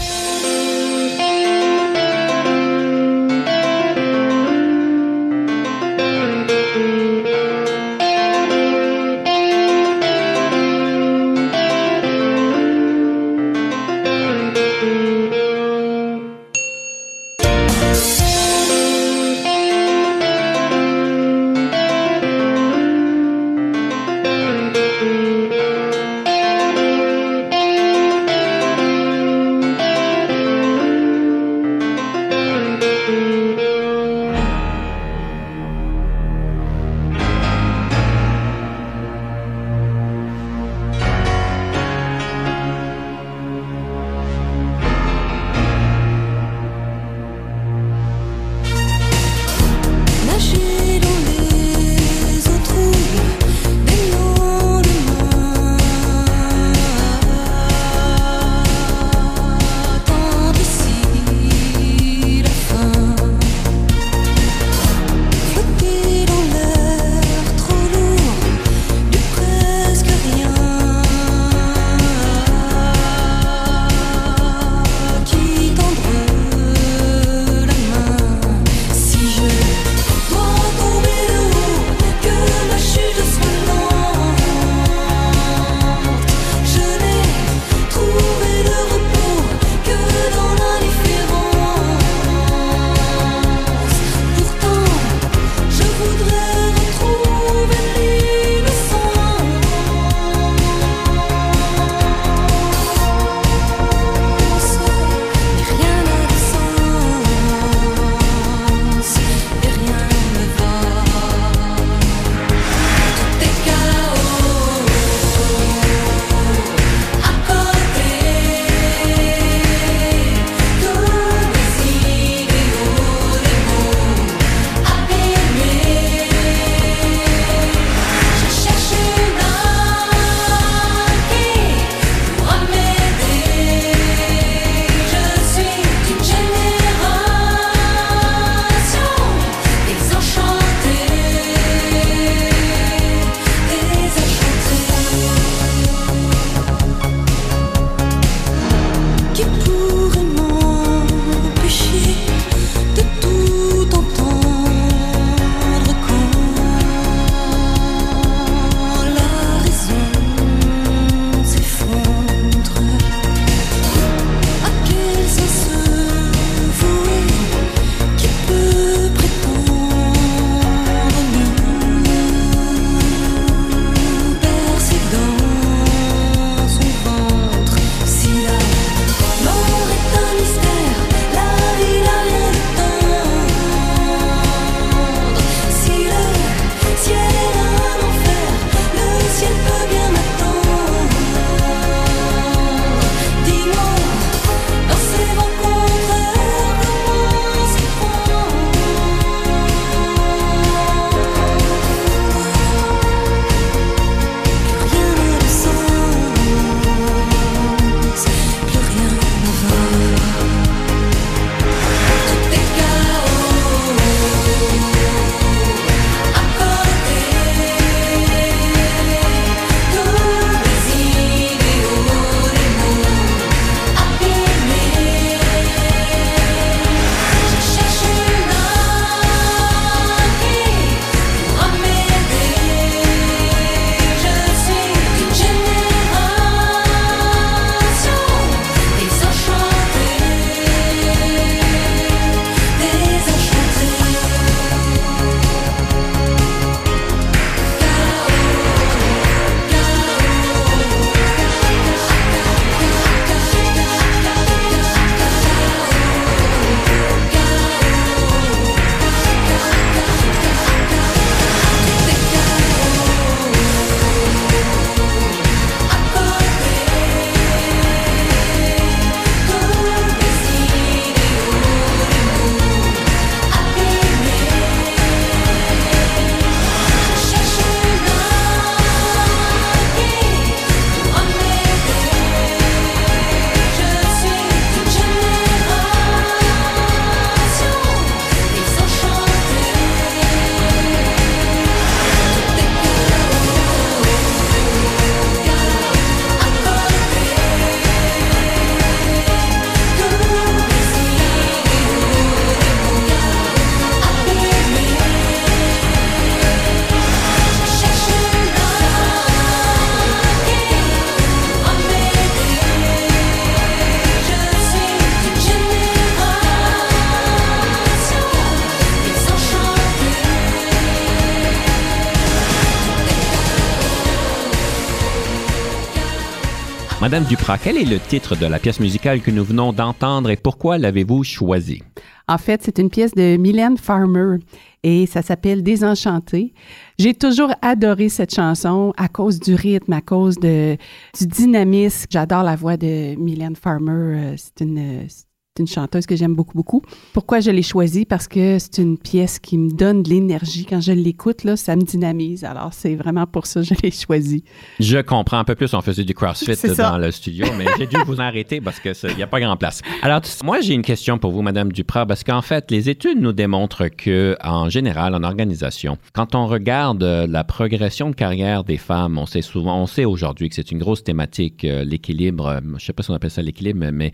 Madame 327.06 327.22
Duprat, 327.22 327.58
quel 327.58 327.76
est 327.76 327.84
le 327.84 328.00
titre 328.00 328.34
de 328.34 328.46
la 328.46 328.58
pièce 328.58 328.80
musicale 328.80 329.20
que 329.20 329.30
nous 329.30 329.44
venons 329.44 329.72
d'entendre 329.72 330.28
et 330.28 330.34
pourquoi 330.34 330.76
l'avez-vous 330.76 331.22
choisi? 331.22 331.80
En 332.26 332.36
fait, 332.36 332.64
c'est 332.64 332.80
une 332.80 332.90
pièce 332.90 333.14
de 333.14 333.36
Mylène 333.36 333.76
Farmer 333.76 334.38
et 334.82 335.06
ça 335.06 335.22
s'appelle 335.22 335.62
Désenchanté. 335.62 336.52
J'ai 336.98 337.14
toujours 337.14 337.52
adoré 337.62 338.08
cette 338.08 338.34
chanson 338.34 338.92
à 338.96 339.06
cause 339.06 339.38
du 339.38 339.54
rythme, 339.54 339.92
à 339.92 340.00
cause 340.00 340.36
du 340.40 340.78
dynamisme. 341.20 342.06
J'adore 342.10 342.42
la 342.42 342.56
voix 342.56 342.76
de 342.76 343.14
Mylène 343.14 343.54
Farmer. 343.54 343.92
Euh, 343.92 344.34
c'est 344.36 344.64
une, 344.64 345.04
c'est 345.08 345.25
une 345.58 345.66
chanteuse 345.66 346.06
que 346.06 346.16
j'aime 346.16 346.34
beaucoup, 346.34 346.56
beaucoup. 346.56 346.82
Pourquoi 347.12 347.40
je 347.40 347.50
l'ai 347.50 347.62
choisie? 347.62 348.04
Parce 348.04 348.28
que 348.28 348.58
c'est 348.58 348.78
une 348.78 348.98
pièce 348.98 349.38
qui 349.38 349.58
me 349.58 349.70
donne 349.70 350.02
de 350.02 350.10
l'énergie. 350.10 350.66
Quand 350.66 350.80
je 350.80 350.92
l'écoute, 350.92 351.44
là, 351.44 351.56
ça 351.56 351.76
me 351.76 351.82
dynamise. 351.82 352.44
Alors, 352.44 352.72
c'est 352.72 352.94
vraiment 352.94 353.26
pour 353.26 353.46
ça 353.46 353.60
que 353.60 353.66
je 353.66 353.74
l'ai 353.82 353.90
choisie. 353.90 354.44
Je 354.80 354.98
comprends 354.98 355.38
un 355.38 355.44
peu 355.44 355.54
plus. 355.54 355.72
On 355.74 355.80
faisait 355.80 356.04
du 356.04 356.14
CrossFit 356.14 356.56
dans 356.76 356.98
le 356.98 357.10
studio, 357.10 357.46
mais 357.56 357.66
j'ai 357.78 357.86
dû 357.86 357.96
vous 358.06 358.20
arrêter 358.20 358.60
parce 358.60 358.80
qu'il 358.80 359.16
n'y 359.16 359.22
a 359.22 359.26
pas 359.26 359.40
grand 359.40 359.56
place. 359.56 359.82
Alors, 360.02 360.20
moi, 360.44 360.60
j'ai 360.60 360.74
une 360.74 360.82
question 360.82 361.18
pour 361.18 361.32
vous, 361.32 361.42
Madame 361.42 361.72
Duprat, 361.72 362.06
parce 362.06 362.24
qu'en 362.24 362.42
fait, 362.42 362.70
les 362.70 362.88
études 362.88 363.20
nous 363.20 363.32
démontrent 363.32 363.88
que, 363.88 364.36
en 364.42 364.68
général, 364.68 365.14
en 365.14 365.22
organisation, 365.22 365.98
quand 366.12 366.34
on 366.34 366.46
regarde 366.46 367.02
euh, 367.02 367.26
la 367.26 367.44
progression 367.44 368.10
de 368.10 368.14
carrière 368.14 368.64
des 368.64 368.76
femmes, 368.76 369.18
on 369.18 369.26
sait 369.26 369.42
souvent, 369.42 369.80
on 369.80 369.86
sait 369.86 370.04
aujourd'hui 370.04 370.48
que 370.48 370.54
c'est 370.54 370.70
une 370.70 370.78
grosse 370.78 371.04
thématique, 371.04 371.64
euh, 371.64 371.84
l'équilibre, 371.84 372.46
euh, 372.46 372.60
je 372.62 372.72
ne 372.74 372.78
sais 372.78 372.92
pas 372.92 373.02
si 373.02 373.10
on 373.10 373.14
appelle 373.14 373.30
ça 373.30 373.42
l'équilibre, 373.42 373.86
mais 373.92 374.12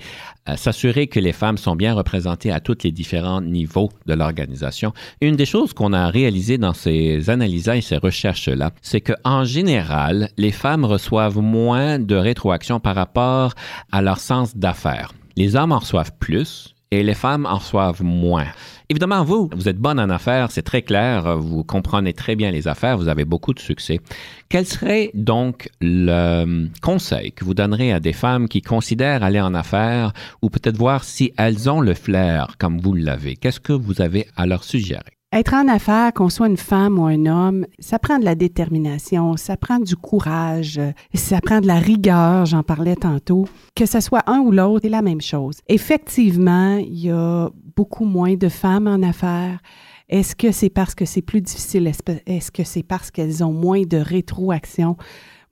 s'assurer 0.57 1.07
que 1.07 1.20
les 1.20 1.32
les 1.33 1.39
femmes 1.39 1.57
sont 1.57 1.76
bien 1.76 1.95
représentées 1.95 2.53
à 2.53 2.61
tous 2.61 2.76
les 2.85 2.93
différents 2.93 3.41
niveaux 3.41 3.89
de 4.05 4.12
l'organisation. 4.12 4.93
Une 5.22 5.35
des 5.35 5.47
choses 5.47 5.72
qu'on 5.72 5.95
a 5.95 6.09
réalisées 6.09 6.59
dans 6.59 6.74
ces 6.74 7.30
analyses 7.30 7.68
et 7.68 7.80
ces 7.80 7.97
recherches-là, 7.97 8.72
c'est 8.83 9.01
qu'en 9.01 9.43
général, 9.45 10.28
les 10.37 10.51
femmes 10.51 10.85
reçoivent 10.85 11.39
moins 11.39 11.99
de 11.99 12.16
rétroaction 12.16 12.80
par 12.80 12.97
rapport 12.97 13.55
à 13.93 14.03
leur 14.03 14.18
sens 14.18 14.55
d'affaires. 14.55 15.14
Les 15.39 15.57
hommes 15.57 15.72
en 15.72 15.78
reçoivent 15.78 16.12
plus 16.18 16.72
et 16.93 17.03
les 17.03 17.14
femmes 17.14 17.47
en 17.47 17.57
reçoivent 17.57 18.03
moins. 18.05 18.47
Évidemment, 18.90 19.24
vous, 19.24 19.49
vous 19.57 19.66
êtes 19.66 19.78
bonne 19.78 19.99
en 19.99 20.11
affaires, 20.11 20.51
c'est 20.51 20.62
très 20.62 20.82
clair, 20.82 21.38
vous 21.38 21.64
comprenez 21.64 22.12
très 22.12 22.36
bien 22.36 22.51
les 22.51 22.68
affaires, 22.68 22.99
vous 22.99 23.09
avez 23.09 23.24
beaucoup 23.24 23.55
de 23.55 23.59
succès. 23.59 23.99
Quel 24.51 24.66
serait 24.66 25.11
donc 25.14 25.70
le 25.80 26.68
conseil 26.82 27.32
que 27.32 27.47
vous 27.47 27.55
donnerez 27.55 27.93
à 27.93 27.99
des 27.99 28.12
femmes 28.12 28.47
qui 28.47 28.61
considèrent 28.61 29.22
aller 29.22 29.40
en 29.40 29.55
affaires 29.55 30.12
ou 30.43 30.51
peut-être 30.51 30.76
voir 30.76 31.03
si 31.03 31.32
elles 31.38 31.70
ont 31.70 31.80
le 31.80 31.95
flair 31.95 32.57
comme 32.59 32.78
vous 32.78 32.93
l'avez? 32.93 33.36
Qu'est-ce 33.36 33.61
que 33.61 33.72
vous 33.72 34.03
avez 34.03 34.26
à 34.36 34.45
leur 34.45 34.62
suggérer? 34.62 35.22
Être 35.35 35.55
en 35.55 35.66
affaires, 35.66 36.12
qu'on 36.12 36.28
soit 36.28 36.47
une 36.47 36.59
femme 36.59 36.99
ou 36.99 37.07
un 37.07 37.24
homme, 37.24 37.64
ça 37.78 37.99
prend 37.99 38.18
de 38.18 38.24
la 38.24 38.35
détermination, 38.35 39.39
ça 39.39 39.57
prend 39.57 39.78
du 39.78 39.97
courage, 39.97 40.78
ça 41.14 41.41
prend 41.41 41.62
de 41.62 41.66
la 41.66 41.78
rigueur, 41.78 42.45
j'en 42.45 42.62
parlais 42.62 42.97
tantôt. 42.97 43.47
Que 43.74 43.87
ce 43.87 44.01
soit 44.01 44.22
un 44.26 44.41
ou 44.41 44.51
l'autre, 44.53 44.80
c'est 44.83 44.91
la 44.91 45.01
même 45.01 45.22
chose. 45.22 45.61
Effectivement, 45.68 46.76
il 46.76 47.07
y 47.07 47.11
a 47.11 47.49
beaucoup 47.74 48.05
moins 48.05 48.35
de 48.35 48.51
femmes 48.51 48.87
en 48.87 49.03
affaires. 49.03 49.61
Est-ce 50.11 50.37
que 50.37 50.53
c'est 50.53 50.68
parce 50.68 50.95
que 50.95 51.07
c'est 51.07 51.22
plus 51.22 51.41
difficile? 51.41 51.91
Est-ce 52.26 52.51
que 52.51 52.64
c'est 52.64 52.83
parce 52.83 53.11
qu'elles 53.11 53.43
ont 53.43 53.55
moins 53.55 53.85
de 53.85 53.97
rétroaction? 53.97 54.99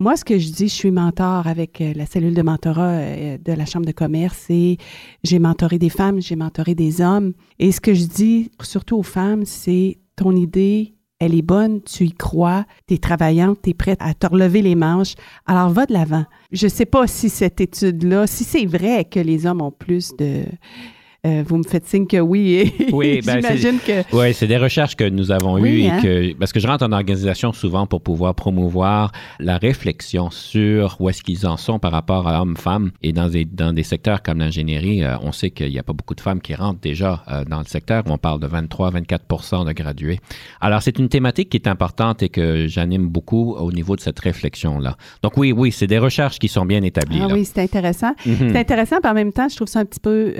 Moi, 0.02 0.16
ce 0.16 0.24
que 0.24 0.38
je 0.38 0.50
dis, 0.50 0.68
je 0.68 0.74
suis 0.74 0.90
mentor 0.90 1.46
avec 1.46 1.82
euh, 1.82 1.92
la 1.94 2.06
cellule 2.06 2.32
de 2.32 2.40
mentorat 2.40 2.92
euh, 2.92 3.36
de 3.36 3.52
la 3.52 3.66
Chambre 3.66 3.84
de 3.84 3.92
commerce 3.92 4.46
et 4.48 4.78
j'ai 5.24 5.38
mentoré 5.38 5.78
des 5.78 5.90
femmes, 5.90 6.22
j'ai 6.22 6.36
mentoré 6.36 6.74
des 6.74 7.02
hommes. 7.02 7.34
Et 7.58 7.70
ce 7.70 7.82
que 7.82 7.92
je 7.92 8.06
dis 8.06 8.50
surtout 8.62 8.96
aux 8.96 9.02
femmes, 9.02 9.44
c'est 9.44 9.98
ton 10.16 10.34
idée, 10.34 10.94
elle 11.18 11.34
est 11.34 11.42
bonne, 11.42 11.82
tu 11.82 12.06
y 12.06 12.12
crois, 12.12 12.64
tu 12.88 12.94
es 12.94 12.96
travaillante, 12.96 13.58
tu 13.62 13.70
es 13.70 13.74
prête 13.74 13.98
à 14.00 14.14
te 14.14 14.26
relever 14.26 14.62
les 14.62 14.74
manches, 14.74 15.16
alors 15.44 15.68
va 15.68 15.84
de 15.84 15.92
l'avant. 15.92 16.24
Je 16.50 16.64
ne 16.64 16.70
sais 16.70 16.86
pas 16.86 17.06
si 17.06 17.28
cette 17.28 17.60
étude-là, 17.60 18.26
si 18.26 18.44
c'est 18.44 18.64
vrai 18.64 19.04
que 19.04 19.20
les 19.20 19.44
hommes 19.44 19.60
ont 19.60 19.70
plus 19.70 20.16
de 20.16 20.44
euh, 21.26 21.44
vous 21.46 21.58
me 21.58 21.64
faites 21.64 21.86
signe 21.86 22.06
que 22.06 22.16
oui. 22.16 22.72
oui, 22.92 23.20
ben 23.24 23.42
j'imagine 23.42 23.78
que. 23.78 24.16
Oui, 24.16 24.32
c'est 24.32 24.46
des 24.46 24.56
recherches 24.56 24.96
que 24.96 25.06
nous 25.06 25.30
avons 25.30 25.58
eues 25.58 25.80
et 25.80 25.90
hein? 25.90 26.00
que 26.00 26.32
parce 26.34 26.50
que 26.50 26.60
je 26.60 26.66
rentre 26.66 26.82
en 26.82 26.92
organisation 26.92 27.52
souvent 27.52 27.86
pour 27.86 28.00
pouvoir 28.00 28.34
promouvoir 28.34 29.12
la 29.38 29.58
réflexion 29.58 30.30
sur 30.30 30.96
où 30.98 31.10
est-ce 31.10 31.22
qu'ils 31.22 31.46
en 31.46 31.58
sont 31.58 31.78
par 31.78 31.92
rapport 31.92 32.26
à 32.26 32.40
hommes-femmes 32.40 32.92
et 33.02 33.12
dans 33.12 33.28
des 33.28 33.44
dans 33.44 33.74
des 33.74 33.82
secteurs 33.82 34.22
comme 34.22 34.38
l'ingénierie, 34.38 35.04
euh, 35.04 35.18
on 35.20 35.30
sait 35.32 35.50
qu'il 35.50 35.68
n'y 35.68 35.78
a 35.78 35.82
pas 35.82 35.92
beaucoup 35.92 36.14
de 36.14 36.22
femmes 36.22 36.40
qui 36.40 36.54
rentrent 36.54 36.80
déjà 36.80 37.22
euh, 37.28 37.44
dans 37.44 37.58
le 37.58 37.66
secteur. 37.66 38.02
On 38.06 38.16
parle 38.16 38.40
de 38.40 38.48
23-24% 38.48 39.66
de 39.66 39.72
gradués. 39.72 40.20
Alors 40.62 40.80
c'est 40.80 40.98
une 40.98 41.10
thématique 41.10 41.50
qui 41.50 41.58
est 41.58 41.68
importante 41.68 42.22
et 42.22 42.30
que 42.30 42.66
j'anime 42.66 43.08
beaucoup 43.08 43.52
au 43.56 43.72
niveau 43.72 43.94
de 43.94 44.00
cette 44.00 44.20
réflexion 44.20 44.78
là. 44.78 44.96
Donc 45.22 45.36
oui, 45.36 45.52
oui, 45.52 45.70
c'est 45.70 45.86
des 45.86 45.98
recherches 45.98 46.38
qui 46.38 46.48
sont 46.48 46.64
bien 46.64 46.82
établies. 46.82 47.20
Ah 47.20 47.28
oui, 47.30 47.44
c'est 47.44 47.60
intéressant. 47.60 48.14
Mhm. 48.24 48.52
C'est 48.52 48.58
intéressant, 48.58 48.96
mais 49.02 49.10
en 49.10 49.14
même 49.14 49.32
temps, 49.32 49.50
je 49.50 49.56
trouve 49.56 49.68
ça 49.68 49.80
un 49.80 49.84
petit 49.84 50.00
peu 50.00 50.32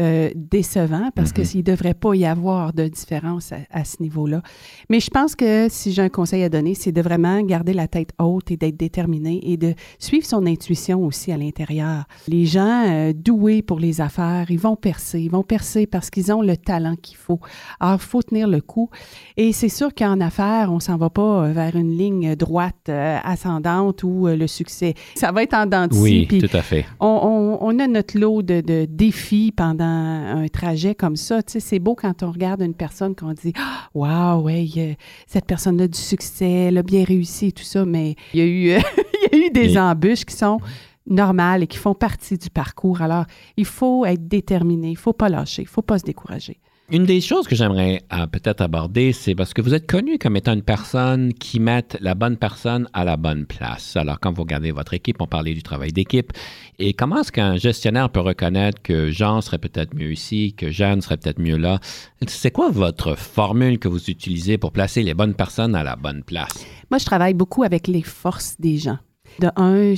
parce 1.15 1.33
que 1.33 1.41
mhm. 1.41 1.47
s'il 1.47 1.61
ne 1.61 1.65
devrait 1.65 1.95
pas 1.95 2.15
y 2.15 2.25
avoir 2.25 2.73
de 2.73 2.87
différence 2.87 3.53
à, 3.71 3.85
ce 3.85 4.03
niveau-là. 4.03 4.43
Mais 4.89 5.01
je 5.01 5.11
pense 5.11 5.35
que 5.35 5.69
si 5.69 5.93
j'ai 5.93 6.03
un 6.03 6.09
conseil 6.09 6.43
à 6.43 6.49
donner, 6.49 6.75
c'est 6.75 6.93
de 6.93 7.01
vraiment 7.01 7.41
garder 7.43 7.73
la 7.73 7.89
tête 7.89 8.11
haute 8.19 8.51
et 8.51 8.57
d'être 8.57 8.77
déterminé 8.77 9.41
et 9.43 9.57
de 9.57 9.75
suivre 9.99 10.27
son 10.27 10.47
intuition 10.47 11.05
aussi 11.05 11.33
à 11.33 11.37
l'intérieur. 11.37 12.05
Les 12.29 12.47
gens 12.47 12.85
euh, 12.89 13.13
doués 13.13 13.63
pour 13.63 13.81
les 13.81 14.01
affaires, 14.01 14.51
ils 14.51 14.59
vont 14.59 14.77
percer. 14.77 15.21
Ils 15.21 15.31
vont 15.31 15.43
percer 15.43 15.87
parce 15.87 16.11
qu'ils 16.11 16.33
ont 16.33 16.43
le 16.43 16.57
talent 16.57 16.97
qu'il 16.97 17.17
faut. 17.17 17.41
Alors, 17.81 17.99
il 18.01 18.07
faut 18.07 18.23
tenir 18.23 18.47
le 18.47 18.61
coup. 18.61 18.91
Et 19.37 19.53
c'est 19.53 19.69
sûr 19.69 19.95
qu'en 19.95 20.21
affaires, 20.21 20.73
on 20.73 20.81
s'en 20.81 20.97
va 20.97 21.11
pas 21.11 21.45
euh, 21.45 21.53
vers 21.53 21.77
une 21.77 21.97
ligne 21.97 22.37
droite 22.37 22.89
euh, 22.89 23.19
ascendante 23.25 24.03
ou 24.03 24.27
le 24.27 24.47
succès. 24.47 24.95
Ça 25.15 25.33
va 25.33 25.43
être 25.43 25.55
en 25.55 25.67
dents 25.67 25.89
Oui, 25.93 26.27
tout 26.29 26.57
à 26.57 26.63
fait. 26.63 26.85
On, 27.01 27.59
on, 27.61 27.79
a 27.79 27.87
notre 27.87 28.19
lot 28.19 28.43
de, 28.43 28.61
de 28.61 28.87
défis 28.89 29.53
pendant 29.57 29.85
un 29.85 30.49
trajet 30.61 30.95
comme 30.95 31.17
ça. 31.17 31.43
Tu 31.43 31.53
sais, 31.53 31.61
c'est 31.61 31.79
beau 31.79 31.95
quand 31.95 32.23
on 32.23 32.31
regarde 32.31 32.61
une 32.61 32.75
personne 32.75 33.15
qu'on 33.15 33.33
dit 33.33 33.53
Waouh, 33.95 34.43
ouais, 34.43 34.97
cette 35.27 35.47
personne-là 35.47 35.85
a 35.85 35.89
du 35.89 35.99
succès, 35.99 36.51
elle 36.51 36.79
a 36.79 36.83
bien 36.83 37.05
réussi 37.05 37.47
et 37.47 37.53
tout 37.53 37.65
ça, 37.65 37.85
mais 37.85 38.15
il 38.35 38.41
y 38.41 38.43
a 38.43 38.47
eu, 38.47 38.83
il 39.33 39.39
y 39.39 39.43
a 39.43 39.47
eu 39.47 39.51
des 39.51 39.79
embûches 39.79 40.25
qui 40.25 40.37
sont 40.37 40.61
normales 41.07 41.63
et 41.63 41.67
qui 41.67 41.79
font 41.79 41.95
partie 41.95 42.37
du 42.37 42.51
parcours. 42.51 43.01
Alors, 43.01 43.25
il 43.57 43.65
faut 43.65 44.05
être 44.05 44.29
déterminé, 44.29 44.89
il 44.89 44.93
ne 44.93 44.99
faut 44.99 45.15
pas 45.15 45.29
lâcher, 45.29 45.63
il 45.63 45.67
ne 45.67 45.71
faut 45.71 45.83
pas 45.83 45.99
se 45.99 46.05
décourager. 46.05 46.61
Une 46.93 47.05
des 47.07 47.21
choses 47.21 47.47
que 47.47 47.55
j'aimerais 47.55 48.03
euh, 48.13 48.27
peut-être 48.27 48.63
aborder, 48.63 49.13
c'est 49.13 49.37
parce 49.37 49.55
que 49.55 49.63
vous 49.63 49.75
êtes 49.75 49.87
connu 49.87 50.19
comme 50.19 50.35
étant 50.35 50.55
une 50.55 50.63
personne 50.63 51.33
qui 51.33 51.61
met 51.61 51.85
la 52.01 52.17
bonne 52.17 52.37
personne 52.37 52.89
à 52.93 53.05
la 53.05 53.17
bonne 53.17 53.47
place. 53.47 53.97
Alors, 53.97 54.19
quand 54.19 54.33
vous 54.33 54.43
regardez 54.43 54.73
votre 54.73 54.93
équipe, 54.93 55.23
on 55.23 55.29
parlait 55.29 55.55
du 55.55 55.63
travail 55.63 55.93
d'équipe. 55.93 56.33
Et 56.81 56.93
comment 56.93 57.21
est-ce 57.21 57.31
qu'un 57.31 57.57
gestionnaire 57.57 58.11
peut 58.11 58.19
reconnaître 58.19 58.83
que 58.83 59.13
Jean 59.13 59.41
serait 59.41 59.59
peut-être 59.59 59.95
mieux 59.95 60.11
ici, 60.11 60.53
que 60.57 60.73
Jeanne 60.73 61.01
serait 61.01 61.17
peut-être 61.17 61.39
mieux 61.39 61.59
là? 61.59 61.79
C'est 62.27 62.51
quoi 62.51 62.71
votre 62.71 63.15
formule 63.15 63.79
que 63.79 63.87
vous 63.87 64.11
utilisez 64.11 64.59
pour 64.59 64.73
placer 64.73 65.05
les 65.05 65.15
bonnes 65.15 65.35
personnes 65.35 65.77
à 65.77 65.85
la 65.85 65.95
bonne 65.95 66.25
place? 66.25 66.67
Moi, 66.91 66.99
je 66.99 67.05
travaille 67.05 67.35
beaucoup 67.35 67.63
avec 67.63 67.87
les 67.87 68.03
forces 68.03 68.57
des 68.59 68.79
gens. 68.79 68.99
De 69.39 69.51
un, 69.57 69.95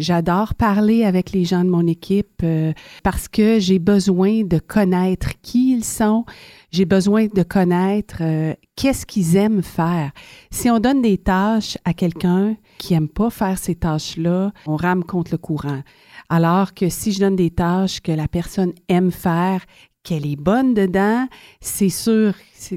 j'adore 0.00 0.54
parler 0.54 1.04
avec 1.04 1.32
les 1.32 1.44
gens 1.44 1.64
de 1.64 1.70
mon 1.70 1.86
équipe 1.86 2.42
euh, 2.42 2.72
parce 3.02 3.28
que 3.28 3.58
j'ai 3.58 3.78
besoin 3.78 4.42
de 4.42 4.58
connaître 4.58 5.40
qui 5.42 5.72
ils 5.72 5.84
sont. 5.84 6.24
J'ai 6.70 6.84
besoin 6.84 7.26
de 7.26 7.42
connaître 7.42 8.18
euh, 8.20 8.54
qu'est-ce 8.76 9.06
qu'ils 9.06 9.36
aiment 9.36 9.62
faire. 9.62 10.10
Si 10.50 10.68
on 10.68 10.80
donne 10.80 11.00
des 11.00 11.16
tâches 11.16 11.78
à 11.84 11.94
quelqu'un 11.94 12.56
qui 12.76 12.94
aime 12.94 13.08
pas 13.08 13.30
faire 13.30 13.56
ces 13.56 13.74
tâches-là, 13.74 14.52
on 14.66 14.76
rame 14.76 15.04
contre 15.04 15.30
le 15.32 15.38
courant. 15.38 15.82
Alors 16.28 16.74
que 16.74 16.90
si 16.90 17.12
je 17.12 17.20
donne 17.20 17.36
des 17.36 17.50
tâches 17.50 18.00
que 18.00 18.12
la 18.12 18.28
personne 18.28 18.72
aime 18.88 19.10
faire, 19.10 19.62
qu'elle 20.02 20.26
est 20.26 20.36
bonne 20.36 20.74
dedans, 20.74 21.26
c'est 21.60 21.88
sûr, 21.88 22.32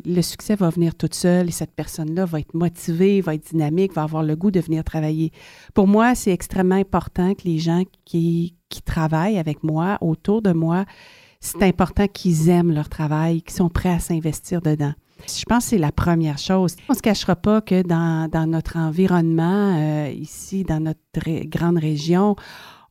le 0.05 0.21
succès 0.21 0.55
va 0.55 0.69
venir 0.69 0.95
toute 0.95 1.13
seule 1.13 1.47
et 1.47 1.51
cette 1.51 1.73
personne-là 1.73 2.25
va 2.25 2.39
être 2.39 2.53
motivée, 2.53 3.21
va 3.21 3.35
être 3.35 3.49
dynamique, 3.51 3.93
va 3.93 4.03
avoir 4.03 4.23
le 4.23 4.35
goût 4.35 4.51
de 4.51 4.59
venir 4.59 4.83
travailler. 4.83 5.31
Pour 5.73 5.87
moi, 5.87 6.15
c'est 6.15 6.31
extrêmement 6.31 6.75
important 6.75 7.33
que 7.33 7.43
les 7.45 7.59
gens 7.59 7.83
qui, 8.05 8.55
travaillent 8.85 9.37
avec 9.37 9.63
moi, 9.63 9.97
autour 9.99 10.41
de 10.41 10.53
moi, 10.53 10.85
c'est 11.41 11.63
important 11.63 12.07
qu'ils 12.07 12.49
aiment 12.49 12.73
leur 12.73 12.87
travail, 12.87 13.41
qu'ils 13.41 13.55
sont 13.55 13.69
prêts 13.69 13.89
à 13.89 13.99
s'investir 13.99 14.61
dedans. 14.61 14.93
Je 15.27 15.43
pense 15.45 15.65
que 15.65 15.69
c'est 15.71 15.77
la 15.77 15.91
première 15.91 16.37
chose. 16.37 16.75
On 16.89 16.93
ne 16.93 16.97
se 16.97 17.01
cachera 17.01 17.35
pas 17.35 17.61
que 17.61 17.81
dans, 17.83 18.29
dans 18.29 18.47
notre 18.47 18.77
environnement, 18.77 19.75
euh, 19.77 20.09
ici, 20.11 20.63
dans 20.63 20.79
notre 20.79 21.45
grande 21.47 21.77
région, 21.77 22.35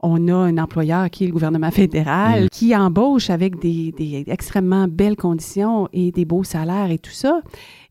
on 0.03 0.29
a 0.29 0.35
un 0.35 0.59
employeur 0.59 1.11
qui 1.11 1.25
est 1.25 1.27
le 1.27 1.33
gouvernement 1.33 1.71
fédéral, 1.71 2.45
mm. 2.45 2.49
qui 2.51 2.75
embauche 2.75 3.31
avec 3.31 3.61
des, 3.61 3.93
des, 3.93 4.25
extrêmement 4.27 4.87
belles 4.89 5.17
conditions 5.17 5.89
et 5.93 6.11
des 6.11 6.25
beaux 6.25 6.45
salaires 6.45 6.91
et 6.91 6.99
tout 6.99 7.13
ça. 7.13 7.41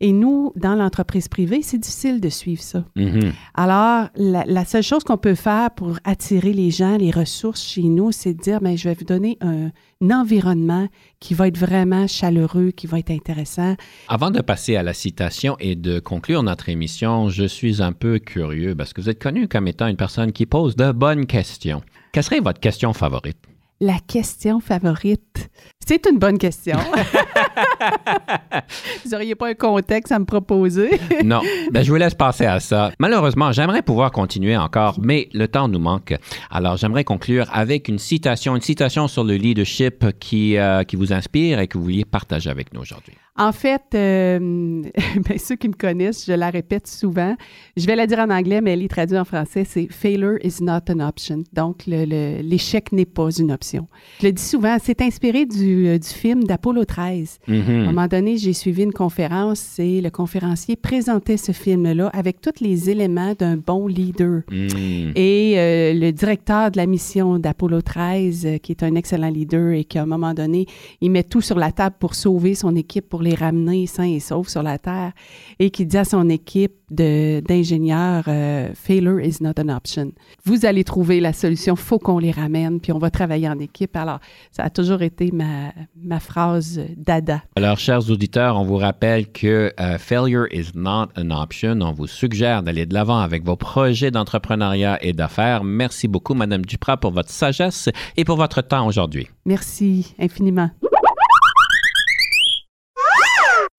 Et 0.01 0.13
nous, 0.13 0.53
dans 0.55 0.75
l'entreprise 0.75 1.27
privée, 1.27 1.61
c'est 1.61 1.77
difficile 1.77 2.21
de 2.21 2.29
suivre 2.29 2.61
ça. 2.61 2.85
Mm-hmm. 2.95 3.31
Alors, 3.53 4.07
la, 4.15 4.65
seule 4.65 4.83
chose 4.83 5.03
qu'on 5.03 5.17
peut 5.17 5.35
faire 5.35 5.71
pour 5.71 5.97
attirer 6.03 6.53
les 6.53 6.71
gens, 6.71 6.97
les 6.97 7.11
ressources 7.11 7.63
chez 7.63 7.83
nous, 7.83 8.11
c'est 8.11 8.33
de 8.33 8.39
dire, 8.39 8.59
mais 8.61 8.71
ben, 8.71 8.77
je 8.77 8.89
vais 8.89 8.95
vous 8.95 9.05
donner 9.05 9.37
un, 9.41 9.71
environnement 10.01 10.87
qui 11.19 11.33
va 11.33 11.49
être 11.49 11.57
vraiment 11.57 12.07
chaleureux, 12.07 12.71
qui 12.71 12.87
va 12.87 12.99
être 12.99 13.11
intéressant. 13.11 13.75
Avant 14.07 14.31
de 14.31 14.39
passer 14.39 14.77
à 14.77 14.83
la 14.83 14.93
citation 14.93 15.57
et 15.59 15.75
de 15.75 15.99
conclure 15.99 16.41
notre 16.41 16.69
émission, 16.69 17.27
je 17.27 17.43
suis 17.43 17.81
un 17.81 17.91
peu 17.91 18.17
curieux 18.17 18.75
parce 18.75 18.93
que 18.93 19.01
vous 19.01 19.09
êtes 19.09 19.21
connu 19.21 19.49
comme 19.49 19.67
étant 19.67 19.87
une 19.87 19.97
personne 19.97 20.31
qui 20.31 20.45
pose 20.45 20.77
de 20.77 20.93
bonnes 20.93 21.25
questions. 21.25 21.81
Quelle 22.11 22.23
serait 22.23 22.39
votre 22.39 22.59
question 22.59 22.93
favorite? 22.93 23.37
La 23.79 23.99
question 23.99 24.59
favorite? 24.59 25.49
C'est 25.89 26.05
une 26.05 26.19
bonne 26.19 26.37
question. 26.37 26.77
vous 29.03 29.09
n'auriez 29.09 29.33
pas 29.33 29.47
un 29.47 29.55
contexte 29.55 30.11
à 30.11 30.19
me 30.19 30.25
proposer? 30.25 30.91
non. 31.25 31.41
Ben, 31.71 31.81
je 31.81 31.89
vous 31.89 31.97
laisse 31.97 32.13
passer 32.13 32.45
à 32.45 32.59
ça. 32.59 32.91
Malheureusement, 32.99 33.51
j'aimerais 33.51 33.81
pouvoir 33.81 34.11
continuer 34.11 34.55
encore, 34.55 34.99
mais 35.01 35.29
le 35.33 35.47
temps 35.47 35.67
nous 35.67 35.79
manque. 35.79 36.13
Alors, 36.51 36.77
j'aimerais 36.77 37.05
conclure 37.05 37.47
avec 37.51 37.87
une 37.87 37.97
citation, 37.97 38.55
une 38.55 38.61
citation 38.61 39.07
sur 39.07 39.23
le 39.23 39.33
leadership 39.33 40.05
qui, 40.19 40.57
euh, 40.57 40.83
qui 40.83 40.95
vous 40.95 41.11
inspire 41.11 41.59
et 41.59 41.65
que 41.65 41.79
vous 41.79 41.85
vouliez 41.85 42.05
partager 42.05 42.51
avec 42.51 42.71
nous 42.71 42.81
aujourd'hui. 42.81 43.15
En 43.39 43.53
fait, 43.53 43.95
euh, 43.95 44.37
ben, 45.27 45.37
ceux 45.37 45.55
qui 45.55 45.69
me 45.69 45.73
connaissent, 45.73 46.25
je 46.25 46.33
la 46.33 46.49
répète 46.49 46.87
souvent. 46.87 47.37
Je 47.77 47.85
vais 47.85 47.95
la 47.95 48.05
dire 48.05 48.19
en 48.19 48.29
anglais, 48.29 48.59
mais 48.59 48.73
elle 48.73 48.83
est 48.83 48.89
traduite 48.89 49.17
en 49.17 49.23
français. 49.23 49.63
C'est 49.65 49.87
Failure 49.89 50.37
is 50.43 50.61
not 50.61 50.81
an 50.89 50.99
option. 50.99 51.43
Donc, 51.53 51.85
l'échec 51.85 52.91
n'est 52.91 53.05
pas 53.05 53.31
une 53.31 53.53
option. 53.53 53.87
Je 54.19 54.27
le 54.27 54.33
dis 54.33 54.43
souvent, 54.43 54.75
c'est 54.83 55.01
inspiré 55.01 55.45
du, 55.45 55.78
euh, 55.87 55.97
du 55.97 56.07
film 56.07 56.43
d'Apollo 56.43 56.85
13. 56.85 57.39
Mhm. 57.47 57.55
À 57.57 57.71
un 57.71 57.85
moment 57.85 58.07
donné, 58.07 58.37
j'ai 58.37 58.53
suivi 58.53 58.83
une 58.83 58.93
conférence 58.93 59.79
et 59.79 60.01
le 60.01 60.09
conférencier 60.09 60.75
présentait 60.75 61.37
ce 61.37 61.51
film-là 61.51 62.07
avec 62.13 62.41
tous 62.41 62.61
les 62.61 62.89
éléments 62.89 63.33
d'un 63.37 63.57
bon 63.57 63.87
leader. 63.87 64.41
Mm. 64.51 65.11
Et 65.15 65.53
euh, 65.57 65.93
le 65.93 66.11
directeur 66.11 66.71
de 66.71 66.77
la 66.77 66.85
mission 66.85 67.39
d'Apollo 67.39 67.81
13, 67.81 68.45
euh, 68.45 68.57
qui 68.57 68.71
est 68.71 68.83
un 68.83 68.95
excellent 68.95 69.29
leader 69.29 69.71
et 69.71 69.83
qui, 69.83 69.97
à 69.97 70.03
un 70.03 70.05
moment 70.05 70.33
donné, 70.33 70.65
il 71.01 71.11
met 71.11 71.23
tout 71.23 71.41
sur 71.41 71.57
la 71.57 71.71
table 71.71 71.95
pour 71.99 72.15
sauver 72.15 72.55
son 72.55 72.75
équipe, 72.75 73.07
pour 73.09 73.21
les 73.21 73.35
ramener 73.35 73.87
sains 73.87 74.03
et 74.03 74.19
saufs 74.19 74.47
sur 74.47 74.63
la 74.63 74.77
Terre, 74.77 75.13
et 75.59 75.69
qui 75.69 75.85
dit 75.85 75.97
à 75.97 76.05
son 76.05 76.29
équipe 76.29 76.73
d'ingénieurs, 76.89 78.23
euh, 78.27 78.71
failure 78.73 79.19
is 79.19 79.37
not 79.41 79.53
an 79.59 79.69
option. 79.69 80.11
Vous 80.43 80.65
allez 80.65 80.83
trouver 80.83 81.19
la 81.19 81.33
solution, 81.33 81.75
faut 81.75 81.99
qu'on 81.99 82.19
les 82.19 82.31
ramène, 82.31 82.79
puis 82.79 82.91
on 82.91 82.97
va 82.97 83.11
travailler 83.11 83.47
en 83.47 83.59
équipe. 83.59 83.95
Alors, 83.95 84.19
ça 84.51 84.63
a 84.63 84.69
toujours 84.69 85.01
été 85.01 85.31
ma, 85.31 85.68
ma 85.95 86.19
phrase 86.19 86.81
dada. 86.97 87.41
Alors, 87.55 87.77
chers 87.77 88.09
auditeurs, 88.09 88.57
on 88.57 88.63
vous 88.63 88.77
rappelle 88.77 89.31
que 89.31 89.73
euh, 89.79 89.97
failure 89.97 90.47
is 90.51 90.71
not 90.75 91.07
an 91.17 91.29
option. 91.31 91.81
On 91.81 91.93
vous 91.93 92.07
suggère 92.07 92.63
d'aller 92.63 92.85
de 92.85 92.93
l'avant 92.93 93.19
avec 93.19 93.43
vos 93.43 93.55
projets 93.55 94.11
d'entrepreneuriat 94.11 94.97
et 95.01 95.13
d'affaires. 95.13 95.63
Merci 95.63 96.07
beaucoup, 96.07 96.33
Madame 96.33 96.65
Duprat, 96.65 96.97
pour 96.97 97.11
votre 97.11 97.29
sagesse 97.29 97.89
et 98.17 98.25
pour 98.25 98.37
votre 98.37 98.61
temps 98.61 98.87
aujourd'hui. 98.87 99.27
Merci 99.45 100.13
infiniment. 100.19 100.69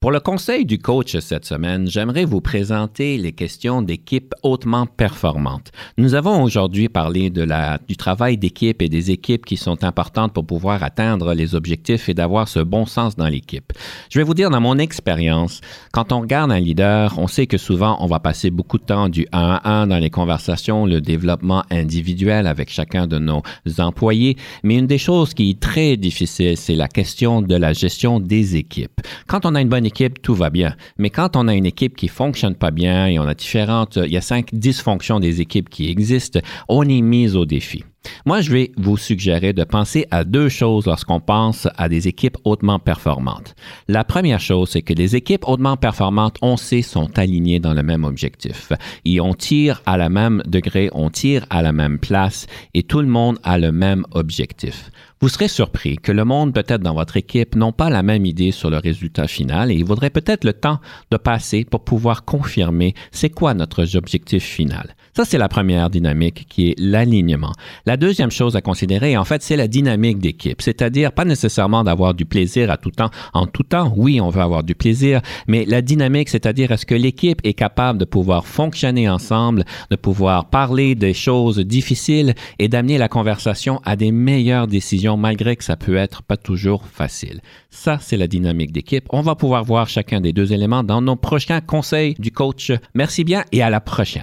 Pour 0.02 0.12
le 0.12 0.20
conseil 0.20 0.64
du 0.64 0.78
coach 0.78 1.18
cette 1.18 1.44
semaine, 1.44 1.86
j'aimerais 1.86 2.24
vous 2.24 2.40
présenter 2.40 3.18
les 3.18 3.32
questions 3.32 3.82
d'équipe 3.82 4.34
hautement 4.42 4.86
performantes. 4.86 5.72
Nous 5.98 6.14
avons 6.14 6.42
aujourd'hui 6.42 6.88
parlé 6.88 7.28
de 7.28 7.42
la, 7.42 7.78
du 7.86 7.98
travail 7.98 8.38
d'équipe 8.38 8.80
et 8.80 8.88
des 8.88 9.10
équipes 9.10 9.44
qui 9.44 9.58
sont 9.58 9.84
importantes 9.84 10.32
pour 10.32 10.46
pouvoir 10.46 10.82
atteindre 10.82 11.34
les 11.34 11.54
objectifs 11.54 12.08
et 12.08 12.14
d'avoir 12.14 12.48
ce 12.48 12.60
bon 12.60 12.86
sens 12.86 13.14
dans 13.14 13.28
l'équipe. 13.28 13.74
Je 14.08 14.18
vais 14.18 14.24
vous 14.24 14.32
dire, 14.32 14.48
dans 14.48 14.62
mon 14.62 14.78
expérience, 14.78 15.60
quand 15.92 16.12
on 16.12 16.22
regarde 16.22 16.50
un 16.50 16.60
leader, 16.60 17.18
on 17.18 17.26
sait 17.26 17.46
que 17.46 17.58
souvent 17.58 17.98
on 18.00 18.06
va 18.06 18.20
passer 18.20 18.48
beaucoup 18.48 18.78
de 18.78 18.84
temps 18.84 19.10
du 19.10 19.26
1 19.32 19.60
à 19.62 19.70
1 19.82 19.88
dans 19.88 19.98
les 19.98 20.08
conversations, 20.08 20.86
le 20.86 21.02
développement 21.02 21.62
individuel 21.70 22.46
avec 22.46 22.70
chacun 22.70 23.06
de 23.06 23.18
nos 23.18 23.42
employés. 23.76 24.38
Mais 24.62 24.78
une 24.78 24.86
des 24.86 24.96
choses 24.96 25.34
qui 25.34 25.50
est 25.50 25.60
très 25.60 25.98
difficile, 25.98 26.56
c'est 26.56 26.74
la 26.74 26.88
question 26.88 27.42
de 27.42 27.54
la 27.54 27.74
gestion 27.74 28.18
des 28.18 28.56
équipes. 28.56 28.98
Quand 29.26 29.44
on 29.44 29.54
a 29.54 29.60
une 29.60 29.68
bonne 29.68 29.89
équipe, 29.90 30.22
tout 30.22 30.34
va 30.34 30.50
bien. 30.50 30.74
Mais 30.98 31.10
quand 31.10 31.36
on 31.36 31.48
a 31.48 31.54
une 31.54 31.66
équipe 31.66 31.96
qui 31.96 32.08
fonctionne 32.08 32.54
pas 32.54 32.70
bien 32.70 33.06
et 33.08 33.18
on 33.18 33.26
a 33.26 33.34
différentes, 33.34 33.96
il 33.96 34.12
y 34.12 34.16
a 34.16 34.20
cinq 34.20 34.54
dysfonctions 34.54 35.20
des 35.20 35.40
équipes 35.40 35.68
qui 35.68 35.90
existent, 35.90 36.40
on 36.68 36.88
est 36.88 37.02
mis 37.02 37.36
au 37.36 37.44
défi. 37.44 37.84
Moi, 38.26 38.40
je 38.40 38.50
vais 38.52 38.72
vous 38.76 38.96
suggérer 38.96 39.52
de 39.52 39.64
penser 39.64 40.06
à 40.10 40.24
deux 40.24 40.48
choses 40.48 40.86
lorsqu'on 40.86 41.20
pense 41.20 41.68
à 41.76 41.88
des 41.88 42.08
équipes 42.08 42.36
hautement 42.44 42.78
performantes. 42.78 43.54
La 43.88 44.04
première 44.04 44.40
chose, 44.40 44.70
c'est 44.70 44.82
que 44.82 44.94
les 44.94 45.16
équipes 45.16 45.46
hautement 45.46 45.76
performantes, 45.76 46.36
on 46.42 46.56
sait, 46.56 46.82
sont 46.82 47.18
alignées 47.18 47.60
dans 47.60 47.74
le 47.74 47.82
même 47.82 48.04
objectif. 48.04 48.72
Et 49.04 49.20
on 49.20 49.34
tire 49.34 49.82
à 49.86 49.96
la 49.96 50.08
même 50.08 50.42
degré, 50.46 50.90
on 50.92 51.10
tire 51.10 51.46
à 51.50 51.62
la 51.62 51.72
même 51.72 51.98
place 51.98 52.46
et 52.74 52.82
tout 52.82 53.00
le 53.00 53.06
monde 53.06 53.38
a 53.42 53.58
le 53.58 53.72
même 53.72 54.04
objectif. 54.12 54.90
Vous 55.22 55.28
serez 55.28 55.48
surpris 55.48 55.96
que 55.96 56.12
le 56.12 56.24
monde, 56.24 56.54
peut-être 56.54 56.80
dans 56.80 56.94
votre 56.94 57.18
équipe, 57.18 57.54
n'ont 57.54 57.72
pas 57.72 57.90
la 57.90 58.02
même 58.02 58.24
idée 58.24 58.52
sur 58.52 58.70
le 58.70 58.78
résultat 58.78 59.28
final 59.28 59.70
et 59.70 59.74
il 59.74 59.84
vaudrait 59.84 60.08
peut-être 60.08 60.44
le 60.44 60.54
temps 60.54 60.80
de 61.10 61.18
passer 61.18 61.64
pour 61.64 61.84
pouvoir 61.84 62.24
confirmer 62.24 62.94
c'est 63.12 63.28
quoi 63.28 63.52
notre 63.52 63.84
objectif 63.94 64.42
final. 64.42 64.94
Ça, 65.14 65.26
c'est 65.26 65.36
la 65.36 65.48
première 65.48 65.90
dynamique 65.90 66.46
qui 66.48 66.70
est 66.70 66.74
l'alignement. 66.78 67.52
La 67.90 67.96
deuxième 67.96 68.30
chose 68.30 68.54
à 68.54 68.60
considérer, 68.60 69.16
en 69.16 69.24
fait, 69.24 69.42
c'est 69.42 69.56
la 69.56 69.66
dynamique 69.66 70.20
d'équipe, 70.20 70.62
c'est-à-dire 70.62 71.10
pas 71.10 71.24
nécessairement 71.24 71.82
d'avoir 71.82 72.14
du 72.14 72.24
plaisir 72.24 72.70
à 72.70 72.76
tout 72.76 72.92
temps. 72.92 73.10
En 73.34 73.48
tout 73.48 73.64
temps, 73.64 73.92
oui, 73.96 74.20
on 74.20 74.30
veut 74.30 74.42
avoir 74.42 74.62
du 74.62 74.76
plaisir, 74.76 75.20
mais 75.48 75.64
la 75.64 75.82
dynamique, 75.82 76.28
c'est-à-dire 76.28 76.70
est-ce 76.70 76.86
que 76.86 76.94
l'équipe 76.94 77.40
est 77.42 77.52
capable 77.52 77.98
de 77.98 78.04
pouvoir 78.04 78.46
fonctionner 78.46 79.08
ensemble, 79.08 79.64
de 79.90 79.96
pouvoir 79.96 80.50
parler 80.50 80.94
des 80.94 81.14
choses 81.14 81.58
difficiles 81.58 82.36
et 82.60 82.68
d'amener 82.68 82.96
la 82.96 83.08
conversation 83.08 83.80
à 83.84 83.96
des 83.96 84.12
meilleures 84.12 84.68
décisions 84.68 85.16
malgré 85.16 85.56
que 85.56 85.64
ça 85.64 85.76
peut 85.76 85.96
être 85.96 86.22
pas 86.22 86.36
toujours 86.36 86.86
facile? 86.86 87.40
Ça, 87.70 87.98
c'est 88.00 88.16
la 88.16 88.28
dynamique 88.28 88.70
d'équipe. 88.70 89.06
On 89.10 89.22
va 89.22 89.34
pouvoir 89.34 89.64
voir 89.64 89.88
chacun 89.88 90.20
des 90.20 90.32
deux 90.32 90.52
éléments 90.52 90.84
dans 90.84 91.02
nos 91.02 91.16
prochains 91.16 91.60
conseils 91.60 92.14
du 92.20 92.30
coach. 92.30 92.70
Merci 92.94 93.24
bien 93.24 93.42
et 93.50 93.64
à 93.64 93.68
la 93.68 93.80
prochaine. 93.80 94.22